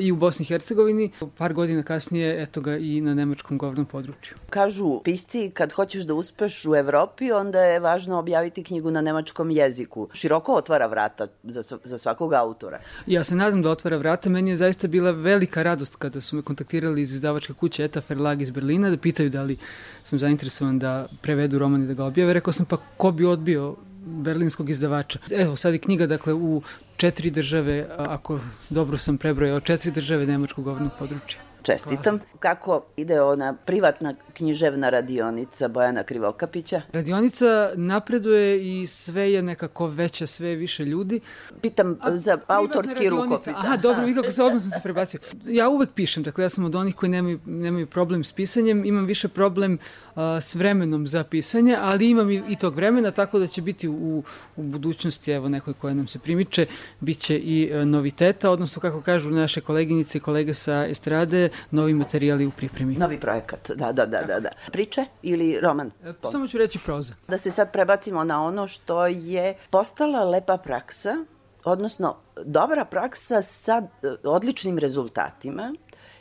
i 0.00 0.12
u 0.12 0.16
Bosni 0.16 0.42
i 0.42 0.46
Hercegovini. 0.46 1.10
Par 1.38 1.52
godina 1.52 1.82
kasnije 1.82 2.42
eto 2.42 2.60
ga 2.60 2.76
i 2.76 3.00
na 3.00 3.14
nemačkom 3.14 3.58
govornom 3.58 3.86
području. 3.86 4.36
Kažu 4.50 5.00
pisci 5.04 5.50
kad 5.54 5.72
hoćeš 5.72 6.02
da 6.02 6.14
uspeš 6.14 6.66
u 6.66 6.74
Evropi 6.74 7.32
onda 7.32 7.60
je 7.60 7.80
važno 7.80 8.18
objaviti 8.18 8.64
knjigu 8.64 8.90
na 8.90 9.00
nemačkom 9.00 9.50
jeziku 9.50 10.08
široko 10.28 10.54
otvara 10.54 10.86
vrata 10.86 11.26
za, 11.42 11.62
za 11.84 11.98
svakog 11.98 12.32
autora. 12.32 12.80
Ja 13.06 13.24
se 13.24 13.36
nadam 13.36 13.62
da 13.62 13.70
otvara 13.70 13.96
vrata. 13.96 14.28
Meni 14.28 14.50
je 14.50 14.56
zaista 14.56 14.88
bila 14.88 15.10
velika 15.10 15.62
radost 15.62 15.96
kada 15.96 16.20
su 16.20 16.36
me 16.36 16.42
kontaktirali 16.42 17.02
iz 17.02 17.14
izdavačke 17.14 17.52
kuće 17.52 17.84
Eta 17.84 18.02
Verlag 18.08 18.42
iz 18.42 18.50
Berlina 18.50 18.90
da 18.90 18.96
pitaju 18.96 19.30
da 19.30 19.42
li 19.42 19.56
sam 20.02 20.18
zainteresovan 20.18 20.78
da 20.78 21.06
prevedu 21.22 21.58
roman 21.58 21.82
i 21.82 21.86
da 21.86 21.94
ga 21.94 22.04
objave. 22.04 22.32
Rekao 22.32 22.52
sam 22.52 22.66
pa 22.66 22.76
ko 22.96 23.10
bi 23.10 23.24
odbio 23.26 23.76
berlinskog 24.04 24.70
izdavača. 24.70 25.18
Evo, 25.30 25.56
sad 25.56 25.72
je 25.72 25.78
knjiga, 25.78 26.06
dakle, 26.06 26.32
u 26.32 26.62
četiri 26.96 27.30
države, 27.30 27.86
ako 27.98 28.40
dobro 28.70 28.98
sam 28.98 29.18
prebrojao, 29.18 29.60
četiri 29.60 29.90
države 29.90 30.26
nemačkog 30.26 30.64
govornog 30.64 30.92
područja. 30.98 31.47
Čestitam. 31.72 32.20
Kako 32.38 32.84
ide 32.96 33.20
ona 33.20 33.54
privatna 33.54 34.14
književna 34.32 34.90
radionica 34.90 35.68
Bojana 35.68 36.02
Krivokapića? 36.02 36.82
Radionica 36.92 37.70
napreduje 37.74 38.82
i 38.82 38.86
sve 38.86 39.32
je 39.32 39.42
nekako 39.42 39.86
veća, 39.86 40.26
sve 40.26 40.54
više 40.54 40.84
ljudi. 40.84 41.20
Pitam 41.60 41.98
A, 42.00 42.16
za 42.16 42.38
autorski 42.46 43.08
rukopis. 43.08 43.48
Aha, 43.48 43.76
dobro, 43.76 44.04
vi 44.04 44.14
kako 44.14 44.30
se 44.30 44.42
odmah 44.42 44.62
sam 44.62 44.70
se 44.70 44.80
prebacio. 44.82 45.20
Ja 45.46 45.68
uvek 45.68 45.90
pišem, 45.94 46.22
dakle 46.22 46.44
ja 46.44 46.48
sam 46.48 46.64
od 46.64 46.74
onih 46.74 46.94
koji 46.94 47.10
nemaju, 47.10 47.40
nemaju 47.46 47.86
problem 47.86 48.24
s 48.24 48.32
pisanjem, 48.32 48.84
imam 48.84 49.04
više 49.04 49.28
problem 49.28 49.72
uh, 50.14 50.22
s 50.40 50.54
vremenom 50.54 51.06
za 51.06 51.24
pisanje, 51.24 51.76
ali 51.80 52.10
imam 52.10 52.30
i, 52.30 52.42
i 52.48 52.56
tog 52.56 52.74
vremena, 52.74 53.10
tako 53.10 53.38
da 53.38 53.46
će 53.46 53.62
biti 53.62 53.88
u, 53.88 54.22
u 54.56 54.62
budućnosti, 54.62 55.30
evo 55.30 55.48
nekoj 55.48 55.74
koja 55.74 55.94
nam 55.94 56.06
se 56.06 56.18
primiče, 56.18 56.66
bit 57.00 57.18
će 57.18 57.38
i 57.38 57.70
uh, 57.72 57.84
noviteta, 57.84 58.50
odnosno 58.50 58.80
kako 58.80 59.00
kažu 59.00 59.30
naše 59.30 59.60
koleginice 59.60 60.18
i 60.18 60.20
kolege 60.20 60.54
sa 60.54 60.86
estrade, 60.86 61.48
novi 61.70 61.94
materijali 61.94 62.46
u 62.46 62.50
pripremi. 62.50 62.94
Novi 62.94 63.20
projekat, 63.20 63.70
da, 63.70 63.92
da, 63.92 64.06
da, 64.06 64.22
da, 64.22 64.40
da. 64.40 64.48
Priče 64.72 65.04
ili 65.22 65.60
roman? 65.60 65.90
E, 66.04 66.12
samo 66.30 66.48
ću 66.48 66.58
reći 66.58 66.78
proza. 66.84 67.14
Da 67.28 67.38
se 67.38 67.50
sad 67.50 67.72
prebacimo 67.72 68.24
na 68.24 68.44
ono 68.44 68.66
što 68.66 69.06
je 69.06 69.54
postala 69.70 70.24
lepa 70.24 70.56
praksa, 70.56 71.24
odnosno 71.64 72.16
dobra 72.44 72.84
praksa 72.84 73.42
sa 73.42 73.82
e, 74.02 74.08
odličnim 74.24 74.78
rezultatima, 74.78 75.74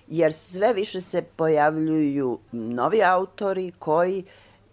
jer 0.07 0.33
sve 0.33 0.73
više 0.73 1.01
se 1.01 1.21
pojavljuju 1.21 2.39
novi 2.51 3.03
autori 3.03 3.71
koji 3.79 4.23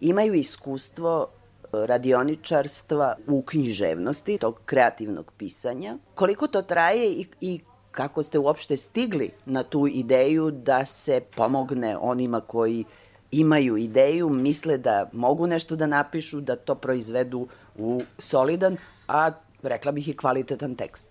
imaju 0.01 0.35
iskustvo 0.35 1.29
e, 1.29 1.67
radioničarstva 1.73 3.17
u 3.27 3.43
književnosti, 3.43 4.39
tog 4.39 4.61
kreativnog 4.65 5.33
pisanja. 5.37 5.97
Koliko 6.15 6.47
to 6.47 6.63
traje 6.63 7.13
i, 7.13 7.27
i 7.41 7.61
kako 7.95 8.23
ste 8.23 8.39
uopšte 8.39 8.77
stigli 8.77 9.31
na 9.47 9.63
tu 9.63 9.87
ideju 9.87 10.51
da 10.51 10.85
se 10.85 11.21
pomogne 11.37 11.97
onima 11.97 12.41
koji 12.41 12.85
imaju 13.31 13.77
ideju, 13.77 14.29
misle 14.29 14.79
da 14.79 15.11
mogu 15.13 15.47
nešto 15.47 15.77
da 15.77 15.87
napišu, 15.87 16.41
da 16.41 16.57
to 16.57 16.75
proizvedu 16.75 17.49
u 17.77 18.03
solidan, 18.19 18.77
a 19.09 19.31
rekla 19.63 19.93
bih 19.93 20.09
i 20.09 20.17
kvalitetan 20.17 20.75
tekst. 20.75 21.09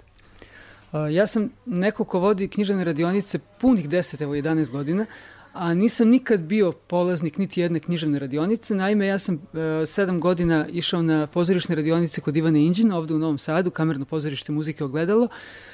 Ja 1.12 1.28
sam 1.28 1.50
neko 1.66 2.04
ko 2.04 2.20
vodi 2.20 2.48
knjižane 2.48 2.84
radionice 2.84 3.40
punih 3.40 3.90
10, 3.90 4.22
evo 4.24 4.36
11 4.36 4.72
godina, 4.72 5.06
a 5.54 5.74
nisam 5.74 6.10
nikad 6.10 6.40
bio 6.40 6.72
polaznik 6.72 7.38
niti 7.38 7.62
jedne 7.62 7.80
književne 7.80 8.20
radionice. 8.20 8.76
Naime, 8.76 9.08
ja 9.08 9.20
sam 9.20 9.36
e, 9.36 9.86
sedam 9.86 10.20
godina 10.20 10.68
išao 10.68 11.02
na 11.02 11.28
pozorišne 11.28 11.76
radionice 11.76 12.22
kod 12.22 12.38
Ivane 12.38 12.66
Inđina 12.66 12.98
ovde 12.98 13.14
u 13.14 13.20
Novom 13.20 13.38
Sadu, 13.38 13.72
kamerno 13.72 14.06
pozorište 14.06 14.52
muzike 14.52 14.84
ogledalo. 14.84 15.28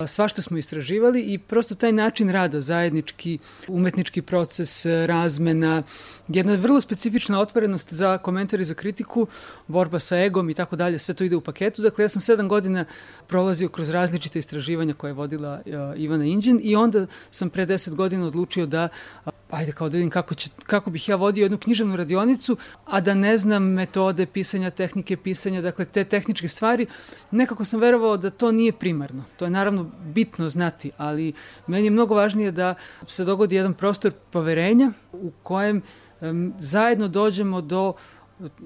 Svašta 0.07 0.41
smo 0.41 0.57
istraživali 0.57 1.21
i 1.21 1.37
prosto 1.37 1.75
taj 1.75 1.91
način 1.91 2.29
rada, 2.29 2.61
zajednički, 2.61 3.37
umetnički 3.67 4.21
proces, 4.21 4.85
razmena, 4.85 5.83
jedna 6.27 6.55
vrlo 6.55 6.81
specifična 6.81 7.39
otvorenost 7.39 7.93
za 7.93 8.17
komentar 8.17 8.59
i 8.59 8.65
za 8.65 8.73
kritiku, 8.73 9.27
borba 9.67 9.99
sa 9.99 10.19
egom 10.19 10.49
i 10.49 10.53
tako 10.53 10.75
dalje, 10.75 10.97
sve 10.97 11.13
to 11.13 11.23
ide 11.23 11.35
u 11.35 11.41
paketu. 11.41 11.81
Dakle, 11.81 12.03
ja 12.03 12.09
sam 12.09 12.21
sedam 12.21 12.47
godina 12.47 12.85
prolazio 13.27 13.69
kroz 13.69 13.89
različite 13.89 14.39
istraživanja 14.39 14.93
koje 14.93 15.09
je 15.09 15.13
vodila 15.13 15.61
uh, 15.65 16.01
Ivana 16.01 16.25
Inđin 16.25 16.59
i 16.63 16.75
onda 16.75 17.07
sam 17.31 17.49
pre 17.49 17.65
deset 17.65 17.95
godina 17.95 18.27
odlučio 18.27 18.65
da 18.65 18.87
uh, 19.25 19.31
ajde 19.69 19.77
kao 19.77 19.89
da 19.89 19.97
vidim 19.97 20.09
kako, 20.09 20.35
će, 20.35 20.49
kako 20.65 20.89
bih 20.89 21.09
ja 21.09 21.15
vodio 21.15 21.43
jednu 21.43 21.57
književnu 21.57 21.95
radionicu, 21.95 22.57
a 22.85 23.01
da 23.01 23.13
ne 23.13 23.37
znam 23.37 23.63
metode 23.63 24.25
pisanja, 24.25 24.71
tehnike 24.71 25.17
pisanja, 25.17 25.61
dakle 25.61 25.85
te 25.85 26.03
tehničke 26.03 26.47
stvari, 26.47 26.87
nekako 27.31 27.65
sam 27.65 27.79
verovao 27.79 28.17
da 28.17 28.29
to 28.29 28.51
nije 28.51 28.71
primarno. 28.71 29.23
To 29.37 29.45
je 29.45 29.51
naravno 29.51 29.89
bitno 30.13 30.49
znati, 30.49 30.91
ali 30.97 31.33
meni 31.67 31.85
je 31.85 31.91
mnogo 31.91 32.15
važnije 32.15 32.51
da 32.51 32.75
se 33.07 33.25
dogodi 33.25 33.55
jedan 33.55 33.73
prostor 33.73 34.11
poverenja 34.31 34.91
u 35.13 35.31
kojem 35.43 35.81
um, 36.21 36.53
zajedno 36.59 37.07
dođemo 37.07 37.61
do 37.61 37.93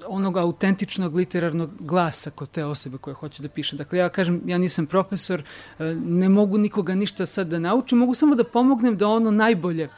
onog 0.08 0.38
autentičnog 0.38 1.16
literarnog 1.16 1.72
glasa 1.80 2.30
kod 2.30 2.50
te 2.52 2.66
osobe 2.66 2.98
koja 2.98 3.14
hoće 3.14 3.42
da 3.42 3.50
piše. 3.50 3.76
Dakle, 3.76 4.00
ja 4.00 4.10
kažem, 4.10 4.42
ja 4.46 4.58
nisam 4.58 4.86
profesor, 4.86 5.44
ne 6.06 6.30
mogu 6.30 6.58
nikoga 6.58 6.96
ništa 6.96 7.26
sad 7.26 7.48
da 7.48 7.60
naučim, 7.60 7.98
mogu 7.98 8.14
samo 8.14 8.36
da 8.36 8.44
pomognem 8.44 8.98
da 8.98 9.08
ono 9.08 9.32
najbolje 9.32 9.90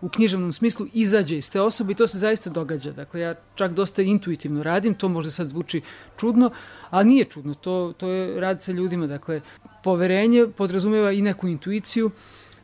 u 0.00 0.08
književnom 0.08 0.52
smislu 0.52 0.86
izađe 0.92 1.38
iz 1.38 1.50
te 1.50 1.60
osobe 1.60 1.92
i 1.92 1.94
to 1.94 2.06
se 2.06 2.18
zaista 2.18 2.50
događa. 2.50 2.92
Dakle, 2.92 3.20
ja 3.20 3.34
čak 3.54 3.72
dosta 3.72 4.02
intuitivno 4.02 4.62
radim, 4.62 4.94
to 4.94 5.08
možda 5.08 5.30
sad 5.30 5.48
zvuči 5.48 5.80
čudno, 6.16 6.50
a 6.90 7.02
nije 7.02 7.24
čudno, 7.24 7.54
to, 7.54 7.92
to 7.96 8.10
je 8.10 8.40
rad 8.40 8.62
sa 8.62 8.72
ljudima. 8.72 9.06
Dakle, 9.06 9.40
poverenje 9.84 10.46
podrazumeva 10.56 11.12
i 11.12 11.22
neku 11.22 11.48
intuiciju, 11.48 12.10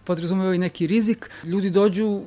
podrazumeva 0.05 0.55
i 0.55 0.59
neki 0.59 0.87
rizik. 0.87 1.31
Ljudi 1.45 1.71
dođu 1.71 2.23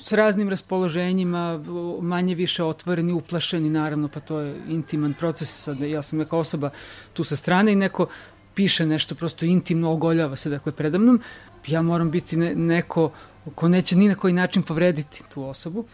s 0.00 0.12
raznim 0.12 0.48
raspoloženjima, 0.48 1.64
manje 2.00 2.34
više 2.34 2.64
otvoreni, 2.64 3.12
uplašeni 3.12 3.70
naravno, 3.70 4.08
pa 4.08 4.20
to 4.20 4.40
je 4.40 4.62
intiman 4.68 5.14
proces. 5.14 5.64
Sad, 5.64 5.80
ja 5.80 6.02
sam 6.02 6.18
neka 6.18 6.36
osoba 6.36 6.70
tu 7.12 7.24
sa 7.24 7.36
strane 7.36 7.72
i 7.72 7.76
neko 7.76 8.06
piše 8.54 8.86
nešto 8.86 9.14
prosto 9.14 9.44
intimno, 9.44 9.92
ogoljava 9.92 10.36
se 10.36 10.50
dakle 10.50 10.72
predamnom. 10.72 11.20
Ja 11.66 11.82
moram 11.82 12.10
biti 12.10 12.36
ne, 12.36 12.54
neko 12.54 13.10
ko 13.54 13.68
neće 13.68 13.96
ni 13.96 14.08
na 14.08 14.14
koji 14.14 14.34
način 14.34 14.62
povrediti 14.62 15.22
tu 15.34 15.44
osobu. 15.44 15.84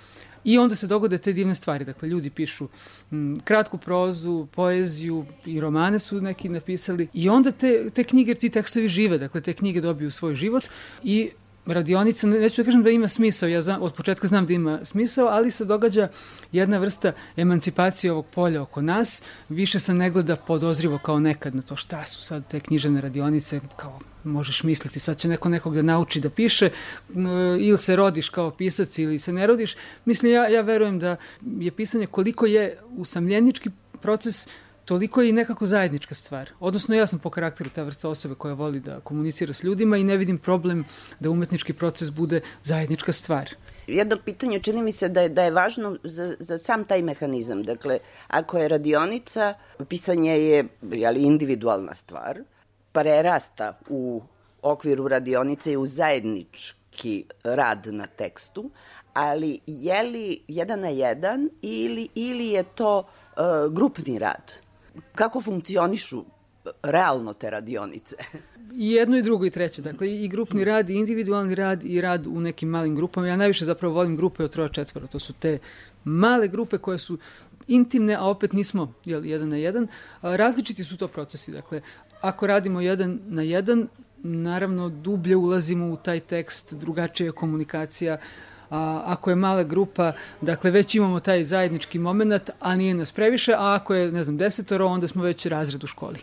I 0.44 0.58
onda 0.58 0.74
se 0.74 0.86
dogode 0.86 1.18
te 1.18 1.32
divne 1.32 1.54
stvari. 1.54 1.84
Dakle, 1.84 2.08
ljudi 2.08 2.30
pišu 2.30 2.68
m, 3.10 3.36
kratku 3.44 3.78
prozu, 3.78 4.46
poeziju 4.52 5.26
i 5.46 5.60
romane 5.60 5.98
su 5.98 6.20
neki 6.20 6.48
napisali. 6.48 7.08
I 7.14 7.28
onda 7.28 7.50
te, 7.50 7.90
te 7.90 8.04
knjige, 8.04 8.34
ti 8.34 8.50
tekstovi 8.50 8.88
žive. 8.88 9.18
Dakle, 9.18 9.40
te 9.40 9.52
knjige 9.52 9.80
dobiju 9.80 10.10
svoj 10.10 10.34
život 10.34 10.68
i 11.02 11.30
radionica, 11.66 12.26
neću 12.26 12.62
da 12.62 12.64
kažem 12.64 12.82
da 12.82 12.90
ima 12.90 13.08
smisao, 13.08 13.48
ja 13.48 13.60
znam, 13.60 13.82
od 13.82 13.94
početka 13.94 14.26
znam 14.26 14.46
da 14.46 14.52
ima 14.52 14.84
smisao, 14.84 15.26
ali 15.26 15.50
se 15.50 15.64
događa 15.64 16.08
jedna 16.52 16.78
vrsta 16.78 17.12
emancipacije 17.36 18.12
ovog 18.12 18.26
polja 18.26 18.62
oko 18.62 18.82
nas, 18.82 19.22
više 19.48 19.78
se 19.78 19.94
ne 19.94 20.10
gleda 20.10 20.36
podozrivo 20.36 20.98
kao 20.98 21.20
nekad 21.20 21.54
na 21.54 21.62
to 21.62 21.76
šta 21.76 22.06
su 22.06 22.22
sad 22.22 22.46
te 22.48 22.60
književne 22.60 23.00
radionice, 23.00 23.60
kao 23.76 23.98
možeš 24.24 24.62
misliti, 24.62 25.00
sad 25.00 25.16
će 25.16 25.28
neko 25.28 25.48
nekog 25.48 25.74
da 25.74 25.82
nauči 25.82 26.20
da 26.20 26.30
piše, 26.30 26.70
ili 27.60 27.78
se 27.78 27.96
rodiš 27.96 28.28
kao 28.28 28.50
pisac 28.50 28.98
ili 28.98 29.18
se 29.18 29.32
ne 29.32 29.46
rodiš. 29.46 29.76
Mislim, 30.04 30.32
ja, 30.32 30.48
ja 30.48 30.60
verujem 30.60 30.98
da 30.98 31.16
je 31.42 31.70
pisanje 31.70 32.06
koliko 32.06 32.46
je 32.46 32.78
usamljenički 32.96 33.70
proces 34.00 34.48
toliko 34.92 35.22
je 35.22 35.28
i 35.28 35.32
nekako 35.32 35.66
zajednička 35.66 36.14
stvar. 36.14 36.50
Odnosno, 36.60 36.94
ja 36.94 37.06
sam 37.06 37.18
po 37.18 37.30
karakteru 37.30 37.70
ta 37.70 37.82
vrsta 37.82 38.08
osobe 38.08 38.34
koja 38.34 38.54
voli 38.54 38.80
da 38.80 39.00
komunicira 39.00 39.54
s 39.54 39.62
ljudima 39.64 39.96
i 39.96 40.04
ne 40.04 40.16
vidim 40.16 40.38
problem 40.38 40.84
da 41.20 41.30
umetnički 41.30 41.72
proces 41.72 42.10
bude 42.10 42.40
zajednička 42.62 43.12
stvar. 43.12 43.54
Jedno 43.86 44.16
pitanje 44.24 44.60
čini 44.60 44.82
mi 44.82 44.92
se 44.92 45.08
da 45.08 45.22
je, 45.22 45.28
da 45.28 45.42
je 45.42 45.50
važno 45.50 45.96
za, 46.04 46.34
za 46.38 46.58
sam 46.58 46.84
taj 46.84 47.02
mehanizam. 47.02 47.62
Dakle, 47.62 47.98
ako 48.28 48.58
je 48.58 48.68
radionica, 48.68 49.54
pisanje 49.88 50.32
je 50.32 50.64
jeli, 50.82 51.22
individualna 51.22 51.94
stvar, 51.94 52.42
prerasta 52.92 53.78
u 53.88 54.22
okviru 54.62 55.08
radionice 55.08 55.72
i 55.72 55.76
u 55.76 55.86
zajednički 55.86 57.24
rad 57.44 57.86
na 57.86 58.06
tekstu, 58.06 58.70
ali 59.12 59.58
je 59.66 60.02
li 60.02 60.42
jedan 60.48 60.80
na 60.80 60.88
jedan 60.88 61.48
ili, 61.62 62.08
ili 62.14 62.48
je 62.48 62.62
to 62.74 62.98
uh, 62.98 63.72
grupni 63.72 64.18
rad? 64.18 64.61
Kako 65.14 65.40
funkcionišu 65.40 66.24
realno 66.82 67.32
te 67.34 67.50
radionice? 67.50 68.16
I 68.74 68.92
jedno 68.92 69.16
i 69.16 69.22
drugo 69.22 69.46
i 69.46 69.50
treće. 69.50 69.82
Dakle, 69.82 70.14
i 70.14 70.28
grupni 70.28 70.64
rad, 70.64 70.90
i 70.90 70.94
individualni 70.94 71.54
rad, 71.54 71.84
i 71.84 72.00
rad 72.00 72.26
u 72.26 72.40
nekim 72.40 72.68
malim 72.68 72.96
grupama. 72.96 73.28
Ja 73.28 73.36
najviše 73.36 73.64
zapravo 73.64 73.94
volim 73.94 74.16
grupe 74.16 74.44
od 74.44 74.52
troja 74.52 74.68
četvora. 74.68 75.06
To 75.06 75.18
su 75.18 75.32
te 75.32 75.58
male 76.04 76.48
grupe 76.48 76.78
koje 76.78 76.98
su 76.98 77.18
intimne, 77.68 78.14
a 78.14 78.24
opet 78.24 78.52
nismo 78.52 78.92
jel, 79.04 79.26
jedan 79.26 79.48
na 79.48 79.56
jedan. 79.56 79.86
Različiti 80.22 80.84
su 80.84 80.96
to 80.96 81.08
procesi. 81.08 81.52
Dakle, 81.52 81.80
ako 82.20 82.46
radimo 82.46 82.80
jedan 82.80 83.18
na 83.26 83.42
jedan, 83.42 83.88
naravno 84.22 84.88
dublje 84.88 85.36
ulazimo 85.36 85.86
u 85.86 85.96
taj 85.96 86.20
tekst, 86.20 86.74
drugačija 86.74 87.26
je 87.26 87.32
komunikacija, 87.32 88.18
a, 88.72 89.02
ako 89.06 89.30
je 89.30 89.36
mala 89.36 89.62
grupa, 89.62 90.12
dakle 90.40 90.70
već 90.70 90.94
imamo 90.94 91.20
taj 91.20 91.44
zajednički 91.44 91.98
moment, 91.98 92.50
a 92.60 92.76
nije 92.76 92.94
nas 92.94 93.12
previše, 93.12 93.52
a 93.52 93.74
ako 93.74 93.94
je, 93.94 94.12
ne 94.12 94.24
znam, 94.24 94.36
desetoro, 94.36 94.86
onda 94.86 95.08
smo 95.08 95.22
već 95.22 95.46
razred 95.46 95.84
u 95.84 95.86
školi. 95.86 96.18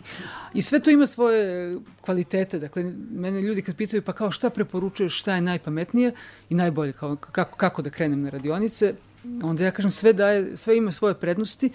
I 0.54 0.62
sve 0.62 0.80
to 0.80 0.90
ima 0.90 1.06
svoje 1.06 1.76
kvalitete, 2.00 2.58
dakle, 2.58 2.82
mene 3.10 3.42
ljudi 3.42 3.62
kad 3.62 3.76
pitaju 3.76 4.02
pa 4.02 4.12
kao 4.12 4.30
šta 4.30 4.50
preporučuješ, 4.50 5.20
šta 5.20 5.34
je 5.34 5.40
najpametnije 5.40 6.12
i 6.50 6.54
najbolje, 6.54 6.92
kao, 6.92 7.16
kako, 7.16 7.56
kako 7.56 7.82
da 7.82 7.90
krenem 7.90 8.22
na 8.22 8.30
radionice, 8.30 8.94
onda 9.42 9.64
ja 9.64 9.70
kažem 9.70 9.90
sve 9.90 10.12
daje, 10.12 10.56
sve 10.56 10.76
ima 10.76 10.92
svoje 10.92 11.14
prednosti, 11.14 11.70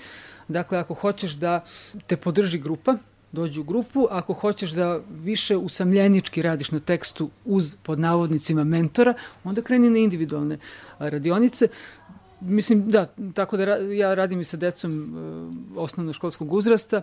dakle 0.48 0.78
ako 0.78 0.94
hoćeš 0.94 1.32
da 1.32 1.64
te 2.08 2.18
podrži 2.18 2.60
grupa, 2.60 2.98
dođu 3.36 3.62
u 3.62 3.64
grupu, 3.64 4.08
ako 4.12 4.34
hoćeš 4.34 4.72
da 4.72 5.00
više 5.24 5.58
usamljenički 5.58 6.42
radiš 6.42 6.72
na 6.72 6.80
tekstu 6.80 7.30
uz 7.46 7.76
pod 7.84 8.00
navodnicima 8.00 8.64
mentora, 8.64 9.14
onda 9.44 9.62
kreni 9.62 9.90
na 9.90 10.00
individualne 10.00 10.58
radionice. 11.00 11.68
Mislim, 12.42 12.90
da, 12.92 13.06
tako 13.34 13.58
da 13.58 13.64
ja 13.76 14.14
radim 14.14 14.42
i 14.42 14.44
sa 14.44 14.58
decom 14.58 14.92
uh, 15.74 15.84
osnovnoškolskog 15.84 16.54
uzrasta, 16.54 17.02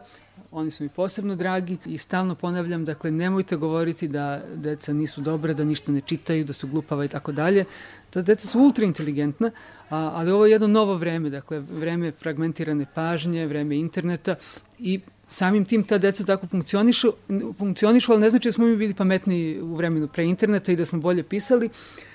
oni 0.51 0.71
su 0.71 0.83
mi 0.83 0.89
posebno 0.89 1.37
dragi 1.37 1.79
i 1.87 1.99
stalno 1.99 2.35
ponavljam, 2.35 2.85
dakle, 2.85 3.11
nemojte 3.11 3.57
govoriti 3.57 4.09
da 4.09 4.43
deca 4.55 4.93
nisu 4.93 5.21
dobre, 5.21 5.55
da 5.55 5.65
ništa 5.65 5.93
ne 5.93 6.01
čitaju, 6.01 6.45
da 6.45 6.53
su 6.53 6.69
glupava 6.69 7.05
i 7.05 7.09
tako 7.09 7.33
dalje. 7.33 7.65
Ta 8.11 8.23
deca 8.23 8.47
su 8.47 8.61
ultra 8.61 8.85
inteligentna, 8.85 9.51
a, 9.91 10.11
ali 10.15 10.31
ovo 10.31 10.47
je 10.47 10.53
jedno 10.53 10.69
novo 10.69 10.95
vreme, 10.95 11.31
dakle, 11.31 11.61
vreme 11.61 12.13
fragmentirane 12.13 12.87
pažnje, 12.95 13.47
vreme 13.47 13.77
interneta 13.77 14.35
i 14.79 15.01
samim 15.33 15.65
tim 15.65 15.85
ta 15.85 15.99
deca 15.99 16.25
tako 16.25 16.47
funkcionišu, 16.47 17.13
funkcionišu, 17.59 18.13
ali 18.13 18.21
ne 18.21 18.31
znači 18.31 18.49
da 18.49 18.53
smo 18.53 18.67
mi 18.67 18.77
bili 18.77 18.95
pametniji 18.95 19.61
u 19.61 19.75
vremenu 19.75 20.09
pre 20.09 20.25
interneta 20.25 20.73
i 20.73 20.77
da 20.77 20.85
smo 20.85 21.01
bolje 21.01 21.23
pisali. 21.23 21.71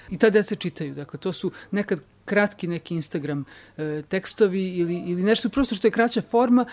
I 0.09 0.17
ta 0.17 0.29
deca 0.29 0.55
čitaju. 0.55 0.93
Dakle, 0.95 1.19
to 1.19 1.33
su 1.33 1.51
nekad 1.71 1.99
kratki 2.25 2.67
neki 2.67 2.95
Instagram 2.95 3.45
e, 3.77 4.01
tekstovi 4.07 4.63
ili, 4.77 5.03
ili 5.07 5.23
nešto 5.23 5.49
prosto 5.49 5.75
što 5.75 5.87
je 5.87 5.91
kraća 5.91 6.21
forma 6.21 6.65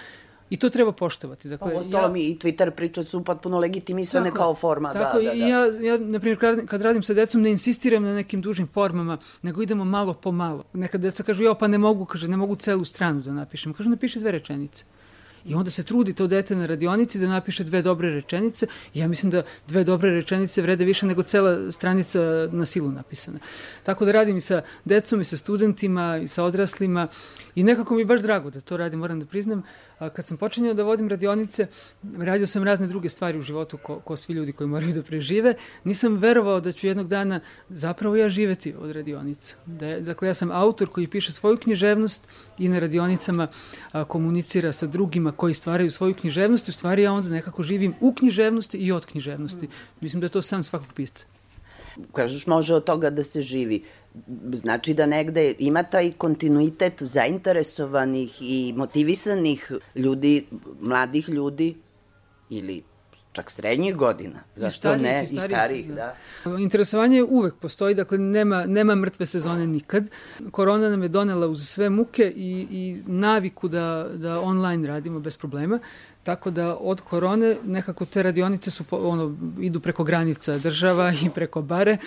I 0.50 0.56
to 0.56 0.68
treba 0.68 0.92
poštovati. 0.92 1.48
Dakle, 1.48 1.72
Ovo 1.72 1.82
stolo 1.82 2.04
ja, 2.04 2.08
mi 2.08 2.20
i 2.20 2.38
Twitter 2.38 2.70
priče 2.70 3.04
su 3.04 3.24
potpuno 3.24 3.58
legitimisane 3.58 4.24
tako, 4.24 4.36
kao 4.36 4.54
forma. 4.54 4.92
Tako, 4.92 5.18
da, 5.18 5.24
da, 5.24 5.30
da. 5.30 5.46
Ja, 5.46 5.66
ja, 5.80 5.98
na 5.98 6.20
primjer, 6.20 6.40
kad, 6.40 6.66
kad 6.66 6.82
radim 6.82 7.02
sa 7.02 7.14
decom, 7.14 7.42
ne 7.42 7.50
insistiram 7.50 8.02
na 8.02 8.14
nekim 8.14 8.40
dužim 8.40 8.66
formama, 8.66 9.18
nego 9.42 9.62
idemo 9.62 9.84
malo 9.84 10.14
po 10.14 10.32
malo. 10.32 10.64
Nekad 10.72 11.00
deca 11.00 11.22
kažu, 11.22 11.44
jo, 11.44 11.54
pa 11.54 11.68
ne 11.68 11.78
mogu, 11.78 12.04
kaže, 12.04 12.28
ne 12.28 12.36
mogu 12.36 12.56
celu 12.56 12.84
stranu 12.84 13.20
da 13.20 13.32
napišem. 13.32 13.72
Kažu, 13.72 13.90
napiši 13.90 14.20
dve 14.20 14.30
rečenice. 14.30 14.84
I 15.46 15.54
onda 15.54 15.70
se 15.70 15.84
trudi 15.84 16.14
to 16.14 16.26
dete 16.26 16.56
na 16.56 16.66
radionici 16.66 17.18
da 17.18 17.28
napiše 17.28 17.64
dve 17.64 17.82
dobre 17.82 18.10
rečenice. 18.10 18.66
Ja 18.94 19.08
mislim 19.08 19.30
da 19.30 19.42
dve 19.68 19.84
dobre 19.84 20.10
rečenice 20.10 20.62
vrede 20.62 20.84
više 20.84 21.06
nego 21.06 21.22
cela 21.22 21.72
stranica 21.72 22.20
na 22.52 22.64
silu 22.64 22.90
napisana. 22.90 23.38
Tako 23.82 24.04
da 24.04 24.12
radim 24.12 24.36
i 24.36 24.40
sa 24.40 24.62
decom 24.84 25.20
i 25.20 25.24
sa 25.24 25.36
studentima 25.36 26.20
i 26.22 26.28
sa 26.28 26.44
odraslima 26.44 27.08
i 27.54 27.64
nekako 27.64 27.94
mi 27.94 28.00
je 28.00 28.06
baš 28.06 28.20
drago 28.20 28.50
da 28.50 28.60
to 28.60 28.76
radim, 28.76 28.98
moram 28.98 29.20
da 29.20 29.26
priznam. 29.26 29.62
A 29.98 30.08
kad 30.08 30.26
sam 30.26 30.36
počinjao 30.36 30.74
da 30.74 30.82
vodim 30.82 31.08
radionice, 31.08 31.66
radio 32.18 32.46
sam 32.46 32.62
razne 32.62 32.86
druge 32.86 33.08
stvari 33.08 33.38
u 33.38 33.42
životu 33.42 33.76
ko, 33.76 33.98
ko 34.00 34.16
svi 34.16 34.34
ljudi 34.34 34.52
koji 34.52 34.68
moraju 34.68 34.92
da 34.92 35.02
prežive. 35.02 35.54
Nisam 35.84 36.16
verovao 36.16 36.60
da 36.60 36.72
ću 36.72 36.86
jednog 36.86 37.08
dana 37.08 37.40
zapravo 37.68 38.16
ja 38.16 38.28
živeti 38.28 38.74
od 38.78 38.90
radionica. 38.90 39.56
Da, 39.66 40.00
dakle, 40.00 40.28
ja 40.28 40.34
sam 40.34 40.50
autor 40.50 40.88
koji 40.88 41.06
piše 41.06 41.32
svoju 41.32 41.56
književnost 41.56 42.28
i 42.58 42.68
na 42.68 42.78
radionicama 42.78 43.48
a, 43.92 44.04
komunicira 44.04 44.72
sa 44.72 44.86
drugima 44.86 45.32
koji 45.32 45.54
stvaraju 45.54 45.90
svoju 45.90 46.14
književnost. 46.14 46.68
U 46.68 46.72
stvari 46.72 47.02
ja 47.02 47.12
onda 47.12 47.28
nekako 47.28 47.62
živim 47.62 47.94
u 48.00 48.14
književnosti 48.14 48.78
i 48.78 48.92
od 48.92 49.06
književnosti. 49.06 49.68
Mislim 50.00 50.20
da 50.20 50.24
je 50.24 50.30
to 50.30 50.42
san 50.42 50.62
svakog 50.62 50.92
pisca. 50.94 51.26
Kažeš, 52.12 52.46
može 52.46 52.74
od 52.74 52.84
toga 52.84 53.10
da 53.10 53.24
se 53.24 53.42
živi. 53.42 53.82
Znači 54.52 54.94
da 54.94 55.06
negde 55.06 55.54
ima 55.58 55.82
taj 55.82 56.12
kontinuitet 56.12 57.02
zainteresovanih 57.02 58.38
i 58.40 58.72
motivisanih 58.76 59.72
ljudi, 59.94 60.46
mladih 60.80 61.28
ljudi 61.28 61.74
ili 62.50 62.82
čak 63.34 63.50
srednjih 63.50 63.96
godina. 63.96 64.40
Zašto 64.56 64.94
I 64.94 64.98
ne? 64.98 65.24
I 65.30 65.38
starijih 65.38 65.88
da. 65.88 66.14
da. 66.44 66.58
Interesovanje 66.58 67.22
uvek 67.22 67.54
postoji, 67.54 67.94
dakle 67.94 68.18
nema, 68.18 68.66
nema 68.66 68.94
mrtve 68.94 69.26
sezone 69.26 69.66
nikad. 69.66 70.08
Korona 70.50 70.88
nam 70.88 71.02
je 71.02 71.08
donela 71.08 71.46
uz 71.46 71.68
sve 71.68 71.90
muke 71.90 72.32
i, 72.36 72.66
i 72.70 73.02
naviku 73.06 73.68
da, 73.68 74.08
da 74.14 74.40
online 74.40 74.88
radimo 74.88 75.20
bez 75.20 75.36
problema. 75.36 75.78
Tako 76.22 76.50
da 76.50 76.76
od 76.76 77.00
korone 77.00 77.56
nekako 77.64 78.04
te 78.04 78.22
radionice 78.22 78.70
su 78.70 78.84
ono 78.90 79.36
idu 79.60 79.80
preko 79.80 80.04
granica 80.04 80.58
država 80.58 81.12
i 81.26 81.30
preko 81.30 81.62
bare, 81.62 81.98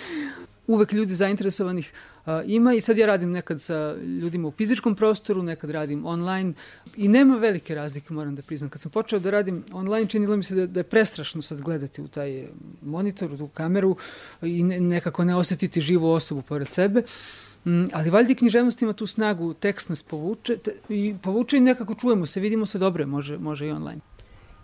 uvek 0.68 0.92
ljudi 0.92 1.14
zainteresovanih 1.14 1.92
a, 2.26 2.42
ima 2.46 2.74
i 2.74 2.80
sad 2.80 2.98
ja 2.98 3.06
radim 3.06 3.30
nekad 3.30 3.62
sa 3.62 3.96
ljudima 4.20 4.48
u 4.48 4.50
fizičkom 4.50 4.94
prostoru, 4.94 5.42
nekad 5.42 5.70
radim 5.70 6.06
online 6.06 6.52
i 6.96 7.08
nema 7.08 7.36
velike 7.36 7.74
razlike, 7.74 8.14
moram 8.14 8.34
da 8.34 8.42
priznam. 8.42 8.70
Kad 8.70 8.80
sam 8.80 8.92
počeo 8.92 9.18
da 9.18 9.30
radim 9.30 9.64
online, 9.72 10.08
činilo 10.08 10.36
mi 10.36 10.44
se 10.44 10.54
da, 10.54 10.66
da 10.66 10.80
je 10.80 10.84
prestrašno 10.84 11.42
sad 11.42 11.60
gledati 11.62 12.02
u 12.02 12.08
taj 12.08 12.46
monitor, 12.82 13.32
u 13.32 13.38
tu 13.38 13.48
kameru 13.48 13.96
i 14.42 14.62
ne, 14.62 14.80
nekako 14.80 15.24
ne 15.24 15.36
osetiti 15.36 15.80
živu 15.80 16.10
osobu 16.10 16.42
pored 16.42 16.72
sebe. 16.72 17.02
Mm, 17.64 17.84
ali 17.92 18.10
valjda 18.10 18.34
književnost 18.34 18.82
ima 18.82 18.92
tu 18.92 19.06
snagu, 19.06 19.54
tekst 19.54 19.88
nas 19.88 20.02
povuče 20.02 20.56
te, 20.56 20.74
i 20.88 21.14
povuče 21.22 21.56
i 21.56 21.60
nekako 21.60 21.94
čujemo 21.94 22.26
se, 22.26 22.40
vidimo 22.40 22.66
se 22.66 22.78
dobro, 22.78 23.06
može, 23.06 23.38
može 23.38 23.66
i 23.66 23.70
online. 23.70 24.00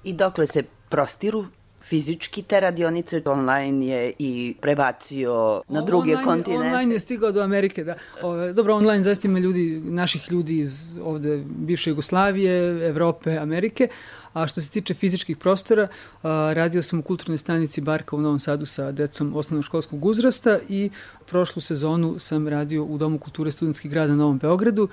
I 0.05 0.13
dokle 0.13 0.47
se 0.47 0.63
prostiru 0.89 1.47
fizički 1.85 2.43
te 2.43 2.61
radionice, 2.61 3.22
online 3.24 3.87
je 3.87 4.12
i 4.18 4.55
prebacio 4.61 5.62
na 5.68 5.82
druge 5.82 6.11
online, 6.11 6.24
kontinente. 6.24 6.66
Online 6.66 6.95
je 6.95 7.01
stigao 7.01 7.32
do 7.32 7.43
Amerike, 7.43 7.85
da. 7.85 7.95
Ove, 8.22 8.53
dobro, 8.53 8.76
online 8.76 9.03
zaista 9.03 9.28
ima 9.28 9.39
ljudi, 9.39 9.80
naših 9.85 10.32
ljudi 10.32 10.59
iz 10.59 10.99
ovde 11.03 11.43
bivše 11.47 11.91
Jugoslavije, 11.91 12.89
Evrope, 12.89 13.37
Amerike, 13.39 13.89
A 14.35 14.47
što 14.47 14.61
se 14.61 14.68
tiče 14.68 14.95
fizičkih 14.95 15.37
prostora, 15.37 15.89
radio 16.22 16.82
sam 16.82 16.99
u 16.99 17.03
kulturnoj 17.03 17.39
stanici 17.39 17.80
Barka 17.80 18.16
u 18.16 18.20
Novom 18.20 18.39
Sadu 18.39 18.66
sa 18.66 18.93
decom 18.93 19.37
osnovnoškolskog 19.37 20.05
uzrasta 20.05 20.59
i 20.68 20.91
prošlu 21.26 21.62
sezonu 21.62 22.18
sam 22.18 22.49
radio 22.49 22.85
u 22.85 22.99
Domu 22.99 23.18
kulture 23.18 23.51
studentskih 23.51 23.91
grada 23.91 24.12
na 24.12 24.16
Novom 24.16 24.39
Beogradu. 24.39 24.89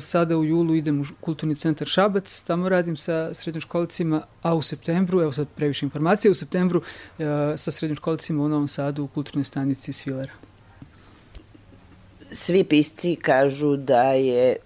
Sada 0.00 0.36
u 0.36 0.44
julu 0.44 0.74
idem 0.74 1.00
u 1.00 1.04
kulturni 1.20 1.54
centar 1.54 1.88
Šabac, 1.88 2.42
tamo 2.42 2.68
radim 2.68 2.96
sa 2.96 3.34
srednjoškolicima, 3.34 4.22
a 4.42 4.54
u 4.54 4.62
septembru, 4.62 5.20
evo 5.20 5.32
sad 5.32 5.48
previše 5.56 5.86
informacije, 5.86 6.30
u 6.30 6.34
septembru 6.34 6.82
sa 7.56 7.70
srednjoškolicima 7.70 8.44
u 8.44 8.48
Novom 8.48 8.68
Sadu 8.68 9.04
u 9.04 9.08
kulturnoj 9.08 9.44
stanici 9.44 9.92
Svilera. 9.92 10.32
Svi 12.32 12.64
pisci 12.64 13.16
kažu 13.16 13.76
da 13.76 14.02
je 14.02 14.56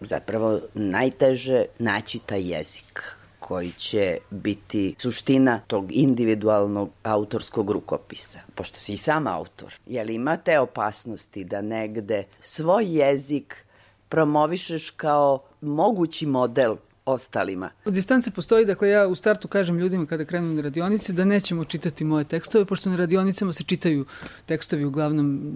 zapravo 0.00 0.60
najteže 0.74 1.64
naći 1.78 2.18
taj 2.18 2.52
jezik 2.52 3.02
koji 3.46 3.72
će 3.72 4.18
biti 4.30 4.94
suština 4.98 5.60
tog 5.66 5.92
individualnog 5.92 6.90
autorskog 7.02 7.70
rukopisa. 7.70 8.40
Pošto 8.54 8.78
si 8.78 8.92
i 8.92 8.96
sam 8.96 9.26
autor, 9.26 9.74
je 9.86 10.04
li 10.04 10.14
imate 10.14 10.58
opasnosti 10.58 11.44
da 11.44 11.62
negde 11.62 12.24
svoj 12.42 12.84
jezik 12.98 13.66
promovišeš 14.08 14.90
kao 14.90 15.42
mogući 15.60 16.26
model 16.26 16.76
ostalima. 17.06 17.70
Distance 17.86 18.30
postoji, 18.30 18.64
dakle 18.64 18.88
ja 18.88 19.06
u 19.06 19.14
startu 19.14 19.48
kažem 19.48 19.78
ljudima 19.78 20.06
kada 20.06 20.24
krenu 20.24 20.54
na 20.54 20.62
radionice 20.62 21.12
da 21.12 21.24
nećemo 21.24 21.64
čitati 21.64 22.04
moje 22.04 22.24
tekstove, 22.24 22.64
pošto 22.64 22.90
na 22.90 22.96
radionicama 22.96 23.52
se 23.52 23.64
čitaju 23.64 24.04
tekstovi 24.46 24.84
uglavnom 24.84 25.52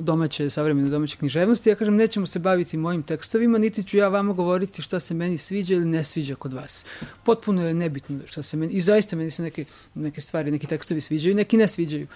domaće, 0.00 0.50
savremene 0.50 0.90
domaće 0.90 1.16
književnosti. 1.16 1.70
Ja 1.70 1.76
kažem 1.76 1.96
nećemo 1.96 2.26
se 2.26 2.38
baviti 2.38 2.76
mojim 2.76 3.02
tekstovima, 3.02 3.58
niti 3.58 3.84
ću 3.84 3.96
ja 3.96 4.08
vama 4.08 4.32
govoriti 4.32 4.82
šta 4.82 5.00
se 5.00 5.14
meni 5.14 5.38
sviđa 5.38 5.74
ili 5.74 5.84
ne 5.84 6.04
sviđa 6.04 6.34
kod 6.34 6.52
vas. 6.52 6.86
Potpuno 7.24 7.66
je 7.66 7.74
nebitno 7.74 8.18
šta 8.26 8.42
se 8.42 8.56
meni, 8.56 8.72
i 8.72 8.80
zaista 8.80 9.16
meni 9.16 9.30
se 9.30 9.42
neke, 9.42 9.64
neke 9.94 10.20
stvari, 10.20 10.50
neki 10.50 10.66
tekstovi 10.66 11.00
sviđaju, 11.00 11.34
neki 11.34 11.56
ne 11.56 11.68
sviđaju 11.68 12.06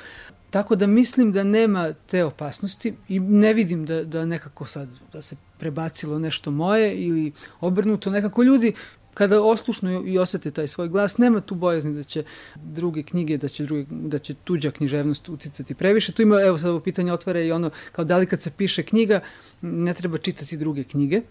Tako 0.50 0.76
da 0.76 0.86
mislim 0.86 1.32
da 1.32 1.44
nema 1.44 1.92
te 1.92 2.24
opasnosti 2.24 2.94
i 3.08 3.20
ne 3.20 3.54
vidim 3.54 3.86
da, 3.86 4.04
da 4.04 4.24
nekako 4.24 4.64
sad 4.64 4.88
da 5.12 5.22
se 5.22 5.36
prebacilo 5.58 6.18
nešto 6.18 6.50
moje 6.50 6.94
ili 6.96 7.32
obrnuto 7.60 8.10
nekako 8.10 8.42
ljudi 8.42 8.72
kada 9.16 9.42
oslušno 9.42 10.02
i 10.06 10.18
osete 10.18 10.50
taj 10.50 10.68
svoj 10.68 10.88
glas, 10.88 11.18
nema 11.18 11.40
tu 11.40 11.54
bojazni 11.54 11.94
da 11.94 12.02
će 12.02 12.24
druge 12.54 13.02
knjige, 13.02 13.38
da 13.38 13.48
će, 13.48 13.64
druge, 13.64 13.84
da 13.90 14.18
će 14.18 14.34
tuđa 14.34 14.70
književnost 14.70 15.28
uticati 15.28 15.74
previše. 15.74 16.12
Tu 16.12 16.22
ima, 16.22 16.40
evo 16.42 16.58
sad 16.58 16.70
ovo 16.70 16.80
pitanje 16.80 17.12
otvara 17.12 17.40
i 17.40 17.52
ono, 17.52 17.70
kao 17.92 18.04
da 18.04 18.18
li 18.18 18.26
kad 18.26 18.42
se 18.42 18.50
piše 18.50 18.82
knjiga, 18.82 19.20
ne 19.62 19.94
treba 19.94 20.18
čitati 20.18 20.56
druge 20.56 20.84
knjige. 20.84 21.22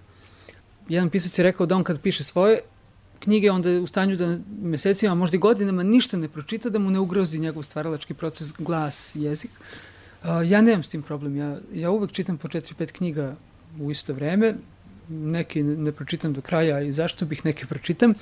Jedan 0.89 1.09
pisac 1.09 1.39
je 1.39 1.43
rekao 1.43 1.66
da 1.66 1.76
on 1.76 1.84
kad 1.84 2.01
piše 2.01 2.24
svoje, 2.24 2.59
knjige, 3.26 3.51
onda 3.51 3.69
je 3.69 3.80
u 3.80 3.88
stanju 3.88 4.15
da 4.15 4.38
mesecima, 4.61 5.15
možda 5.15 5.38
i 5.38 5.39
godinama 5.39 5.84
ništa 5.84 6.17
ne 6.17 6.30
pročita, 6.30 6.69
da 6.69 6.80
mu 6.80 6.91
ne 6.91 6.99
ugrozi 6.99 7.39
njegov 7.39 7.63
stvaralački 7.63 8.13
proces, 8.13 8.53
glas, 8.57 9.11
jezik. 9.15 9.51
Ja 10.45 10.61
nemam 10.61 10.84
s 10.84 10.88
tim 10.88 11.01
problem. 11.01 11.36
Ja, 11.38 11.57
ja 11.73 11.91
uvek 11.91 12.11
čitam 12.11 12.38
po 12.38 12.47
4-5 12.47 12.91
knjiga 12.91 13.36
u 13.80 13.91
isto 13.91 14.13
vreme. 14.13 14.55
Neki 15.09 15.63
ne 15.63 15.91
pročitam 15.91 16.34
do 16.34 16.41
kraja 16.41 16.82
i 16.82 16.91
zašto 16.91 17.26
bih 17.26 17.45
neke 17.45 17.65
pročitam. 17.65 18.13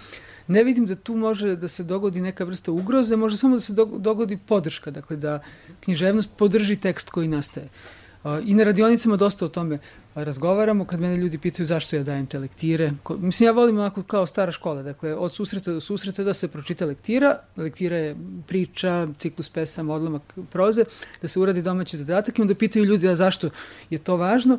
Ne 0.47 0.63
vidim 0.63 0.85
da 0.85 0.95
tu 0.95 1.15
može 1.15 1.55
da 1.55 1.67
se 1.67 1.83
dogodi 1.83 2.21
neka 2.21 2.43
vrsta 2.43 2.71
ugroze, 2.71 3.15
može 3.15 3.37
samo 3.37 3.55
da 3.55 3.61
se 3.61 3.73
dogodi 3.99 4.37
podrška, 4.37 4.91
dakle 4.91 5.17
da 5.17 5.39
književnost 5.79 6.37
podrži 6.37 6.75
tekst 6.75 7.09
koji 7.09 7.27
nastaje. 7.27 7.69
I 8.43 8.53
na 8.53 8.63
radionicama 8.63 9.15
dosta 9.15 9.45
o 9.45 9.49
tome 9.49 9.79
razgovaramo, 10.15 10.85
kad 10.85 10.99
mene 10.99 11.17
ljudi 11.17 11.37
pitaju 11.37 11.65
zašto 11.65 11.95
ja 11.95 12.03
dajem 12.03 12.25
te 12.25 12.39
lektire. 12.39 12.91
Ko, 13.03 13.17
mislim, 13.17 13.47
ja 13.47 13.51
volim 13.51 13.79
onako 13.79 14.03
kao 14.03 14.25
stara 14.25 14.51
škola, 14.51 14.83
dakle, 14.83 15.15
od 15.15 15.33
susreta 15.33 15.71
do 15.71 15.79
susreta 15.79 16.23
da 16.23 16.33
se 16.33 16.47
pročita 16.47 16.85
lektira, 16.85 17.37
lektira 17.57 17.97
je 17.97 18.15
priča, 18.47 19.07
ciklus 19.17 19.49
pesama, 19.49 19.93
odlomak 19.93 20.21
proze, 20.49 20.83
da 21.21 21.27
se 21.27 21.39
uradi 21.39 21.61
domaći 21.61 21.97
zadatak 21.97 22.39
i 22.39 22.41
onda 22.41 22.55
pitaju 22.55 22.85
ljudi 22.85 23.09
a 23.09 23.15
zašto 23.15 23.49
je 23.89 23.97
to 23.97 24.17
važno. 24.17 24.57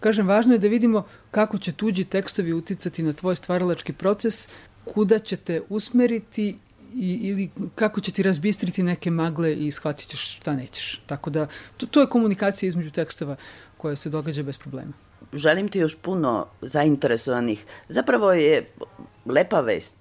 Kažem, 0.00 0.28
važno 0.28 0.52
je 0.52 0.58
da 0.58 0.68
vidimo 0.68 1.06
kako 1.30 1.58
će 1.58 1.72
tuđi 1.72 2.04
tekstovi 2.04 2.52
uticati 2.52 3.02
na 3.02 3.12
tvoj 3.12 3.36
stvaralački 3.36 3.92
proces, 3.92 4.48
kuda 4.84 5.18
ćete 5.18 5.62
usmeriti 5.68 6.58
i, 6.96 7.18
ili 7.22 7.50
kako 7.74 8.00
će 8.00 8.12
ti 8.12 8.22
razbistriti 8.22 8.82
neke 8.82 9.10
magle 9.10 9.54
i 9.54 9.70
shvatit 9.70 10.08
ćeš 10.08 10.36
šta 10.36 10.52
nećeš. 10.52 11.02
Tako 11.06 11.30
da, 11.30 11.46
to, 11.76 11.86
to 11.86 12.00
je 12.00 12.06
komunikacija 12.06 12.68
između 12.68 12.90
tekstova 12.90 13.36
koja 13.76 13.96
se 13.96 14.10
događa 14.10 14.42
bez 14.42 14.58
problema. 14.58 14.92
Želim 15.32 15.68
ti 15.68 15.78
još 15.78 15.96
puno 16.02 16.46
zainteresovanih. 16.62 17.64
Zapravo 17.88 18.32
je 18.32 18.70
lepa 19.26 19.60
vest, 19.60 19.96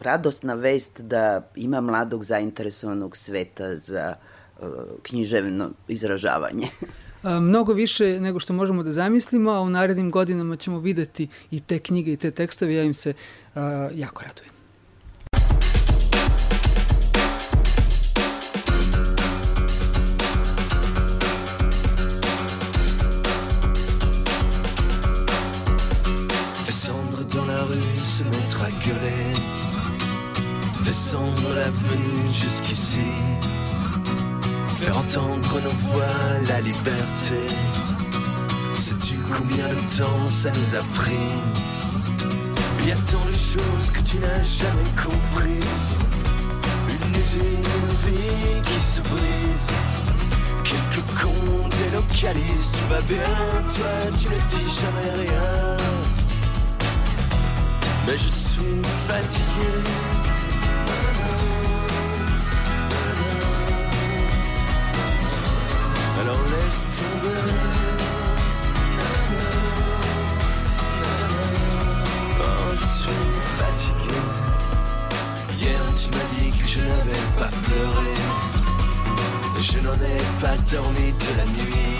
radosna 0.00 0.54
vest 0.54 1.00
da 1.00 1.50
ima 1.56 1.80
mladog 1.80 2.24
zainteresovanog 2.24 3.16
sveta 3.16 3.76
za 3.76 4.14
uh, 4.58 4.68
književno 5.02 5.70
izražavanje. 5.88 6.68
mnogo 7.22 7.72
više 7.72 8.20
nego 8.20 8.40
što 8.40 8.52
možemo 8.52 8.82
da 8.82 8.92
zamislimo, 8.92 9.50
a 9.50 9.60
u 9.60 9.70
narednim 9.70 10.10
godinama 10.10 10.56
ćemo 10.56 10.78
videti 10.78 11.28
i 11.50 11.60
te 11.60 11.78
knjige 11.78 12.12
i 12.12 12.16
te 12.16 12.30
tekstove, 12.30 12.74
ja 12.74 12.82
im 12.82 12.94
se 12.94 13.10
uh, 13.54 13.62
jako 13.94 14.22
radujem. 14.22 14.53
L'avenue 31.64 32.30
jusqu'ici, 32.30 33.08
faire 34.80 34.98
entendre 34.98 35.60
nos 35.62 35.76
voix, 35.88 36.16
la 36.46 36.60
liberté. 36.60 37.40
Sais-tu 38.76 39.14
combien 39.34 39.68
de 39.68 39.80
temps 39.98 40.28
ça 40.28 40.50
nous 40.50 40.74
a 40.74 40.82
pris? 40.94 41.30
Il 42.80 42.88
y 42.88 42.92
a 42.92 42.96
tant 42.96 43.24
de 43.24 43.32
choses 43.32 43.90
que 43.94 44.00
tu 44.00 44.18
n'as 44.18 44.44
jamais 44.44 44.92
comprises. 44.94 45.92
Une 46.94 47.20
usine, 47.22 47.68
une 47.80 47.94
vie 48.04 48.62
qui 48.66 48.80
se 48.80 49.00
brise. 49.00 49.70
Quelques 50.64 51.04
cons 51.18 51.68
délocalisent, 51.78 52.72
tout 52.72 52.88
va 52.90 53.00
bien, 53.02 53.32
toi 53.74 53.94
tu 54.18 54.28
ne 54.28 54.38
dis 54.52 54.70
jamais 54.80 55.12
rien. 55.24 55.76
Mais 58.06 58.18
je 58.18 58.28
suis 58.28 58.82
fatigué. 59.08 60.13
Alors 66.24 66.38
laisse 66.44 66.86
tomber. 66.96 67.36
Oh, 72.40 72.44
je 72.80 72.86
suis 72.86 73.34
fatigué. 73.58 74.20
Hier, 75.60 75.80
tu 75.94 76.08
m'as 76.16 76.28
dit 76.38 76.50
que 76.56 76.66
je 76.66 76.80
n'avais 76.80 77.24
pas 77.38 77.50
pleuré. 77.62 78.14
Je 79.60 79.78
n'en 79.80 79.94
ai 79.94 80.22
pas 80.40 80.56
dormi 80.72 81.12
de 81.12 81.30
la 81.36 81.44
nuit. 81.44 81.98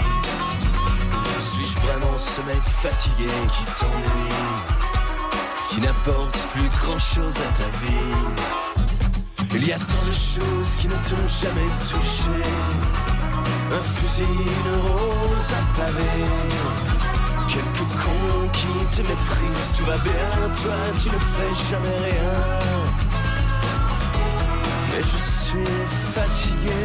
Suis-je 1.39 1.79
vraiment 1.81 2.17
ce 2.17 2.41
mec 2.41 2.63
fatigué 2.81 3.29
qui 3.53 3.79
t'ennuie 3.79 4.33
qui 5.69 5.81
n'apporte 5.81 6.37
plus 6.53 6.69
grand 6.81 6.97
chose 6.97 7.35
à 7.47 7.51
ta 7.57 7.67
vie? 7.85 8.15
Il 9.53 9.67
y 9.67 9.71
a 9.71 9.77
tant 9.77 10.05
de 10.07 10.11
choses 10.11 10.75
qui 10.77 10.87
ne 10.87 10.93
t'ont 10.93 11.27
jamais 11.27 11.69
touché. 11.87 13.14
Un 13.71 13.81
fusil, 13.81 14.23
une 14.23 14.75
rose 14.81 15.51
à 15.51 15.77
pavé. 15.77 16.15
Quelques 17.47 17.87
cons 18.01 18.49
qui 18.53 18.95
te 18.95 19.01
méprisent, 19.01 19.71
tout 19.77 19.85
va 19.85 19.97
bien, 19.97 20.11
toi 20.61 20.75
tu 21.01 21.09
ne 21.09 21.19
fais 21.19 21.53
jamais 21.69 21.97
rien. 22.05 22.33
Mais 24.91 25.01
je 25.01 25.17
suis 25.17 25.69
fatigué. 26.13 26.83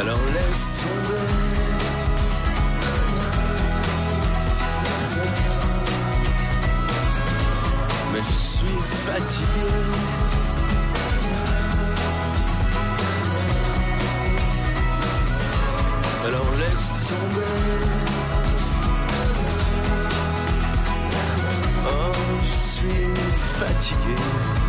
Alors 0.00 0.18
laisse 0.34 0.66
tomber. 0.80 1.34
Oh, 8.02 8.16
je 8.16 8.32
suis 8.32 8.80
fatigué. 9.06 10.23
Fatigué 23.58 24.63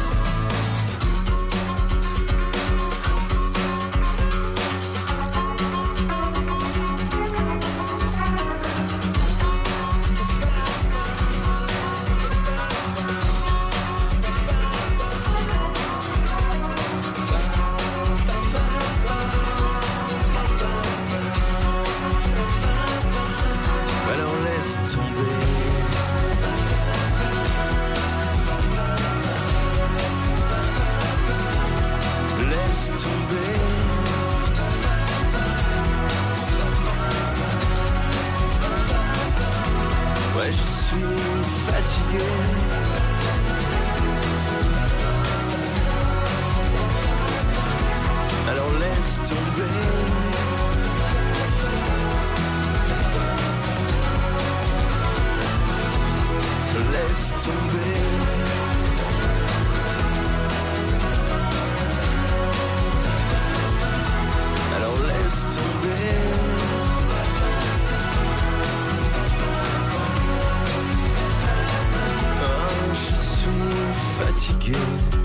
지게. 74.37 75.24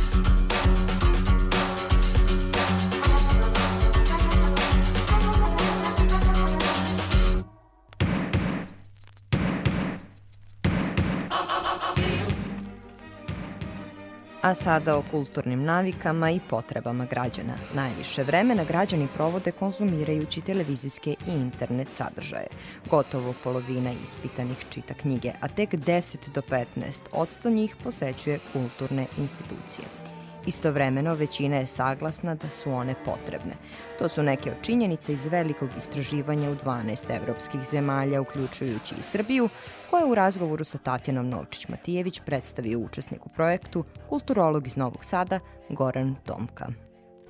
Sada 14.55 14.97
o 14.97 15.02
kulturnim 15.10 15.64
navikama 15.64 16.31
i 16.31 16.40
potrebama 16.51 17.05
građana. 17.05 17.55
Najviše 17.74 18.22
vremena 18.22 18.64
građani 18.64 19.09
provode 19.14 19.52
konzumirajući 19.52 20.40
televizijske 20.40 21.10
i 21.27 21.31
internet 21.31 21.89
sadržaje. 21.90 22.47
Gotovo 22.90 23.35
polovina 23.44 23.93
ispitanih 24.05 24.64
čita 24.70 24.94
knjige, 24.94 25.32
a 25.40 25.48
tek 25.48 25.70
10 25.70 26.32
do 26.35 26.40
15 26.40 26.66
odsto 27.12 27.51
njih 27.51 27.77
posećuje 27.85 28.39
kulturne 28.52 29.06
institucije. 29.18 30.10
Istovremeno, 30.46 31.14
većina 31.14 31.56
je 31.56 31.66
saglasna 31.66 32.34
da 32.34 32.48
su 32.48 32.72
one 32.72 32.94
potrebne. 33.04 33.52
To 33.98 34.08
su 34.08 34.22
neke 34.22 34.50
od 34.50 34.56
činjenica 34.62 35.12
iz 35.12 35.26
velikog 35.26 35.68
istraživanja 35.78 36.50
u 36.50 36.54
12 36.54 37.16
evropskih 37.16 37.60
zemalja, 37.70 38.20
uključujući 38.20 38.94
i 38.98 39.02
Srbiju, 39.02 39.48
koje 39.90 40.04
u 40.04 40.14
razgovoru 40.14 40.64
sa 40.64 40.78
Tatjanom 40.78 41.30
Novčić-Matijević 41.30 42.20
predstavio 42.26 42.78
učesnik 42.78 43.26
u 43.26 43.28
projektu, 43.28 43.84
kulturolog 44.08 44.66
iz 44.66 44.76
Novog 44.76 45.04
Sada, 45.04 45.40
Goran 45.68 46.14
Tomka. 46.26 46.66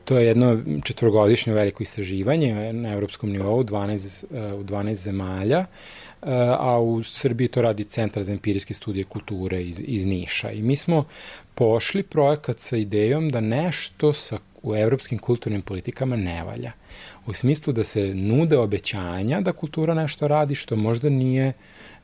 To 0.04 0.18
je 0.18 0.26
jedno 0.26 0.58
četvrogodišnje 0.84 1.52
veliko 1.52 1.82
istraživanje 1.82 2.72
na 2.72 2.92
evropskom 2.92 3.30
nivou 3.30 3.64
12, 3.64 4.24
u 4.54 4.64
12 4.64 4.94
zemalja 4.94 5.66
a 6.58 6.80
u 6.80 7.02
Srbiji 7.02 7.48
to 7.48 7.62
radi 7.62 7.84
Centar 7.84 8.24
za 8.24 8.32
empirijske 8.32 8.74
studije 8.74 9.04
kulture 9.04 9.62
iz, 9.62 9.82
iz 9.84 10.04
Niša. 10.04 10.50
I 10.50 10.62
mi 10.62 10.76
smo 10.76 11.04
pošli 11.60 12.02
projekat 12.02 12.60
sa 12.60 12.76
idejom 12.76 13.28
da 13.28 13.40
nešto 13.40 14.12
sa, 14.12 14.38
u 14.62 14.76
evropskim 14.76 15.18
kulturnim 15.18 15.62
politikama 15.62 16.16
ne 16.16 16.44
valja. 16.44 16.72
U 17.26 17.34
smislu 17.34 17.72
da 17.72 17.84
se 17.84 18.14
nude 18.14 18.56
obećanja 18.58 19.40
da 19.40 19.52
kultura 19.52 19.94
nešto 19.94 20.28
radi 20.28 20.54
što 20.54 20.76
možda 20.76 21.08
nije 21.08 21.52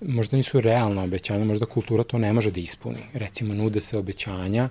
možda 0.01 0.37
nisu 0.37 0.61
realna 0.61 1.03
obećanja, 1.03 1.45
možda 1.45 1.67
kultura 1.67 2.05
to 2.05 2.19
ne 2.19 2.33
može 2.33 2.51
da 2.51 2.61
ispuni. 2.61 2.99
Recimo, 3.13 3.55
nude 3.55 3.81
se 3.81 3.99
obećanja 3.99 4.69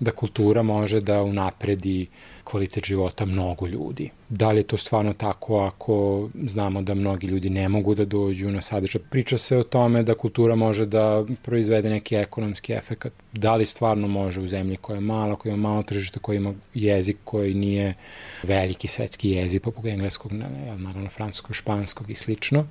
da 0.00 0.10
kultura 0.10 0.62
može 0.62 1.00
da 1.00 1.22
unapredi 1.22 2.06
kvalitet 2.44 2.84
života 2.84 3.24
mnogo 3.24 3.66
ljudi. 3.66 4.10
Da 4.28 4.50
li 4.50 4.58
je 4.58 4.62
to 4.62 4.76
stvarno 4.76 5.12
tako 5.12 5.60
ako 5.60 6.28
znamo 6.46 6.82
da 6.82 6.94
mnogi 6.94 7.26
ljudi 7.26 7.50
ne 7.50 7.68
mogu 7.68 7.94
da 7.94 8.04
dođu 8.04 8.50
na 8.50 8.60
sadržaj? 8.60 9.02
Priča 9.10 9.38
se 9.38 9.56
o 9.56 9.62
tome 9.62 10.02
da 10.02 10.14
kultura 10.14 10.54
može 10.54 10.86
da 10.86 11.24
proizvede 11.42 11.90
neki 11.90 12.16
ekonomski 12.16 12.72
efekt. 12.72 13.06
Da 13.32 13.56
li 13.56 13.66
stvarno 13.66 14.08
može 14.08 14.40
u 14.40 14.46
zemlji 14.46 14.76
koja 14.76 14.94
je 14.94 15.00
mala, 15.00 15.36
koja 15.36 15.54
ima 15.54 15.68
malo 15.68 15.82
tržište, 15.82 16.18
koja 16.18 16.36
ima 16.36 16.54
jezik 16.74 17.16
koji 17.24 17.54
nije 17.54 17.94
veliki 18.42 18.88
svetski 18.88 19.30
jezik, 19.30 19.62
poput 19.62 19.84
engleskog, 19.84 20.32
naravno 20.32 21.08
francuskog, 21.08 21.56
španskog 21.56 22.10
i 22.10 22.14
slično. 22.14 22.66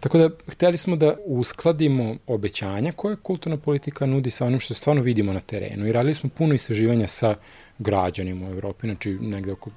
Tako 0.00 0.18
da, 0.18 0.30
hteli 0.48 0.76
smo 0.76 0.96
da 0.96 1.16
uskladimo 1.26 2.16
obećanja 2.26 2.92
koje 2.92 3.16
kulturna 3.16 3.56
politika 3.56 4.06
nudi 4.06 4.30
sa 4.30 4.46
onim 4.46 4.60
što 4.60 4.74
stvarno 4.74 5.02
vidimo 5.02 5.32
na 5.32 5.40
terenu. 5.40 5.86
I 5.86 5.92
radili 5.92 6.14
smo 6.14 6.30
puno 6.30 6.54
istraživanja 6.54 7.06
sa 7.06 7.34
građanima 7.80 8.48
u 8.48 8.50
Evropi, 8.50 8.86
znači 8.86 9.12
negde 9.20 9.52
oko 9.52 9.70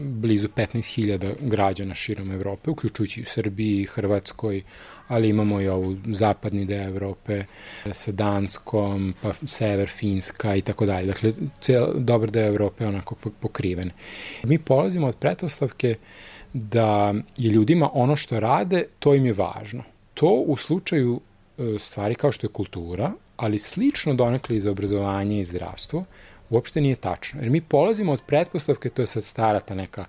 blizu 0.00 0.48
15.000 0.48 1.34
građana 1.40 1.94
širom 1.94 2.30
Evrope, 2.30 2.70
uključujući 2.70 3.22
u 3.22 3.24
Srbiji, 3.24 3.84
Hrvatskoj, 3.84 4.62
ali 5.08 5.28
imamo 5.28 5.60
i 5.60 5.68
ovu 5.68 5.96
zapadni 6.06 6.64
deo 6.64 6.88
Evrope 6.88 7.44
sa 7.92 8.12
Danskom, 8.12 9.14
pa 9.22 9.32
sever 9.46 9.88
Finska 9.88 10.56
i 10.56 10.60
tako 10.60 10.86
dalje. 10.86 11.06
Dakle, 11.06 11.32
cijel 11.60 11.86
dobar 11.94 12.30
deo 12.30 12.46
Evrope 12.48 12.84
je 12.84 12.88
onako 12.88 13.14
pokriven. 13.40 13.90
Mi 14.42 14.58
polazimo 14.58 15.06
od 15.06 15.16
pretpostavke 15.16 15.94
da 16.52 17.14
je 17.36 17.50
ljudima 17.50 17.90
ono 17.92 18.16
što 18.16 18.40
rade, 18.40 18.84
to 18.98 19.14
im 19.14 19.26
je 19.26 19.32
važno. 19.32 19.82
To 20.14 20.28
u 20.28 20.56
slučaju 20.56 21.20
e, 21.58 21.78
stvari 21.78 22.14
kao 22.14 22.32
što 22.32 22.46
je 22.46 22.52
kultura, 22.52 23.12
ali 23.36 23.58
slično 23.58 24.14
donekle 24.14 24.56
i 24.56 24.60
za 24.60 24.70
obrazovanje 24.70 25.40
i 25.40 25.44
zdravstvo, 25.44 26.04
uopšte 26.50 26.80
nije 26.80 26.96
tačno. 26.96 27.40
Jer 27.40 27.50
mi 27.50 27.60
polazimo 27.60 28.12
od 28.12 28.20
pretpostavke, 28.26 28.88
to 28.88 29.02
je 29.02 29.06
sad 29.06 29.24
stara 29.24 29.60
ta 29.60 29.74
neka 29.74 30.04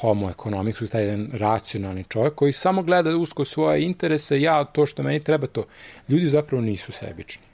homo 0.00 0.30
economics, 0.30 0.90
taj 0.90 1.02
jedan 1.02 1.28
racionalni 1.32 2.04
čovjek 2.08 2.34
koji 2.34 2.52
samo 2.52 2.82
gleda 2.82 3.16
usko 3.16 3.44
svoje 3.44 3.82
interese, 3.82 4.40
ja 4.40 4.64
to 4.64 4.86
što 4.86 5.02
meni 5.02 5.20
treba 5.20 5.46
to. 5.46 5.66
Ljudi 6.08 6.28
zapravo 6.28 6.62
nisu 6.62 6.92
sebični 6.92 7.48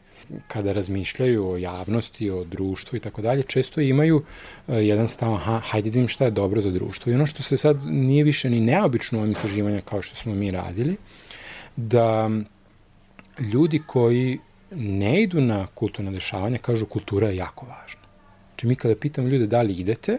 kada 0.49 0.73
razmišljaju 0.73 1.51
o 1.51 1.57
javnosti, 1.57 2.31
o 2.31 2.45
društvu 2.45 2.97
i 2.97 3.01
tako 3.01 3.23
dalje, 3.23 3.43
često 3.43 3.81
imaju 3.81 4.17
uh, 4.17 4.75
jedan 4.77 5.09
stav, 5.09 5.35
aha, 5.35 5.59
hajde 5.59 5.91
da 5.91 5.95
vidim 5.95 6.09
šta 6.09 6.25
je 6.25 6.31
dobro 6.31 6.61
za 6.61 6.71
društvo. 6.71 7.13
I 7.13 7.15
ono 7.15 7.27
što 7.27 7.43
se 7.43 7.57
sad 7.57 7.85
nije 7.87 8.25
više 8.25 8.51
ni 8.51 8.61
neobično 8.61 9.19
u 9.19 9.21
ovim 9.21 9.33
istraživanja 9.33 9.81
kao 9.81 10.03
što 10.03 10.17
smo 10.17 10.35
mi 10.35 10.51
radili, 10.51 10.97
da 11.77 12.31
ljudi 13.53 13.83
koji 13.87 14.39
ne 14.71 15.23
idu 15.23 15.41
na 15.41 15.67
kulturna 15.67 16.11
dešavanja 16.11 16.59
kažu 16.59 16.87
kultura 16.87 17.29
je 17.29 17.37
jako 17.37 17.67
važna. 17.67 18.04
Znači 18.55 18.67
mi 18.67 18.75
kada 18.75 18.97
pitamo 18.97 19.29
ljude 19.29 19.47
da 19.47 19.63
li 19.63 19.75
idete, 19.75 20.19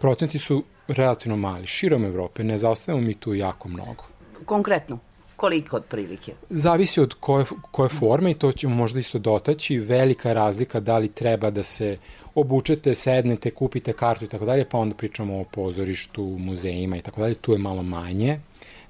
procenti 0.00 0.38
su 0.38 0.64
relativno 0.88 1.36
mali. 1.36 1.66
Širom 1.66 2.04
Evrope 2.04 2.44
ne 2.44 2.58
zaostajemo 2.58 3.02
mi 3.02 3.14
tu 3.14 3.34
jako 3.34 3.68
mnogo. 3.68 4.04
Konkretno, 4.44 4.98
koliko 5.36 5.76
otprilike? 5.76 6.32
Zavisi 6.50 7.00
od 7.00 7.14
koje, 7.20 7.44
koje 7.70 7.88
forme 7.88 8.30
i 8.30 8.34
to 8.34 8.52
ćemo 8.52 8.74
možda 8.74 9.00
isto 9.00 9.18
dotaći. 9.18 9.78
Velika 9.78 10.32
razlika 10.32 10.80
da 10.80 10.98
li 10.98 11.08
treba 11.08 11.50
da 11.50 11.62
se 11.62 11.98
obučete, 12.34 12.94
sednete, 12.94 13.50
kupite 13.50 13.92
kartu 13.92 14.24
i 14.24 14.28
tako 14.28 14.44
dalje, 14.44 14.64
pa 14.64 14.78
onda 14.78 14.94
pričamo 14.94 15.40
o 15.40 15.44
pozorištu, 15.44 16.22
muzejima 16.22 16.96
i 16.96 17.02
tako 17.02 17.20
dalje. 17.20 17.34
Tu 17.34 17.52
je 17.52 17.58
malo 17.58 17.82
manje 17.82 18.40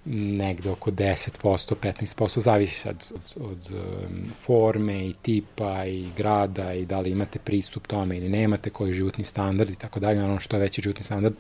negde 0.05 0.71
oko 0.71 0.91
10%, 0.91 1.75
15%, 1.83 2.41
zavisi 2.41 2.75
sad 2.75 3.13
od, 3.15 3.51
od 3.51 3.71
um, 3.73 4.31
forme 4.43 5.07
i 5.07 5.15
tipa 5.23 5.85
i 5.87 6.09
grada 6.17 6.73
i 6.73 6.87
da 6.87 7.01
li 7.01 7.11
imate 7.11 7.39
pristup 7.39 7.87
tome 7.87 8.17
ili 8.17 8.29
nemate, 8.29 8.71
koji 8.71 8.93
životni 8.93 9.25
standard 9.25 9.71
i 9.71 9.77
tako 9.77 10.01
dalje, 10.01 10.25
ono 10.25 10.41
što 10.41 10.57
je 10.57 10.61
veći 10.61 10.83
životni 10.83 11.03
standard, 11.03 11.35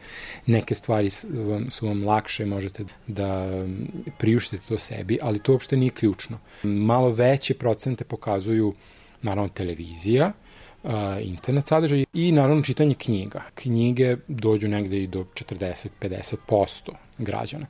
neke 0.46 0.74
stvari 0.74 1.10
su 1.68 1.86
vam 1.86 2.04
lakše, 2.04 2.46
možete 2.46 2.84
da 3.06 3.44
um, 3.44 3.88
priuštite 4.18 4.62
to 4.68 4.78
sebi, 4.78 5.18
ali 5.22 5.38
to 5.38 5.52
uopšte 5.52 5.76
nije 5.76 5.90
ključno. 5.90 6.38
Malo 6.62 7.10
veće 7.10 7.54
procente 7.54 8.04
pokazuju 8.04 8.74
naravno 9.22 9.48
televizija, 9.48 10.32
uh, 10.82 10.90
internet 11.22 11.66
sadržaj 11.66 12.04
i 12.12 12.32
naravno 12.32 12.62
čitanje 12.62 12.94
knjiga. 12.94 13.42
Knjige 13.54 14.16
dođu 14.28 14.68
negde 14.68 15.02
i 15.02 15.06
do 15.06 15.24
40-50% 15.34 16.90
građana. 17.18 17.66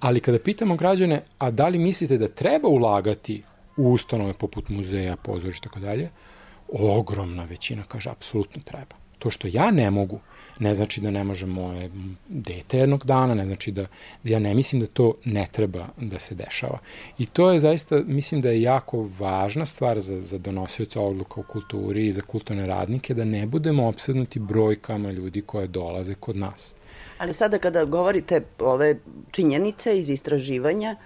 Ali 0.00 0.20
kada 0.20 0.38
pitamo 0.38 0.76
građane, 0.76 1.22
a 1.38 1.50
da 1.50 1.68
li 1.68 1.78
mislite 1.78 2.18
da 2.18 2.28
treba 2.28 2.68
ulagati 2.68 3.42
u 3.76 3.92
ustanove 3.92 4.32
poput 4.32 4.68
muzeja, 4.68 5.16
pozorišta 5.16 5.68
tako 5.68 5.80
dalje, 5.80 6.10
ogromna 6.68 7.44
većina 7.44 7.82
kaže 7.88 8.10
apsolutno 8.10 8.62
treba. 8.64 8.96
To 9.18 9.30
što 9.30 9.48
ja 9.52 9.70
ne 9.70 9.90
mogu, 9.90 10.20
ne 10.58 10.74
znači 10.74 11.00
da 11.00 11.10
ne 11.10 11.24
može 11.24 11.46
moje 11.46 11.90
dete 12.28 12.78
jednog 12.78 13.06
dana, 13.06 13.34
ne 13.34 13.46
znači 13.46 13.72
da, 13.72 13.86
da 14.24 14.30
ja 14.30 14.38
ne 14.38 14.54
mislim 14.54 14.80
da 14.80 14.86
to 14.86 15.14
ne 15.24 15.46
treba 15.52 15.88
da 15.96 16.18
se 16.18 16.34
dešava. 16.34 16.78
I 17.18 17.26
to 17.26 17.50
je 17.50 17.60
zaista, 17.60 18.00
mislim 18.06 18.40
da 18.40 18.50
je 18.50 18.62
jako 18.62 19.08
važna 19.18 19.66
stvar 19.66 20.00
za, 20.00 20.20
za 20.20 20.38
donosioca 20.38 21.00
odluka 21.00 21.40
u 21.40 21.44
kulturi 21.44 22.06
i 22.06 22.12
za 22.12 22.22
kulturne 22.22 22.66
radnike, 22.66 23.14
da 23.14 23.24
ne 23.24 23.46
budemo 23.46 23.88
obsednuti 23.88 24.38
brojkama 24.38 25.10
ljudi 25.10 25.42
koje 25.42 25.66
dolaze 25.66 26.14
kod 26.14 26.36
nas. 26.36 26.74
Ali 27.18 27.32
sada 27.32 27.58
kada 27.58 27.84
govorite 27.84 28.42
ove 28.58 28.96
činjenice 29.30 29.98
iz 29.98 30.10
istraživanja, 30.10 30.96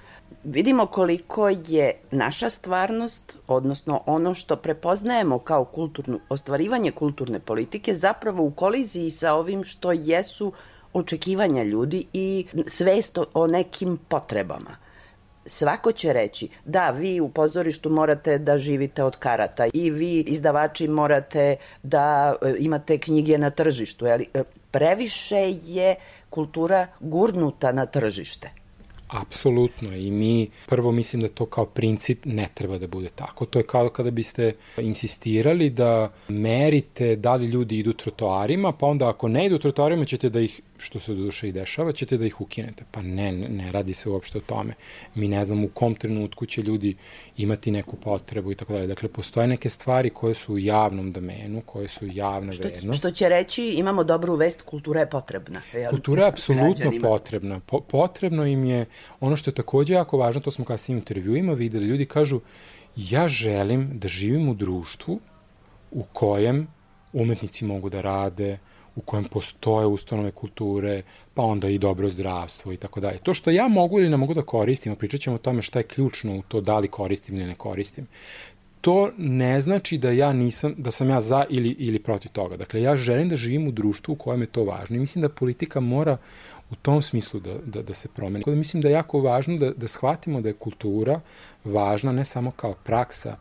vidimo 0.45 0.87
koliko 0.87 1.49
je 1.49 2.01
naša 2.11 2.51
stvarnost, 2.51 3.37
odnosno 3.47 4.03
ono 4.07 4.35
što 4.35 4.57
prepoznajemo 4.57 5.39
kao 5.39 5.65
kulturnu, 5.65 6.21
ostvarivanje 6.29 6.93
kulturne 6.93 7.41
politike, 7.41 7.95
zapravo 7.95 8.45
u 8.45 8.51
koliziji 8.51 9.11
sa 9.11 9.35
ovim 9.35 9.65
što 9.65 9.93
jesu 9.93 10.53
očekivanja 10.93 11.63
ljudi 11.63 12.07
i 12.13 12.47
svest 12.67 13.19
o 13.35 13.47
nekim 13.47 13.99
potrebama. 14.09 14.77
Svako 15.47 15.93
će 15.93 16.13
reći, 16.13 16.49
da, 16.65 16.91
vi 16.91 17.21
u 17.21 17.29
pozorištu 17.29 17.91
morate 17.91 18.39
da 18.39 18.59
živite 18.59 19.05
od 19.05 19.17
karata 19.17 19.67
i 19.73 19.91
vi 19.91 20.21
izdavači 20.21 20.89
morate 20.89 21.57
da 21.83 22.35
e, 22.43 22.55
imate 22.59 22.99
knjige 22.99 23.39
na 23.39 23.51
tržištu. 23.51 24.07
Ali, 24.07 24.27
previše 24.71 25.59
je 25.65 25.95
kultura 26.31 26.87
gurnuta 27.01 27.73
na 27.73 27.87
tržište. 27.87 28.51
Apsolutno 29.09 29.97
i 29.97 30.11
mi 30.11 30.49
prvo 30.67 30.93
mislim 30.93 31.23
da 31.23 31.29
to 31.29 31.47
kao 31.47 31.67
princip 31.67 32.25
ne 32.25 32.49
treba 32.55 32.79
da 32.79 32.87
bude 32.87 33.09
tako. 33.09 33.47
To 33.47 33.59
je 33.59 33.67
kao 33.67 33.89
kada 33.89 34.11
biste 34.11 34.53
insistirali 34.79 35.71
da 35.71 36.13
merite 36.29 37.17
da 37.17 37.35
li 37.35 37.47
ljudi 37.47 37.79
idu 37.79 37.93
trotoarima, 37.93 38.73
pa 38.73 38.87
onda 38.87 39.09
ako 39.09 39.29
ne 39.29 39.47
idu 39.47 39.59
trotoarima 39.59 40.05
ćete 40.05 40.29
da 40.29 40.41
ih, 40.41 40.61
što 40.81 41.01
se 41.01 41.15
do 41.15 41.23
duše 41.23 41.49
i 41.49 41.53
dešava, 41.53 41.93
ćete 41.93 42.17
da 42.17 42.27
ih 42.27 42.41
ukinete. 42.41 42.85
Pa 42.91 43.03
ne, 43.03 43.33
ne, 43.33 43.73
radi 43.73 43.95
se 43.95 44.11
uopšte 44.11 44.39
o 44.39 44.41
tome. 44.41 44.75
Mi 45.15 45.29
ne 45.29 45.45
znamo 45.45 45.67
u 45.67 45.69
kom 45.69 45.95
trenutku 45.95 46.47
će 46.47 46.63
ljudi 46.63 46.97
imati 47.37 47.71
neku 47.71 47.97
potrebu 47.97 48.53
i 48.53 48.55
tako 48.55 48.73
dalje. 48.73 48.87
Dakle, 48.87 49.09
postoje 49.09 49.47
neke 49.47 49.71
stvari 49.71 50.11
koje 50.11 50.35
su 50.35 50.55
u 50.55 50.59
javnom 50.59 51.13
domenu, 51.13 51.63
koje 51.67 51.89
su 51.89 52.07
javna 52.13 52.53
što, 52.53 52.69
vrednost. 52.69 52.99
Što 52.99 53.11
će 53.11 53.29
reći, 53.29 53.65
imamo 53.65 54.05
dobru 54.05 54.35
vest, 54.35 54.63
kultura 54.63 55.01
je 55.01 55.11
potrebna. 55.11 55.63
Jel? 55.73 55.91
Kultura 55.91 56.23
je 56.23 56.29
apsolutno 56.29 56.93
potrebna. 57.03 57.61
Po, 57.67 57.81
potrebno 57.81 58.47
im 58.47 58.65
je 58.65 58.87
ono 59.21 59.37
što 59.37 59.51
je 59.51 59.55
takođe 59.55 59.95
jako 59.95 60.19
važno, 60.19 60.41
to 60.41 60.51
smo 60.51 60.65
kasnije 60.65 60.97
u 60.97 60.99
intervjuima 60.99 61.53
videli, 61.53 61.87
ljudi 61.87 62.07
kažu 62.07 62.41
ja 62.97 63.29
želim 63.29 63.99
da 63.99 64.09
živim 64.09 64.49
u 64.49 64.55
društvu 64.55 65.21
u 65.91 66.03
kojem 66.13 66.67
umetnici 67.13 67.65
mogu 67.65 67.91
da 67.91 68.01
rade, 68.01 68.59
u 68.97 69.01
kojem 69.01 69.25
postoje 69.25 69.87
ustanove 69.87 70.31
kulture, 70.31 71.03
pa 71.35 71.43
onda 71.43 71.69
i 71.69 71.79
dobro 71.79 72.09
zdravstvo 72.09 72.73
i 72.73 72.77
tako 72.77 73.01
dalje. 73.01 73.19
To 73.19 73.35
što 73.35 73.51
ja 73.51 73.69
mogu 73.69 74.01
ili 74.01 74.09
ne 74.09 74.17
mogu 74.17 74.35
da 74.35 74.43
koristim, 74.43 74.93
a 74.93 74.97
pričat 74.97 75.21
ćemo 75.21 75.37
o 75.37 75.39
tome 75.39 75.63
šta 75.63 75.79
je 75.79 75.83
ključno 75.83 76.39
u 76.39 76.43
to 76.43 76.61
da 76.61 76.79
li 76.79 76.89
koristim 76.89 77.37
ili 77.37 77.47
ne 77.47 77.55
koristim, 77.55 78.07
to 78.81 79.11
ne 79.19 79.61
znači 79.61 79.99
da 79.99 80.11
ja 80.11 80.33
nisam, 80.33 80.75
da 80.79 80.91
sam 80.91 81.11
ja 81.11 81.21
za 81.21 81.45
ili, 81.49 81.77
ili 81.79 81.99
protiv 81.99 82.31
toga. 82.31 82.57
Dakle, 82.57 82.83
ja 82.83 82.97
želim 82.97 83.29
da 83.29 83.37
živim 83.37 83.69
u 83.69 83.73
društvu 83.73 84.13
u 84.13 84.17
kojem 84.17 84.41
je 84.41 84.47
to 84.47 84.65
važno 84.65 84.97
i 84.97 85.01
mislim 85.01 85.23
da 85.23 85.29
politika 85.29 85.81
mora 85.81 86.17
u 86.71 86.75
tom 86.75 87.03
smislu 87.03 87.41
da, 87.41 87.55
da, 87.67 87.83
da 87.83 87.95
se 87.95 88.09
promeni. 88.09 88.45
Da 88.47 88.55
mislim 88.55 88.83
da 88.83 88.89
je 88.89 88.93
jako 88.93 89.21
važno 89.21 89.57
da, 89.57 89.71
da 89.71 89.89
shvatimo 89.89 90.41
da 90.41 90.49
je 90.49 90.55
kultura 90.55 91.21
važna 91.65 92.13
ne 92.13 92.25
samo 92.25 92.51
kao 92.51 92.75
praksa, 92.85 93.37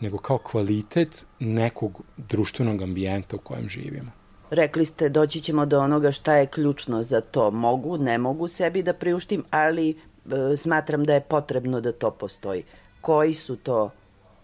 nego 0.00 0.18
kao 0.18 0.38
kvalitet 0.38 1.26
nekog 1.38 2.02
društvenog 2.16 2.82
ambijenta 2.82 3.36
u 3.36 3.38
kojem 3.38 3.68
živimo. 3.68 4.10
Rekli 4.52 4.84
ste, 4.84 5.08
doći 5.08 5.40
ćemo 5.40 5.66
do 5.66 5.80
onoga 5.80 6.12
šta 6.12 6.34
je 6.34 6.46
ključno 6.46 7.02
za 7.02 7.20
to. 7.20 7.50
Mogu, 7.50 7.98
ne 7.98 8.18
mogu 8.18 8.48
sebi 8.48 8.82
da 8.82 8.92
priuštim, 8.92 9.44
ali 9.50 9.90
e, 9.90 9.96
smatram 10.56 11.04
da 11.04 11.14
je 11.14 11.20
potrebno 11.20 11.80
da 11.80 11.92
to 11.92 12.10
postoji. 12.10 12.64
Koji 13.00 13.34
su 13.34 13.56
to 13.56 13.90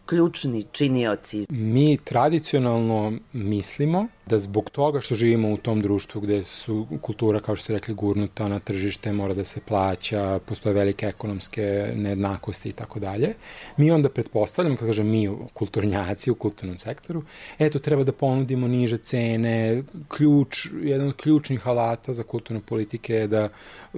ključni 0.09 0.65
činioci? 0.73 1.47
Mi 1.51 1.99
tradicionalno 2.05 3.13
mislimo 3.33 4.07
da 4.27 4.39
zbog 4.39 4.71
toga 4.71 5.01
što 5.01 5.15
živimo 5.15 5.53
u 5.53 5.57
tom 5.57 5.81
društvu 5.81 6.21
gde 6.21 6.43
su 6.43 6.87
kultura, 7.03 7.41
kao 7.41 7.57
što 7.57 7.65
ste 7.65 7.73
rekli, 7.73 7.95
gurnuta 7.95 8.49
na 8.49 8.59
tržište, 8.59 9.13
mora 9.13 9.35
da 9.35 9.45
se 9.45 9.61
plaća, 9.61 10.41
postoje 10.47 10.75
velike 10.75 11.07
ekonomske 11.07 11.93
nejednakosti 11.95 12.69
i 12.69 12.73
tako 12.73 13.01
dalje, 13.01 13.35
mi 13.77 13.91
onda 13.91 14.09
pretpostavljamo, 14.09 14.77
kada 14.77 14.87
kažem 14.87 15.07
mi 15.07 15.31
kulturnjaci 15.53 16.31
u 16.31 16.35
kulturnom 16.35 16.79
sektoru, 16.79 17.23
eto, 17.59 17.79
treba 17.79 18.05
da 18.05 18.13
ponudimo 18.13 18.69
niže 18.69 18.99
cene, 18.99 19.83
ključ, 20.09 20.67
jedan 20.83 21.09
od 21.09 21.17
ključnih 21.17 21.69
alata 21.69 22.13
za 22.13 22.23
kulturne 22.23 22.61
politike 22.61 23.15
je 23.15 23.27
da 23.27 23.49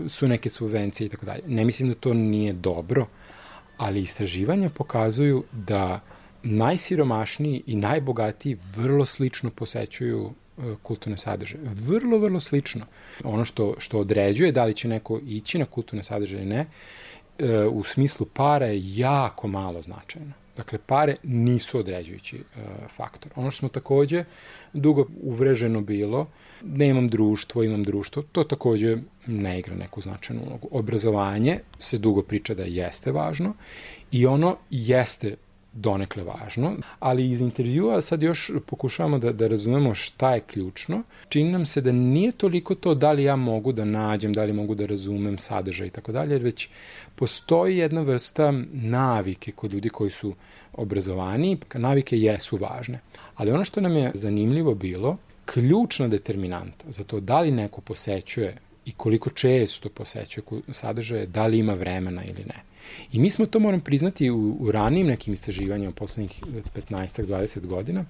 su 0.08 0.28
neke 0.28 0.50
subvencije 0.50 1.06
i 1.06 1.08
tako 1.08 1.26
dalje. 1.26 1.42
Ne 1.46 1.64
mislim 1.64 1.88
da 1.88 1.94
to 1.94 2.14
nije 2.14 2.52
dobro, 2.52 3.06
ali 3.80 4.00
istraživanja 4.00 4.68
pokazuju 4.68 5.44
da 5.52 6.00
najsiromašniji 6.42 7.62
i 7.66 7.76
najbogatiji 7.76 8.56
vrlo 8.76 9.06
slično 9.06 9.50
posećuju 9.50 10.30
e, 10.30 10.62
kulturne 10.82 11.16
sadržaje. 11.18 11.64
Vrlo, 11.64 12.18
vrlo 12.18 12.40
slično. 12.40 12.86
Ono 13.24 13.44
što, 13.44 13.74
što 13.78 13.98
određuje 13.98 14.52
da 14.52 14.64
li 14.64 14.74
će 14.74 14.88
neko 14.88 15.20
ići 15.26 15.58
na 15.58 15.64
kulturne 15.64 16.04
sadržaje 16.04 16.42
ili 16.42 16.50
ne, 16.50 16.66
e, 17.38 17.66
u 17.66 17.84
smislu 17.84 18.26
para 18.34 18.66
je 18.66 18.96
jako 18.96 19.48
malo 19.48 19.82
značajno. 19.82 20.32
Dakle, 20.60 20.78
pare 20.86 21.16
nisu 21.22 21.78
određujući 21.78 22.36
e, 22.36 22.40
faktor. 22.96 23.32
Ono 23.36 23.50
što 23.50 23.58
smo 23.58 23.68
takođe 23.68 24.24
dugo 24.72 25.06
uvreženo 25.22 25.80
bilo, 25.80 26.26
ne 26.62 26.88
imam 26.88 27.08
društvo, 27.08 27.62
imam 27.62 27.84
društvo, 27.84 28.22
to 28.32 28.44
takođe 28.44 28.96
ne 29.26 29.58
igra 29.58 29.74
neku 29.74 30.00
značajnu 30.00 30.42
ulogu. 30.46 30.68
Obrazovanje 30.70 31.58
se 31.78 31.98
dugo 31.98 32.22
priča 32.22 32.54
da 32.54 32.62
jeste 32.62 33.12
važno 33.12 33.54
i 34.10 34.26
ono 34.26 34.56
jeste 34.70 35.36
donekle 35.72 36.22
važno, 36.22 36.72
ali 36.98 37.30
iz 37.30 37.40
intervjua 37.40 38.00
sad 38.00 38.22
još 38.22 38.50
pokušavamo 38.66 39.18
da, 39.18 39.32
da 39.32 39.48
razumemo 39.48 39.94
šta 39.94 40.34
je 40.34 40.40
ključno. 40.40 41.02
Čini 41.28 41.52
nam 41.52 41.66
se 41.66 41.80
da 41.80 41.92
nije 41.92 42.32
toliko 42.32 42.74
to 42.74 42.94
da 42.94 43.12
li 43.12 43.24
ja 43.24 43.36
mogu 43.36 43.72
da 43.72 43.84
nađem, 43.84 44.32
da 44.32 44.44
li 44.44 44.52
mogu 44.52 44.74
da 44.74 44.86
razumem 44.86 45.38
sadržaj 45.38 45.86
i 45.86 45.90
tako 45.90 46.12
dalje, 46.12 46.38
već 46.38 46.68
postoji 47.14 47.76
jedna 47.76 48.00
vrsta 48.00 48.52
navike 48.72 49.52
kod 49.52 49.72
ljudi 49.72 49.88
koji 49.88 50.10
su 50.10 50.34
obrazovani, 50.72 51.58
navike 51.74 52.18
jesu 52.18 52.56
važne. 52.56 53.00
Ali 53.34 53.52
ono 53.52 53.64
što 53.64 53.80
nam 53.80 53.96
je 53.96 54.10
zanimljivo 54.14 54.74
bilo, 54.74 55.16
ključna 55.44 56.08
determinanta 56.08 56.84
za 56.88 57.04
to 57.04 57.20
da 57.20 57.40
li 57.40 57.50
neko 57.50 57.80
posećuje 57.80 58.56
i 58.84 58.92
koliko 58.92 59.30
često 59.30 59.88
posećuje 59.88 60.44
sadržaje, 60.72 61.26
da 61.26 61.46
li 61.46 61.58
ima 61.58 61.74
vremena 61.74 62.24
ili 62.24 62.44
ne. 62.46 62.69
I 63.12 63.18
mi 63.18 63.30
smo 63.30 63.46
to, 63.46 63.58
moram 63.58 63.80
priznati, 63.80 64.30
u, 64.30 64.56
u 64.60 64.72
ranijim 64.72 65.06
nekim 65.06 65.32
istraživanjima 65.32 65.92
poslednjih 65.92 66.42
15-20 66.90 67.66
godina, 67.66 68.04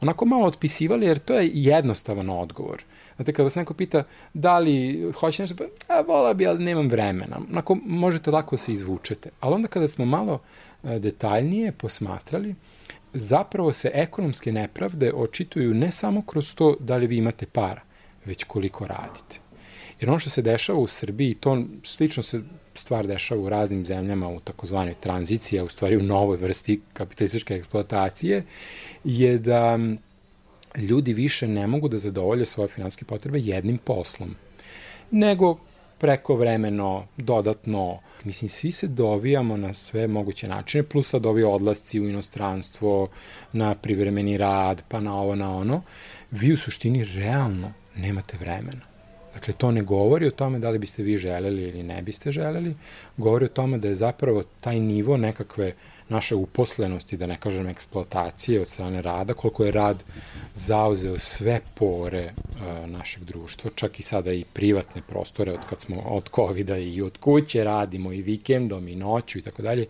onako 0.00 0.24
malo 0.24 0.46
otpisivali, 0.46 1.06
jer 1.06 1.18
to 1.18 1.34
je 1.34 1.50
jednostavan 1.54 2.30
odgovor. 2.30 2.82
Znate, 3.16 3.32
kada 3.32 3.42
vas 3.42 3.54
neko 3.54 3.74
pita 3.74 4.04
da 4.34 4.58
li 4.58 5.12
hoće 5.12 5.42
nešto, 5.42 5.56
pa, 5.56 5.94
a, 5.94 6.00
vola 6.00 6.34
bi, 6.34 6.46
ali 6.46 6.64
nemam 6.64 6.88
vremena. 6.88 7.40
Onako, 7.50 7.78
možete 7.84 8.30
lako 8.30 8.56
se 8.56 8.72
izvučete. 8.72 9.30
Ali 9.40 9.54
onda 9.54 9.68
kada 9.68 9.88
smo 9.88 10.04
malo 10.04 10.40
detaljnije 10.82 11.72
posmatrali, 11.72 12.54
zapravo 13.14 13.72
se 13.72 13.90
ekonomske 13.94 14.52
nepravde 14.52 15.12
očituju 15.12 15.74
ne 15.74 15.90
samo 15.90 16.22
kroz 16.22 16.54
to 16.54 16.76
da 16.80 16.96
li 16.96 17.06
vi 17.06 17.16
imate 17.16 17.46
para, 17.46 17.80
već 18.24 18.44
koliko 18.44 18.86
radite. 18.86 19.36
Jer 20.00 20.10
ono 20.10 20.18
što 20.18 20.30
se 20.30 20.42
dešava 20.42 20.78
u 20.78 20.86
Srbiji, 20.86 21.34
to 21.34 21.62
slično 21.84 22.22
se 22.22 22.40
stvar 22.74 23.06
dešava 23.06 23.40
u 23.40 23.48
raznim 23.48 23.86
zemljama 23.86 24.28
u 24.28 24.40
takozvanoj 24.40 24.94
tranziciji, 25.00 25.58
a 25.58 25.64
u 25.64 25.68
stvari 25.68 25.96
u 25.96 26.02
novoj 26.02 26.36
vrsti 26.36 26.80
kapitalističke 26.92 27.54
eksploatacije, 27.54 28.44
je 29.04 29.38
da 29.38 29.78
ljudi 30.76 31.12
više 31.12 31.48
ne 31.48 31.66
mogu 31.66 31.88
da 31.88 31.98
zadovolje 31.98 32.46
svoje 32.46 32.68
finanske 32.68 33.04
potrebe 33.04 33.38
jednim 33.38 33.78
poslom, 33.78 34.36
nego 35.10 35.58
preko 35.98 36.34
vremeno, 36.34 37.06
dodatno. 37.16 37.98
Mislim, 38.24 38.48
svi 38.48 38.72
se 38.72 38.88
dovijamo 38.88 39.56
na 39.56 39.74
sve 39.74 40.06
moguće 40.06 40.48
načine, 40.48 40.82
plus 40.82 41.08
sad 41.08 41.26
ovi 41.26 41.42
odlasci 41.42 42.00
u 42.00 42.08
inostranstvo, 42.08 43.08
na 43.52 43.74
privremeni 43.74 44.36
rad, 44.36 44.82
pa 44.88 45.00
na 45.00 45.20
ovo, 45.20 45.34
na 45.34 45.56
ono. 45.56 45.82
Vi 46.30 46.52
u 46.52 46.56
suštini 46.56 47.04
realno 47.04 47.72
nemate 47.96 48.36
vremena. 48.40 48.91
Dakle, 49.34 49.54
to 49.54 49.70
ne 49.70 49.82
govori 49.82 50.26
o 50.26 50.30
tome 50.30 50.58
da 50.58 50.70
li 50.70 50.78
biste 50.78 51.02
vi 51.02 51.18
želeli 51.18 51.62
ili 51.62 51.82
ne 51.82 52.02
biste 52.02 52.32
želeli, 52.32 52.74
govori 53.16 53.44
o 53.44 53.48
tome 53.48 53.78
da 53.78 53.88
je 53.88 53.94
zapravo 53.94 54.42
taj 54.60 54.80
nivo 54.80 55.16
nekakve 55.16 55.72
naše 56.08 56.34
uposlenosti, 56.34 57.16
da 57.16 57.26
ne 57.26 57.36
kažem 57.36 57.66
eksploatacije 57.66 58.60
od 58.60 58.68
strane 58.68 59.02
rada, 59.02 59.34
koliko 59.34 59.64
je 59.64 59.72
rad 59.72 60.04
zauzeo 60.54 61.18
sve 61.18 61.60
pore 61.74 62.32
uh, 62.32 62.88
našeg 62.90 63.24
društva, 63.24 63.70
čak 63.74 64.00
i 64.00 64.02
sada 64.02 64.32
i 64.32 64.44
privatne 64.52 65.02
prostore, 65.08 65.52
od 65.52 65.66
kad 65.70 65.80
smo 65.80 66.00
od 66.00 66.30
covid 66.34 66.70
i 66.70 67.02
od 67.02 67.18
kuće 67.18 67.64
radimo 67.64 68.12
i 68.12 68.22
vikendom 68.22 68.88
i 68.88 68.96
noću 68.96 69.38
i 69.38 69.42
tako 69.42 69.62
dalje, 69.62 69.86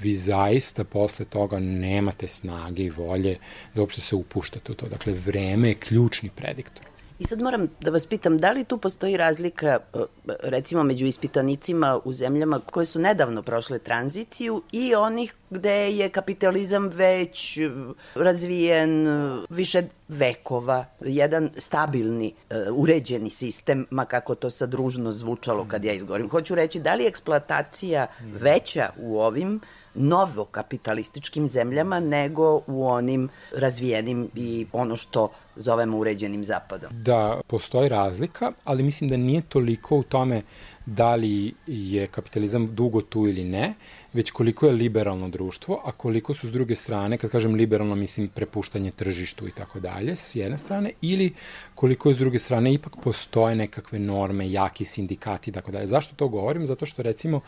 vi 0.00 0.14
zaista 0.14 0.84
posle 0.84 1.24
toga 1.24 1.58
nemate 1.58 2.28
snage 2.28 2.82
i 2.82 2.90
volje 2.90 3.38
da 3.74 3.80
uopšte 3.80 4.00
se 4.00 4.16
upuštate 4.16 4.72
u 4.72 4.74
to. 4.74 4.88
Dakle, 4.88 5.12
vreme 5.12 5.68
je 5.68 5.74
ključni 5.74 6.30
prediktor. 6.36 6.97
I 7.18 7.24
sad 7.24 7.40
moram 7.42 7.68
da 7.80 7.90
vas 7.90 8.06
pitam, 8.06 8.38
da 8.38 8.52
li 8.52 8.64
tu 8.64 8.78
postoji 8.78 9.16
razlika 9.16 9.66
e, 9.66 9.98
recimo 10.42 10.82
među 10.82 11.06
ispitanicima 11.06 12.00
u 12.04 12.12
zemljama 12.12 12.60
koje 12.70 12.86
su 12.86 13.00
nedavno 13.00 13.42
prošle 13.42 13.78
tranziciju 13.78 14.62
i 14.72 14.94
onih 14.94 15.34
gde 15.50 15.92
je 15.92 16.08
kapitalizam 16.08 16.88
već 16.88 17.56
e, 17.56 17.70
razvijen 18.14 19.08
e, 19.08 19.44
više 19.50 19.82
vekova, 20.08 20.84
jedan 21.00 21.50
stabilni, 21.56 22.34
uređeni 22.72 23.30
sistem, 23.30 23.86
ma 23.90 24.04
kako 24.04 24.34
to 24.34 24.50
sad 24.50 24.74
ružno 24.74 25.12
zvučalo 25.12 25.66
kad 25.68 25.84
ja 25.84 25.92
izgovorim. 25.92 26.30
Hoću 26.30 26.54
reći, 26.54 26.80
da 26.80 26.94
li 26.94 27.04
je 27.04 27.08
eksploatacija 27.08 28.06
veća 28.20 28.90
u 28.98 29.20
ovim 29.20 29.60
novokapitalističkim 29.98 31.48
zemljama 31.48 32.00
nego 32.00 32.60
u 32.66 32.88
onim 32.88 33.28
razvijenim 33.56 34.30
i 34.34 34.66
ono 34.72 34.96
što 34.96 35.30
zovemo 35.56 35.98
uređenim 35.98 36.44
zapadom. 36.44 36.90
Da, 36.92 37.40
postoji 37.46 37.88
razlika, 37.88 38.52
ali 38.64 38.82
mislim 38.82 39.10
da 39.10 39.16
nije 39.16 39.42
toliko 39.42 39.96
u 39.96 40.02
tome 40.02 40.42
da 40.88 41.14
li 41.14 41.54
je 41.66 42.06
kapitalizam 42.06 42.66
dugo 42.74 43.00
tu 43.00 43.26
ili 43.26 43.44
ne, 43.44 43.74
već 44.12 44.30
koliko 44.30 44.66
je 44.66 44.72
liberalno 44.72 45.28
društvo, 45.28 45.82
a 45.84 45.92
koliko 45.92 46.34
su 46.34 46.48
s 46.48 46.52
druge 46.52 46.74
strane, 46.74 47.18
kad 47.18 47.30
kažem 47.30 47.54
liberalno, 47.54 47.94
mislim 47.94 48.28
prepuštanje 48.28 48.90
tržištu 48.90 49.48
i 49.48 49.50
tako 49.50 49.80
dalje, 49.80 50.16
s 50.16 50.36
jedne 50.36 50.58
strane, 50.58 50.92
ili 51.00 51.34
koliko 51.74 52.08
je 52.08 52.14
s 52.14 52.18
druge 52.18 52.38
strane 52.38 52.72
ipak 52.74 52.92
postoje 53.04 53.56
nekakve 53.56 53.98
norme, 53.98 54.50
jaki 54.50 54.84
sindikati 54.84 55.50
i 55.50 55.54
tako 55.54 55.72
dalje. 55.72 55.86
Zašto 55.86 56.14
to 56.14 56.28
govorim? 56.28 56.66
Zato 56.66 56.86
što 56.86 57.02
recimo 57.02 57.40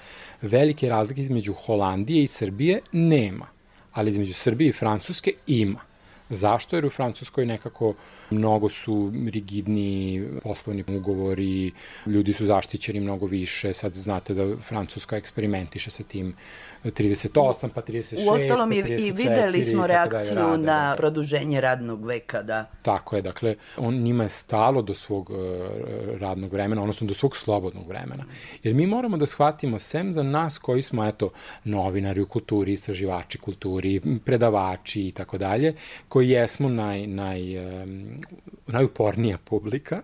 velike 0.43 0.89
razlike 0.89 1.21
između 1.21 1.53
Holandije 1.53 2.23
i 2.23 2.27
Srbije 2.27 2.81
nema, 2.93 3.47
ali 3.93 4.11
između 4.11 4.35
Srbije 4.35 4.69
i 4.69 4.73
Francuske 4.73 5.33
ima. 5.47 5.90
Zašto? 6.31 6.77
Jer 6.77 6.87
u 6.87 6.91
Francuskoj 6.91 7.47
nekako 7.47 7.95
mnogo 8.31 8.69
su 8.69 9.13
rigidni 9.33 10.25
poslovni 10.43 10.85
ugovori, 10.89 11.73
ljudi 12.07 12.33
su 12.33 12.47
zaštićeni 12.47 13.01
mnogo 13.01 13.27
više, 13.27 13.73
sad 13.73 13.95
znate 13.95 14.35
da 14.35 14.57
Francuska 14.57 15.17
eksperimentiše 15.17 15.91
sa 15.91 16.03
tim 16.03 16.35
38, 16.85 17.69
pa 17.75 17.83
36, 17.83 18.29
U 18.29 18.33
ostalom 18.33 18.69
pa 18.71 18.75
i, 18.75 18.79
i 18.79 19.13
videli 19.13 19.63
smo 19.63 19.87
reakciju 19.87 20.35
dalje, 20.35 20.51
rade, 20.51 20.63
na 20.63 20.91
da. 20.91 20.95
produženje 20.97 21.61
radnog 21.61 22.07
veka, 22.07 22.43
da. 22.43 22.71
Tako 22.83 23.17
je, 23.17 23.23
dakle, 23.23 23.55
on 23.77 23.95
njima 23.95 24.23
je 24.23 24.29
stalo 24.29 24.83
do 24.83 24.95
svog 24.95 25.31
uh, 25.31 25.37
radnog 26.21 26.53
vremena, 26.53 26.83
odnosno 26.83 27.07
do 27.07 27.15
svog 27.15 27.37
slobodnog 27.37 27.89
vremena. 27.89 28.25
Jer 28.63 28.75
mi 28.75 28.87
moramo 28.87 29.17
da 29.17 29.27
shvatimo, 29.27 29.79
sem 29.79 30.13
za 30.13 30.23
nas 30.23 30.59
koji 30.59 30.83
smo, 30.83 31.07
eto, 31.07 31.31
novinari 31.65 32.21
u 32.21 32.27
kulturi, 32.27 32.73
istraživači 32.73 33.39
kulturi, 33.39 34.01
predavači 34.25 35.03
i 35.03 35.13
tako 35.13 35.39
dalje, 35.39 35.75
koji 36.09 36.20
koji 36.21 36.31
jesmo 36.31 36.69
naj, 36.69 37.07
naj, 37.07 37.59
um, 37.83 38.21
najupornija 38.67 39.39
publika 39.45 40.03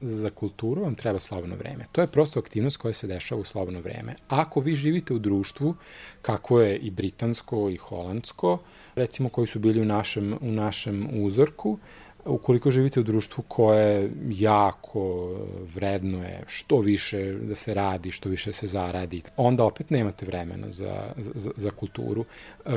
za 0.00 0.30
kulturu 0.30 0.82
vam 0.82 0.94
treba 0.94 1.20
slobodno 1.20 1.56
vreme. 1.56 1.86
To 1.92 2.00
je 2.00 2.06
prosto 2.06 2.40
aktivnost 2.40 2.76
koja 2.76 2.92
se 2.92 3.06
dešava 3.06 3.40
u 3.40 3.44
slobodno 3.44 3.80
vreme. 3.80 4.14
Ako 4.28 4.60
vi 4.60 4.74
živite 4.74 5.14
u 5.14 5.18
društvu, 5.18 5.74
kako 6.22 6.60
je 6.60 6.76
i 6.76 6.90
britansko 6.90 7.70
i 7.70 7.76
holandsko, 7.76 8.58
recimo 8.94 9.28
koji 9.28 9.46
su 9.46 9.58
bili 9.58 9.80
u 9.80 9.84
našem, 9.84 10.34
u 10.40 10.50
našem 10.50 11.08
uzorku, 11.12 11.78
ukoliko 12.24 12.70
živite 12.70 13.00
u 13.00 13.02
društvu 13.02 13.44
koje 13.48 14.10
jako 14.28 15.30
vredno 15.74 16.22
je 16.22 16.42
što 16.46 16.78
više 16.78 17.32
da 17.32 17.54
se 17.54 17.74
radi, 17.74 18.10
što 18.10 18.28
više 18.28 18.52
se 18.52 18.66
zaradi, 18.66 19.22
onda 19.36 19.64
opet 19.64 19.90
nemate 19.90 20.26
vremena 20.26 20.70
za, 20.70 21.12
za, 21.16 21.50
za 21.56 21.70
kulturu. 21.70 22.24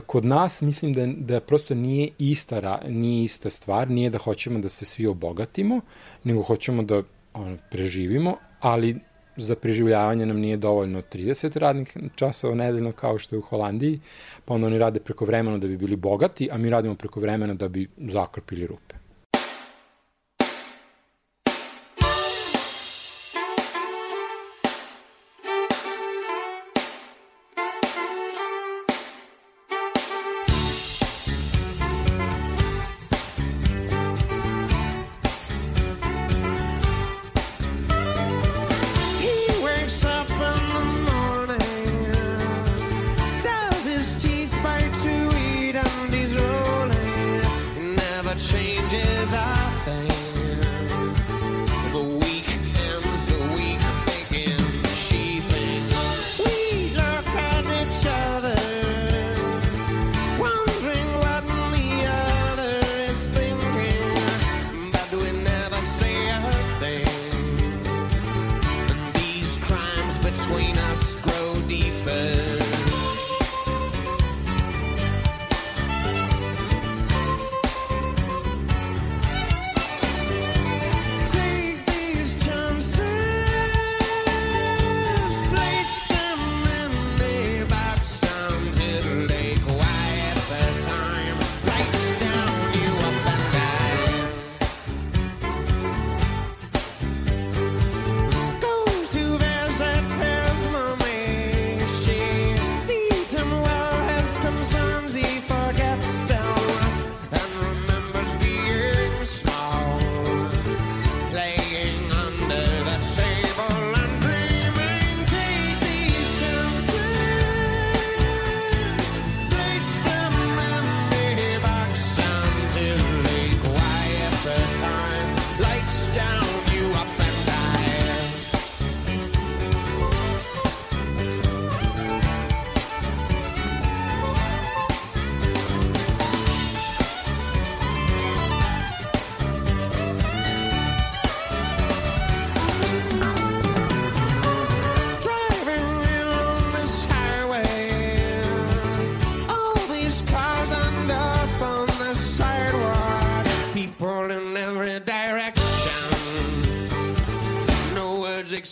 Kod 0.05 0.25
nas 0.25 0.61
mislim 0.61 0.93
da, 0.93 1.05
da 1.05 1.39
prosto 1.39 1.75
nije 1.75 2.09
ista, 2.17 2.81
nije 2.87 3.23
ista 3.23 3.49
stvar, 3.49 3.89
nije 3.89 4.09
da 4.09 4.17
hoćemo 4.17 4.59
da 4.59 4.69
se 4.69 4.85
svi 4.85 5.07
obogatimo, 5.07 5.81
nego 6.23 6.41
hoćemo 6.41 6.83
da 6.83 7.03
ono, 7.33 7.57
preživimo, 7.71 8.37
ali 8.59 8.99
za 9.37 9.55
preživljavanje 9.55 10.25
nam 10.25 10.37
nije 10.37 10.57
dovoljno 10.57 11.01
30 11.01 11.57
radnih 11.59 11.97
časova 12.15 12.55
nedeljno 12.55 12.91
kao 12.91 13.17
što 13.17 13.35
je 13.35 13.39
u 13.39 13.41
Holandiji, 13.41 13.99
pa 14.45 14.53
onda 14.53 14.67
oni 14.67 14.77
rade 14.77 14.99
preko 14.99 15.25
vremena 15.25 15.57
da 15.57 15.67
bi 15.67 15.77
bili 15.77 15.95
bogati, 15.95 16.49
a 16.51 16.57
mi 16.57 16.69
radimo 16.69 16.95
preko 16.95 17.19
vremena 17.19 17.53
da 17.53 17.67
bi 17.67 17.87
zakrpili 17.97 18.67
rupe. 18.67 19.04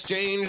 No 0.10 0.43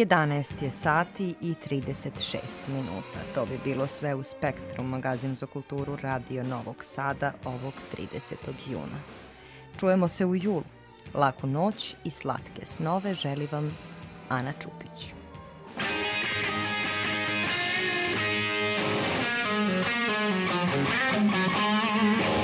11 0.00 0.62
je 0.62 0.70
sati 0.70 1.34
i 1.40 1.54
36 1.70 2.38
minuta. 2.68 3.18
To 3.34 3.46
bi 3.46 3.58
bilo 3.64 3.86
sve 3.86 4.14
u 4.14 4.22
Spektrum, 4.22 4.88
magazin 4.88 5.34
za 5.34 5.46
kulturu 5.46 5.96
Radio 5.96 6.42
Novog 6.42 6.84
Sada 6.84 7.32
ovog 7.44 7.74
30. 7.96 8.34
juna. 8.70 9.00
Čujemo 9.80 10.08
se 10.08 10.26
u 10.26 10.36
julu. 10.36 10.64
Laku 11.14 11.46
noć 11.46 11.94
i 12.04 12.10
slatke 12.10 12.66
snove 12.66 13.14
želi 13.14 13.48
vam 13.52 13.76
Ana 14.28 14.52
Čupić. 14.52 15.12
Thank 21.12 22.34
you. 22.34 22.39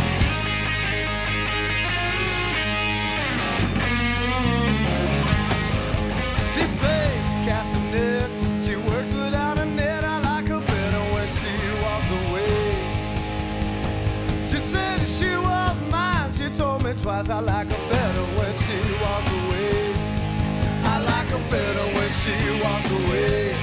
she 22.27 22.61
walks 22.61 22.91
away. 22.91 23.55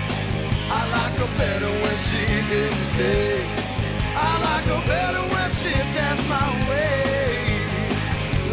I 0.78 0.82
like 0.96 1.16
her 1.22 1.32
better 1.38 1.72
when 1.84 1.98
she 2.08 2.24
didn't 2.52 2.86
stay. 2.94 3.44
I 4.16 4.32
like 4.48 4.66
her 4.74 4.84
better 4.88 5.24
when 5.34 5.50
she 5.60 5.74
dances 5.96 6.28
my 6.28 6.50
way. 6.70 7.60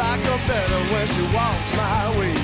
Like 0.02 0.22
her 0.30 0.40
better 0.50 0.80
when 0.92 1.06
she 1.14 1.22
walks 1.36 1.70
my 1.76 2.18
way. 2.18 2.39